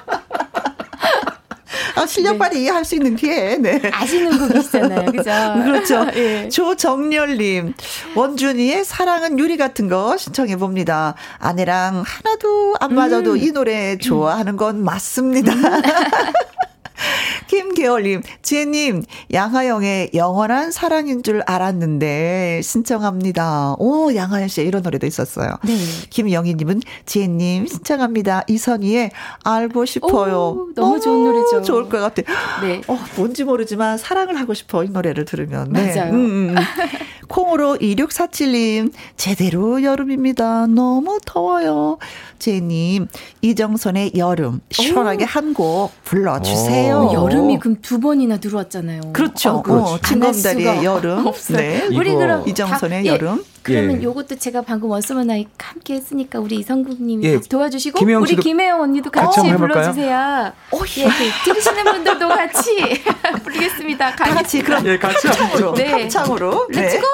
[1.96, 2.38] 아, 실력 네.
[2.38, 3.56] 발휘 할 수 있는 기회.
[3.56, 3.80] 네.
[3.92, 5.06] 아시는 곡이시잖아요.
[5.12, 5.30] 그죠?
[5.64, 6.06] 그렇죠.
[6.16, 6.48] 예.
[6.48, 7.74] 조정렬님,
[8.14, 11.14] 원준이의 사랑은 유리 같은 거 신청해 봅니다.
[11.38, 13.36] 아내랑 하나도 안 맞아도 음.
[13.38, 15.52] 이 노래 좋아하는 건 맞습니다.
[15.52, 15.62] 음.
[17.48, 23.76] 김계월님, 지혜님, 양하영의 영원한 사랑인 줄 알았는데 신청합니다.
[23.78, 25.50] 오, 양하영 씨의 이런 노래도 있었어요.
[25.64, 25.76] 네.
[26.10, 28.42] 김영희님은 지혜님 신청합니다.
[28.48, 29.10] 이선희의
[29.44, 30.68] 알고 싶어요.
[30.68, 31.62] 오, 너무 좋은 노래죠.
[31.62, 32.22] 좋을 것 같아.
[32.62, 32.80] 네.
[32.88, 35.72] 어, 뭔지 모르지만 사랑을 하고 싶어 이 노래를 들으면.
[35.72, 35.94] 네.
[35.94, 36.12] 맞아요.
[36.12, 36.48] 음, 음.
[36.50, 36.54] 음.
[37.28, 40.68] 콩으로 2647님, 제대로 여름입니다.
[40.68, 41.98] 너무 더워요.
[42.38, 43.08] 제님,
[43.42, 46.85] 이정선의 여름, 시원하게 한 곡 불러주세요.
[46.90, 49.12] 여름이 그럼 두 번이나 들어왔잖아요.
[49.12, 49.50] 그렇죠.
[49.50, 49.98] 어, 그렇죠.
[50.06, 51.26] 징검다리 여름.
[51.26, 51.56] 없어요.
[51.56, 51.86] 네.
[51.94, 53.12] 우리 그럼 이정선의 다, 예.
[53.14, 53.44] 여름.
[53.62, 54.04] 그러면 예.
[54.04, 57.40] 요것도 제가 방금 원스먼 아이 함께 했으니까 우리 이성국님이 예.
[57.40, 60.52] 도와주시고 김혜영 우리 김혜영 언니도 같이, 같이 불러주세요.
[60.72, 61.04] 오, 예.
[61.04, 61.08] 예.
[61.44, 63.02] 들으시는 분들도 같이
[63.42, 64.14] 부르겠습니다.
[64.14, 65.74] 다 같이 그럼 예, 같이 합창으로.
[65.74, 66.02] 네.
[66.02, 66.68] 합창으로.
[66.72, 66.80] 네.
[66.82, 67.06] let's go.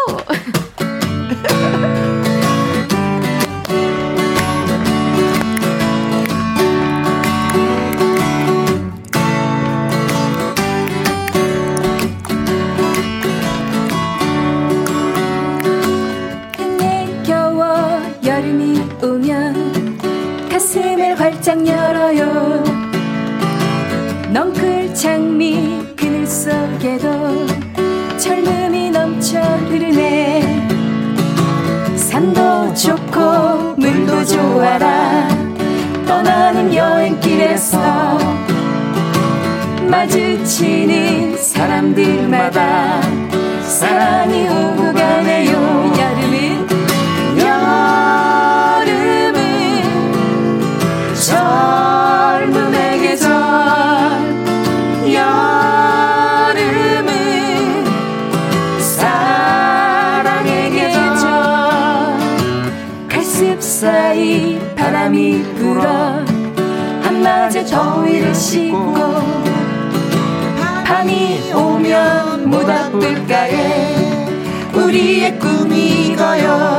[21.52, 22.64] 활짝 열어요.
[24.32, 27.46] 넝클 장미 그늘 속에도
[28.16, 30.66] 젊음이 넘쳐 흐르네.
[31.96, 35.28] 산도 좋고 물도 좋아라.
[36.06, 38.18] 떠나는 여행길에서
[39.88, 43.02] 마주치는 사람들마다
[43.62, 44.91] 사랑이 오고
[67.82, 68.94] 더위를 씻고
[70.86, 74.28] 밤이 오면 모닥불가에
[74.72, 76.71] 우리의 꿈이 열어요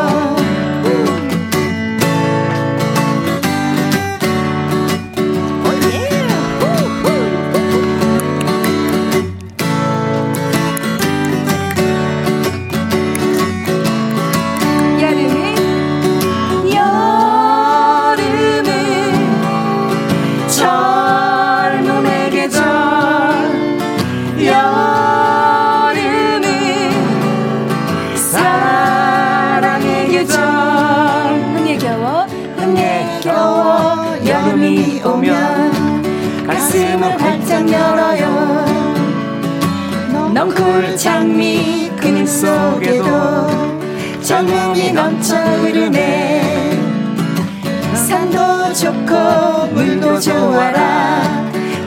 [48.84, 51.22] 좋고 물도 좋아라.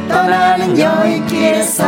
[0.09, 1.85] 떠나는 여행길에서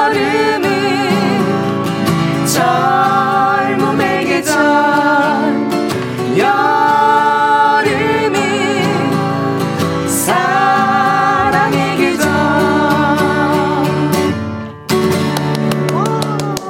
[0.08, 0.64] 여름은
[2.48, 4.54] 젊음의 계절
[6.38, 8.38] 여름은
[10.08, 12.28] 사랑의 계절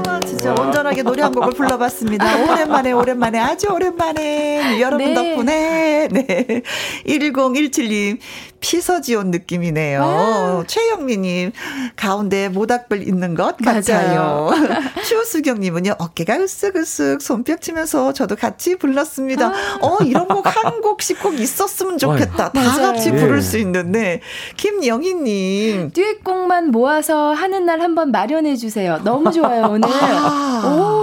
[0.08, 2.44] 아, 진짜 온전하게 노래 한 곡을 불러봤습니다.
[2.52, 5.14] 오랜만에, 오랜만에, 아주 오랜만에, 여러분 네.
[5.14, 6.62] 덕분에, 네.
[7.06, 8.18] 1017님,
[8.60, 10.64] 피서지온 느낌이네요.
[10.68, 11.52] 최영미님,
[11.96, 14.50] 가운데 모닥불 있는 것 같아요.
[15.06, 19.52] 추수경님은요, 어깨가 으쓱으쓱 손뼉 치면서 저도 같이 불렀습니다.
[19.82, 22.52] 어, 이런 곡 한 곡씩 꼭 있었으면 좋겠다.
[22.52, 22.94] 다 맞아요.
[22.94, 23.16] 같이 예.
[23.16, 24.22] 부를 수 있는데,
[24.56, 29.00] 김영희님, 듀엣곡만 모아서 하는 날 한번 마련해 주세요.
[29.04, 29.90] 너무 좋아요 오늘.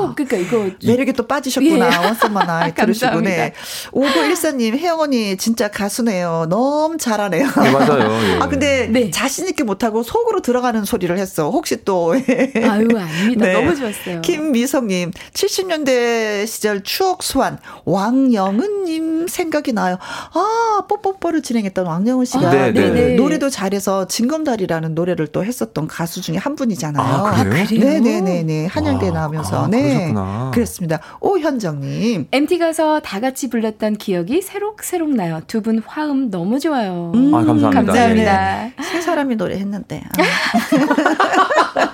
[0.04, 1.90] 오, 그러니까 이거 매력에 또 빠지셨구나.
[1.92, 1.96] 예.
[2.06, 3.52] 원서만 아이 들으시고, 네.
[3.52, 3.60] 감사합니다.
[3.92, 6.46] 5914님, 혜영 언니 진짜 가수네요.
[6.48, 7.46] 너무 잘하네요.
[7.46, 8.10] 네, 맞아요.
[8.34, 8.38] 예.
[8.40, 9.10] 아, 근데 네.
[9.10, 11.50] 자신있게 못하고 속으로 들어가는 소리를 했어.
[11.50, 12.12] 혹시 또.
[12.14, 13.00] 아유 아닙니다.
[13.46, 13.52] 네.
[13.52, 14.20] 너무 좋았어요.
[14.22, 19.98] 김미성님, 70년대 시절 추억 소환, 왕영은님 생각이 나요.
[20.32, 22.90] 아, 뽀뽀뽀를 진행했던 왕영은 씨가 네, 네.
[22.90, 23.14] 네.
[23.14, 27.04] 노래도 잘해서 징검다리라는 노래를 또 했었던 가수 중에 한 분이잖아요.
[27.04, 27.64] 아, 그래요?
[27.68, 28.00] 그래요?
[28.00, 28.66] 네네네네.
[28.66, 29.64] 한양대 와, 나오면서.
[29.64, 29.93] 아, 네.
[29.94, 30.50] 그러셨구나.
[30.54, 31.00] 그렇습니다.
[31.20, 32.28] 오현정님.
[32.32, 35.40] MT 가서 다 같이 불렀던 기억이 새록새록 나요.
[35.46, 37.12] 두 분 화음 너무 좋아요.
[37.14, 37.70] 아, 감사합니다.
[37.70, 38.70] 감사합니다.
[38.82, 40.02] 세 사람이 노래했는데.
[40.04, 41.93] 아.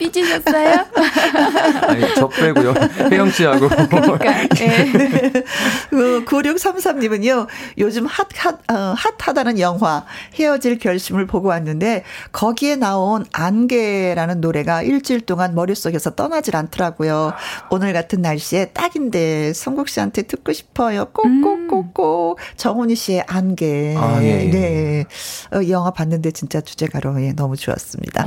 [0.00, 0.86] 삐지셨어요?
[1.86, 2.74] 아니, 저 빼고요.
[3.10, 3.68] 혜영 씨하고.
[3.68, 4.42] 그러니까.
[4.60, 5.30] 예.
[5.90, 7.46] 그 9633님은요,
[7.78, 10.04] 요즘 핫, 핫, 어, 핫하다는 영화,
[10.34, 17.34] 헤어질 결심을 보고 왔는데, 거기에 나온 안개라는 노래가 일주일 동안 머릿속에서 떠나질 않더라고요.
[17.70, 21.06] 오늘 같은 날씨에 딱인데, 성국 씨한테 듣고 싶어요.
[21.12, 22.38] 꼭꼭꼭꼭.
[22.56, 23.94] 정훈이 씨의 안개.
[23.98, 24.50] 아, 예, 예.
[24.50, 25.04] 네.
[25.52, 28.26] 어, 영화 봤는데 진짜 주제가로 예, 너무 좋았습니다.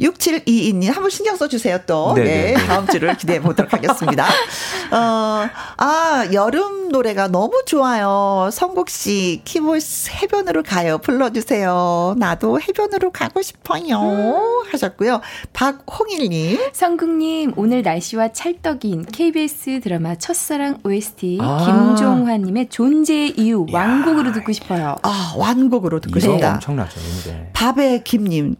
[0.00, 2.14] 6722님, 한번 신경 써주세요, 또.
[2.14, 2.66] 네, 네, 네, 네.
[2.66, 4.26] 다음 주를 기대해 보도록 하겠습니다.
[4.90, 8.50] 어, 아, 여름 노래가 너무 좋아요.
[8.52, 10.98] 성국 씨, 키보스 해변으로 가요.
[10.98, 12.14] 불러주세요.
[12.18, 14.64] 나도 해변으로 가고 싶어요.
[14.70, 15.20] 하셨고요.
[15.52, 16.58] 박홍일님.
[16.72, 21.64] 성국님 오늘 날씨와 찰떡인 KBS 드라마 첫사랑 OST 아.
[21.96, 24.96] 김종환님의 존재의 이유 완곡으로 듣고 싶어요.
[25.02, 26.54] 아, 완곡으로 듣고 이거 싶다.
[26.54, 27.50] 엄청나죠, 근데.
[27.52, 28.56] 밥의 김님.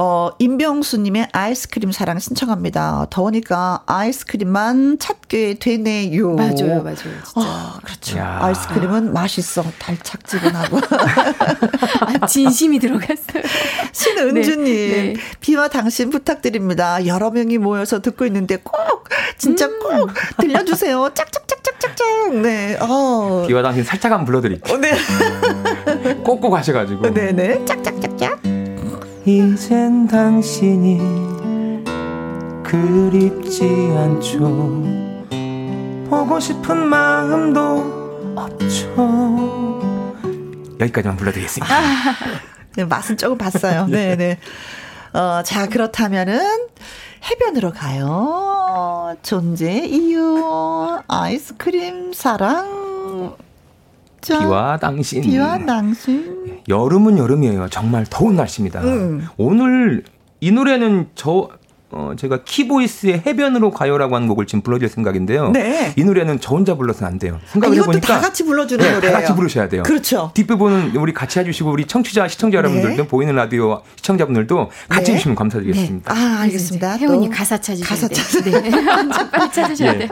[0.00, 3.08] 어, 임병수님의 아이스크림 사랑 신청합니다.
[3.10, 6.36] 더우니까 아이스크림만 찾게 되네요.
[6.36, 6.94] 맞아요, 맞아요.
[6.94, 7.20] 진짜.
[7.34, 8.18] 아, 그렇죠.
[8.18, 8.38] 야.
[8.42, 9.64] 아이스크림은 맛있어.
[9.80, 10.78] 달착지근하고.
[12.20, 13.42] 아, 진심이 들어갔어요.
[13.90, 15.14] 신은주님, 네, 네.
[15.40, 17.04] 비와 당신 부탁드립니다.
[17.04, 19.80] 여러 명이 모여서 듣고 있는데 꼭, 진짜 음.
[19.80, 21.10] 꼭 들려주세요.
[21.12, 22.36] 짝짝짝짝짝짝.
[22.36, 23.46] 네, 어.
[23.48, 24.76] 비와 당신 살짝 한 불러드릴게요.
[24.76, 24.92] 어, 네.
[26.22, 27.12] 꼭꼭 하셔가지고.
[27.12, 27.64] 네네.
[27.64, 28.47] 짝짝짝짝.
[29.28, 30.98] 이젠 당신이
[32.64, 33.62] 그립지
[33.94, 34.38] 않죠
[36.08, 39.78] 보고 싶은 마음도 없죠
[40.80, 41.74] 여기까지만 불러드리겠습니다.
[42.76, 43.84] 네, 맛은 조금 봤어요.
[43.86, 44.38] 네네.
[45.12, 46.68] 어, 자, 그렇다면은,
[47.28, 49.14] 해변으로 가요.
[49.22, 52.87] 존재, 이유, 아이스크림, 사랑.
[54.20, 55.22] 자, 비와 당신.
[55.22, 56.60] 비와 당신.
[56.68, 57.68] 여름은 여름이에요.
[57.68, 58.80] 정말 더운 날씨입니다.
[58.82, 59.26] 음.
[59.36, 60.04] 오늘
[60.40, 61.48] 이 노래는 저
[61.90, 65.50] 어, 제가 키보이스의 해변으로 가요라고 하는 곡을 지금 불러줄 생각인데요.
[65.52, 65.94] 네.
[65.96, 67.40] 이 노래는 저 혼자 불러서는 안 돼요.
[67.42, 69.14] 아, 생각을 이것도 해보니까 다 같이 불러주는 네, 노래예요.
[69.14, 69.82] 다 같이 부르셔야 돼요.
[69.84, 70.30] 그렇죠.
[70.34, 73.08] 뒷부분은 우리 같이 해주시고 우리 청취자 시청자 여러분들도 네.
[73.08, 75.12] 보이는 라디오 시청자분들도 같이 네.
[75.14, 76.12] 해주시면 감사드리겠습니다.
[76.12, 76.96] 아, 알겠습니다.
[76.96, 78.22] 혜원이 또 가사 찾으셔야 가사 돼요.
[78.22, 78.70] 찾- 네.
[79.32, 79.98] 빨리 찾으셔야 예.
[79.98, 80.08] 돼요.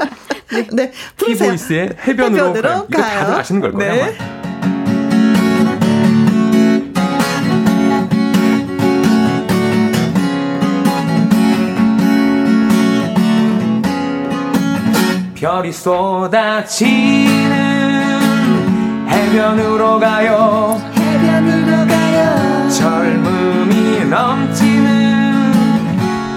[0.72, 1.48] 네, 부르세요.
[1.50, 2.86] 키보이스의 해변으로, 해변으로 가요.
[2.88, 3.18] 이거 가요.
[3.20, 3.92] 다들 아시는 걸 거예요.
[3.92, 4.16] 네.
[4.18, 4.45] 아마.
[15.36, 16.88] 별이 쏟아지는
[19.06, 20.80] 해변으로 가요.
[20.96, 25.52] 해변으로 가요 젊음이 넘치는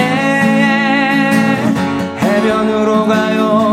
[2.21, 3.66] 해변으로 가요.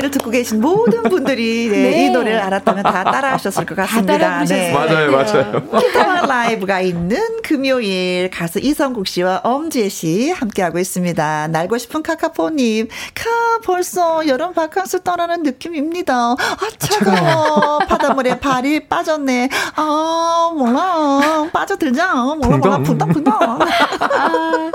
[0.00, 2.06] 함께를 듣고 계신 모든 분들이 네, 네.
[2.06, 4.18] 이 노래를 알았다면 다 따라하셨을 것 같습니다.
[4.18, 5.62] 따라 부르셨을 맞아요, 맞아요.
[5.78, 11.48] 기타와 라이브가 있는 금요일 가수 이성국 씨와 엄지혜 씨 함께하고 있습니다.
[11.48, 13.30] 날고 싶은 카카포님, 카
[13.64, 16.14] 벌써 여름 바캉스 떠나는 느낌입니다.
[16.14, 16.36] 아
[16.78, 17.78] 차가워.
[17.86, 19.48] 바닷물에 발이 빠졌네.
[19.76, 22.14] 아 몰라 빠져들자.
[22.14, 23.40] 몰라 몰라 분덕분덕.
[24.00, 24.70] 아,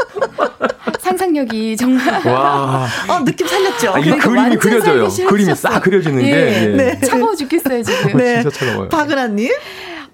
[1.36, 2.88] 상상력이 정말 와.
[3.10, 3.94] 어 느낌 살렸죠.
[3.94, 5.10] 아, 이게 그러니까 그림이 그려져요.
[5.28, 5.56] 그림이.
[5.56, 6.28] 싹 그려지는데.
[6.28, 6.64] 예.
[6.64, 6.68] 예.
[6.68, 7.00] 네.
[7.02, 8.18] 차가워 죽겠어요 지금.
[8.18, 8.42] 네.
[8.42, 8.90] 진짜 차가워요.
[8.90, 9.52] 박은하님.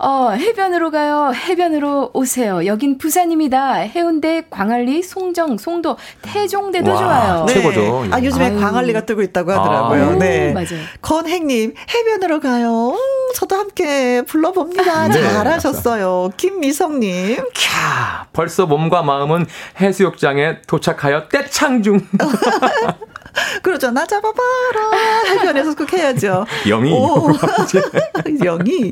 [0.04, 1.32] 어, 해변으로 가요.
[1.36, 2.66] 해변으로 오세요.
[2.66, 3.74] 여긴 부산입니다.
[3.76, 7.46] 해운대, 광안리, 송정, 송도, 태종대도 와, 좋아요.
[7.46, 7.54] 네.
[7.54, 8.08] 최고죠.
[8.12, 8.60] 아, 요즘에 아유.
[8.60, 10.04] 광안리가 뜨고 있다고 하더라고요.
[10.04, 10.54] 아, 네.
[10.54, 10.82] 맞아요.
[11.02, 12.90] 건행님, 해변으로 가요.
[12.90, 15.08] 음, 저도 함께 불러봅니다.
[15.10, 16.32] 네, 잘하셨어요.
[16.36, 17.38] 김미성님.
[17.38, 19.46] 캬, 벌써 몸과 마음은
[19.80, 22.00] 해수욕장에 도착하여 떼창 중.
[23.62, 23.92] 그러죠.
[23.92, 24.92] 나 잡아봐라.
[25.30, 26.46] 해변에서 꼭 해야죠.
[26.68, 26.92] 영희.
[26.92, 27.30] 오,
[28.44, 28.92] 영희.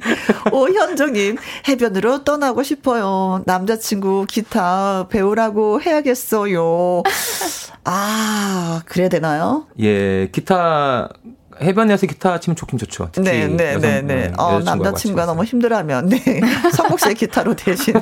[0.51, 1.37] 오현정님,
[1.67, 3.43] 해변으로 떠나고 싶어요.
[3.45, 7.03] 남자친구 기타 배우라고 해야겠어요.
[7.83, 9.67] 아, 그래야 되나요?
[9.79, 11.09] 예, 기타
[11.61, 13.11] 해변에서 기타 치면 좋긴 좋죠.
[13.17, 14.27] 네, 네, 네, 네.
[14.27, 16.21] 음, 어, 남자친구가 너무 힘들어하면, 네.
[16.73, 17.93] 성국 씨의 기타로 대신.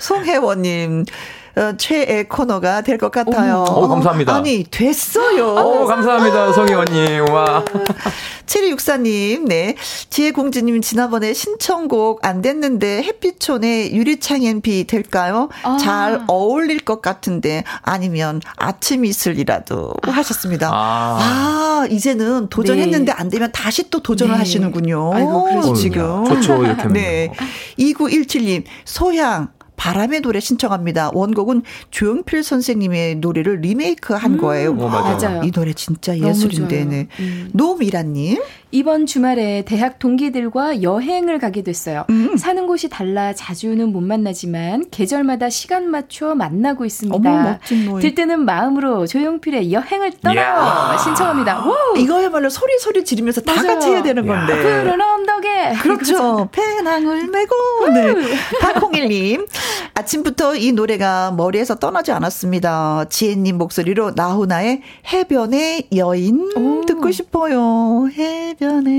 [0.00, 1.39] 송혜원님, 어,
[1.78, 3.64] 최애 코너가 될 것 같아요.
[3.68, 4.34] 오, 감사합니다.
[4.34, 5.54] 아니, 됐어요.
[5.54, 7.28] 오, 감사합니다, 성희원님.
[7.30, 7.64] 와.
[8.46, 9.76] 7264님, 네.
[10.10, 15.48] 지혜공주님, 지난번에 신청곡 안 됐는데, 햇빛촌의 유리창엔 비 될까요?
[15.62, 15.76] 아.
[15.78, 20.70] 잘 어울릴 것 같은데, 아니면 아침 이슬이라도 하셨습니다.
[20.72, 21.18] 아.
[21.80, 24.38] 아, 이제는 도전했는데 안 되면 다시 또 도전을 네.
[24.40, 25.12] 하시는군요.
[25.14, 25.74] 아이고, 그러시군요.
[25.76, 26.24] 지금.
[26.26, 26.88] 좋죠, 이렇게.
[26.88, 27.32] 네.
[27.78, 29.48] 2917님, 소향.
[29.80, 31.10] 바람의 노래 신청합니다.
[31.14, 34.72] 원곡은 조용필 선생님의 노래를 리메이크 한 거예요.
[34.72, 35.16] 어, 맞아요.
[35.16, 35.42] 맞아요.
[35.42, 36.84] 이 노래 진짜 예술인데.
[36.84, 37.08] 네.
[37.18, 37.48] 음.
[37.54, 38.42] 노미라님.
[38.72, 42.04] 이번 주말에 대학 동기들과 여행을 가게 됐어요.
[42.10, 42.36] 음.
[42.36, 47.58] 사는 곳이 달라 자주는 못 만나지만 계절마다 시간 맞춰 만나고 있습니다.
[47.86, 48.00] 노래.
[48.00, 50.92] 들뜨는 마음으로 조용필의 여행을 떠나요.
[50.92, 50.98] 이야.
[51.02, 51.64] 신청합니다.
[51.66, 51.98] 우!
[51.98, 53.74] 이거야말로 소리 소리 지르면서 다 맞아요.
[53.74, 54.54] 같이 해야 되는 건데.
[54.62, 56.48] 푸른 언덕에 그렇죠.
[56.52, 57.54] 배낭을 메고.
[57.92, 58.14] 네.
[58.60, 59.46] 박홍일님.
[59.94, 63.06] 아침부터 이 노래가 머리에서 떠나지 않았습니다.
[63.10, 64.82] 지혜님 목소리로 나훈아의
[65.12, 66.86] 해변의 여인 오.
[66.86, 68.08] 듣고 싶어요.
[68.16, 68.92] 해 변의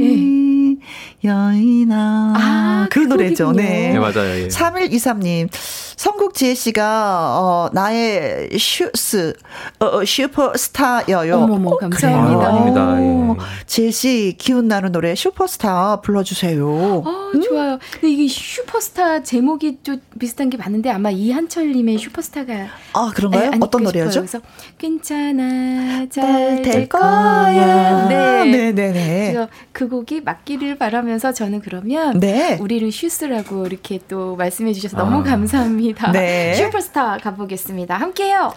[0.00, 0.76] 예.
[1.24, 2.34] 여인아.
[2.36, 3.52] 아, 그 그 노래죠.
[3.52, 3.92] 네.
[3.92, 4.42] 네, 맞아요.
[4.42, 4.48] 예.
[4.48, 5.48] 3123님,
[5.96, 9.32] 성국 지혜 씨가, 어, 나의 슈스,
[9.80, 11.36] 어, 어, 슈퍼스타여요.
[11.36, 12.48] 어머머, 어, 감사합니다.
[12.48, 13.00] 아닙니다.
[13.00, 13.36] 예.
[13.66, 16.66] 지혜 씨, 기운 나는 노래 슈퍼스타 불러주세요.
[16.68, 17.78] 어, 좋아요.
[17.92, 22.52] 근데 이게 슈퍼스타 제목이 좀 비슷한 게 많은데 아마 이한철님의 슈퍼스타가
[22.92, 23.50] 아, 그런가요?
[23.52, 24.20] 아니, 어떤 노래죠?
[24.20, 24.40] 그래서
[24.78, 27.02] 괜찮아 잘잘될될 거야.
[27.02, 28.08] 거야.
[28.08, 28.44] 네.
[28.44, 29.32] 네네네.
[29.32, 32.58] 그래서 그 곡이 맞기를 바 하면서 저는 그러면 네.
[32.60, 35.22] 우리를 슈스라고 이렇게 또 말씀해 주셔서 너무 아.
[35.22, 36.10] 감사합니다.
[36.10, 36.52] 네.
[36.54, 37.96] 슈퍼스타 가보겠습니다.
[37.96, 38.52] 함께요.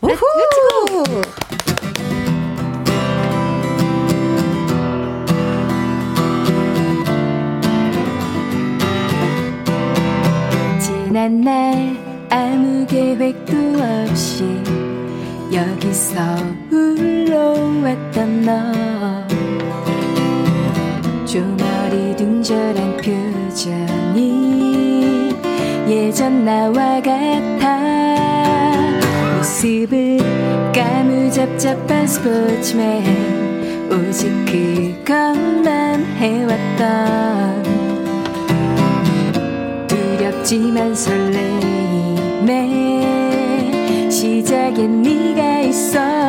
[0.00, 1.04] 렛츠 고!
[10.80, 11.94] 지난 날
[12.30, 13.52] 아무 계획도
[14.08, 14.44] 없이
[15.52, 16.14] 여기서
[16.70, 18.90] 울러왔던 너
[21.26, 21.69] 조만
[22.20, 24.20] 리 둥절한 표정이
[25.88, 27.80] 예전 나와 같아.
[29.38, 30.18] 모습을
[30.74, 37.62] 까무잡잡한 스포츠맨 오직 그것만 해왔던.
[39.88, 42.50] 두렵지만 설레임에
[44.10, 46.19] 시작엔 네가 있어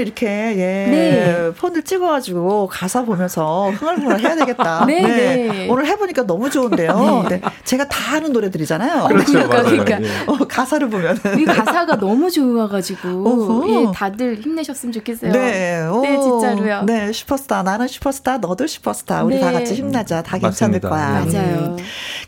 [0.00, 0.90] 아, 다음에는 이렇게, 예.
[0.90, 1.52] 네.
[1.52, 4.84] 폰을 찍어가지고 가사 보면서 흥얼흥얼 해야 되겠다.
[4.88, 5.68] 네, 네.
[5.68, 7.26] 오늘 해보니까 너무 좋은데요.
[7.28, 7.40] 네.
[7.70, 9.06] 제가 다 아는 노래들이잖아요.
[9.06, 9.62] 그렇죠, 그러니까.
[9.62, 10.02] 그러니까.
[10.02, 10.08] 예.
[10.26, 11.38] 어, 가사를 보면은.
[11.38, 13.64] 이 가사가 너무 좋아가지고.
[13.68, 15.30] 예, 다들 힘내셨으면 좋겠어요.
[15.30, 16.82] 네, 오, 네, 진짜로요.
[16.82, 17.62] 네, 슈퍼스타.
[17.62, 19.22] 나는 슈퍼스타, 너도 슈퍼스타.
[19.22, 19.40] 우리 네.
[19.40, 20.20] 다 같이 힘내자.
[20.24, 20.88] 다 괜찮을 맞습니다.
[20.88, 21.24] 거야.
[21.26, 21.32] 네.
[21.38, 21.58] 맞아요.
[21.58, 21.76] 음.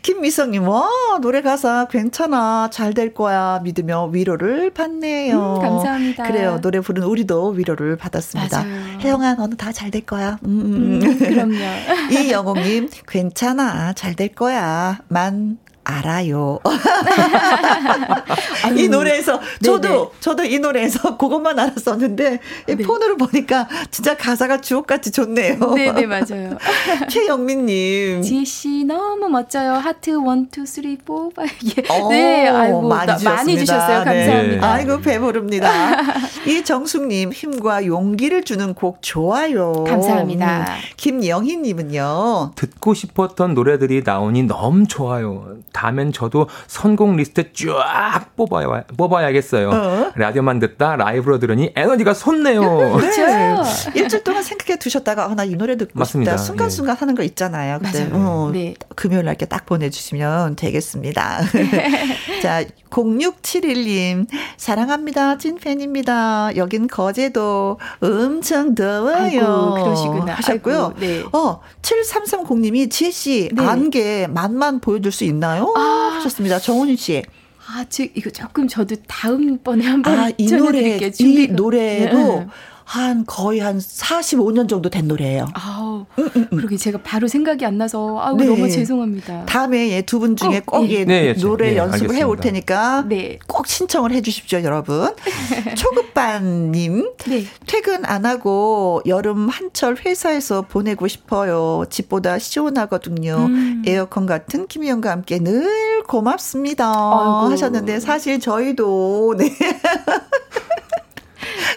[0.01, 0.87] 김미성님, 와,
[1.21, 2.69] 노래 가사 괜찮아.
[2.71, 3.59] 잘 될 거야.
[3.63, 5.55] 믿으며 위로를 받네요.
[5.57, 6.23] 음, 감사합니다.
[6.25, 6.59] 그래요.
[6.61, 8.63] 노래 부른 우리도 위로를 받았습니다.
[8.63, 8.99] 맞아요.
[9.01, 10.37] 혜영아, 너는 다 잘 될 거야.
[10.45, 11.01] 음, 음.
[11.03, 11.57] 음, 그럼요.
[12.13, 13.91] 이 영웅님, 괜찮아.
[13.93, 14.99] 잘 될 거야.
[15.09, 16.59] 만안 알아요.
[18.77, 20.05] 이 노래에서 저도 네네.
[20.19, 22.39] 저도 이 노래에서 그것만 알았었는데
[22.69, 22.83] 이 네.
[22.83, 25.59] 폰으로 보니까 진짜 가사가 주옥같이 좋네요.
[25.59, 26.57] 네네 맞아요.
[27.09, 28.21] 최영민님.
[28.21, 29.73] 지혜 씨 너무 멋져요.
[29.73, 31.31] 하트 1, 2, 3, 4, 5.
[31.77, 32.01] 예.
[32.01, 33.57] 오, 네, 아이고 많이 나- 많이.
[33.57, 34.03] 주셨어요.
[34.05, 34.25] 네.
[34.25, 34.71] 감사합니다.
[34.73, 35.69] 아이고 배부릅니다.
[36.47, 39.83] 이 정숙님 힘과 용기를 주는 곡 좋아요.
[39.85, 40.59] 감사합니다.
[40.61, 40.65] 음,
[40.97, 42.51] 김영희님은요.
[42.55, 45.57] 듣고 싶었던 노래들이 나오니 너무 좋아요.
[45.73, 49.69] 다음엔 저도 선곡 리스트 쫙 뽑아야, 뽑아야겠어요.
[49.69, 50.11] 어?
[50.15, 52.61] 라디오만 듣다 라이브로 들으니 에너지가 솟네요.
[52.99, 53.55] 네.
[53.99, 56.33] 일주일 동안 생각해 두셨다가 아, 나이 노래 듣고 맞습니다.
[56.37, 56.43] 싶다.
[56.43, 57.79] 순간순간 하는 거 있잖아요.
[57.83, 58.25] 그때 맞아요.
[58.25, 58.75] 어, 네.
[58.95, 61.41] 금요일 날 이렇게 딱 보내주시면 되겠습니다.
[62.41, 62.63] 자,
[62.93, 65.39] 0671님, 사랑합니다.
[65.39, 66.55] 찐팬입니다.
[66.57, 69.15] 여긴 거제도 엄청 더워요.
[69.15, 70.33] 아이고, 그러시구나.
[70.35, 70.93] 하셨고요.
[70.95, 71.23] 아이고, 네.
[71.33, 73.65] 어, 7330님이 지혜씨, 네.
[73.65, 75.73] 안개 맛만 보여줄 수 있나요?
[75.75, 76.13] 아.
[76.17, 76.59] 하셨습니다.
[76.59, 77.23] 정훈희 씨.
[77.65, 80.99] 아, 저 이거 조금 저도 다음번에 한번 아, 이 노래.
[81.19, 82.47] 이 노래도 네.
[82.85, 85.47] 한 거의 한 45년 정도 된 노래예요.
[85.53, 86.05] 아우,
[86.49, 88.45] 그러게 제가 바로 생각이 안 나서 아우 네.
[88.45, 89.45] 너무 죄송합니다.
[89.45, 90.99] 다음에 두분 중에 꼭, 꼭 예.
[90.99, 92.41] 예, 네, 예, 노래 예, 연습을 해올 알겠습니다.
[92.41, 93.39] 테니까 네.
[93.47, 95.13] 꼭 신청을 해 주십시오, 여러분.
[95.77, 97.45] 초급반님, 네.
[97.67, 101.85] 퇴근 안 하고 여름 한철 회사에서 보내고 싶어요.
[101.89, 103.45] 집보다 시원하거든요.
[103.49, 103.83] 음.
[103.85, 106.85] 에어컨 같은 김희영과 함께 늘 고맙습니다.
[106.87, 107.51] 아이고.
[107.51, 109.51] 하셨는데 사실 저희도 네.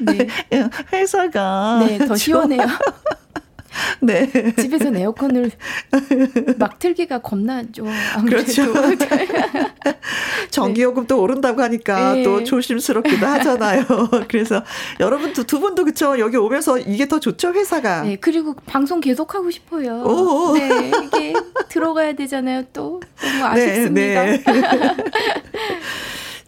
[0.03, 0.29] 네.
[0.93, 2.67] 회사가 네, 더 시원해요.
[4.01, 4.31] 네.
[4.57, 5.51] 집에서 에어컨을
[6.59, 7.85] 막 틀기가 겁나죠.
[8.27, 8.63] 그렇죠.
[10.51, 12.23] 전기요금도 오른다고 하니까 네.
[12.23, 13.85] 또 조심스럽기도 하잖아요.
[14.29, 14.63] 그래서
[15.01, 18.03] 여러분도 두 분도 그쵸 여기 오면서 이게 더 좋죠 회사가.
[18.03, 20.03] 네 그리고 방송 계속 하고 싶어요.
[20.03, 20.55] 오.
[20.57, 21.35] 네 이게
[21.69, 24.25] 들어가야 되잖아요 또 너무 아쉽습니다.
[24.25, 24.97] 네, 네.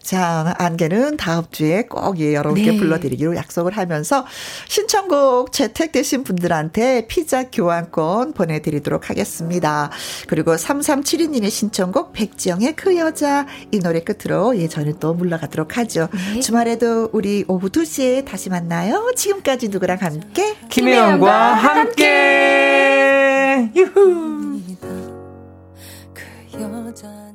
[0.09, 2.77] 자, 안개는 다음 주에 꼭 예, 여러분께 네.
[2.79, 4.25] 불러드리기로 약속을 하면서
[4.67, 9.91] 신청곡 채택되신 분들한테 피자 교환권 보내드리도록 하겠습니다.
[10.25, 16.07] 그리고 3372님의 신청곡 백지영의 그 여자 이 노래 끝으로 예, 저는 또 물러가도록 하죠.
[16.33, 16.39] 네.
[16.39, 19.11] 주말에도 우리 오후 2시에 다시 만나요.
[19.15, 20.55] 지금까지 누구랑 함께?
[20.69, 22.89] 김혜영과 함께!
[23.75, 24.59] 유후!
[26.15, 26.23] 그
[26.59, 27.28] 여자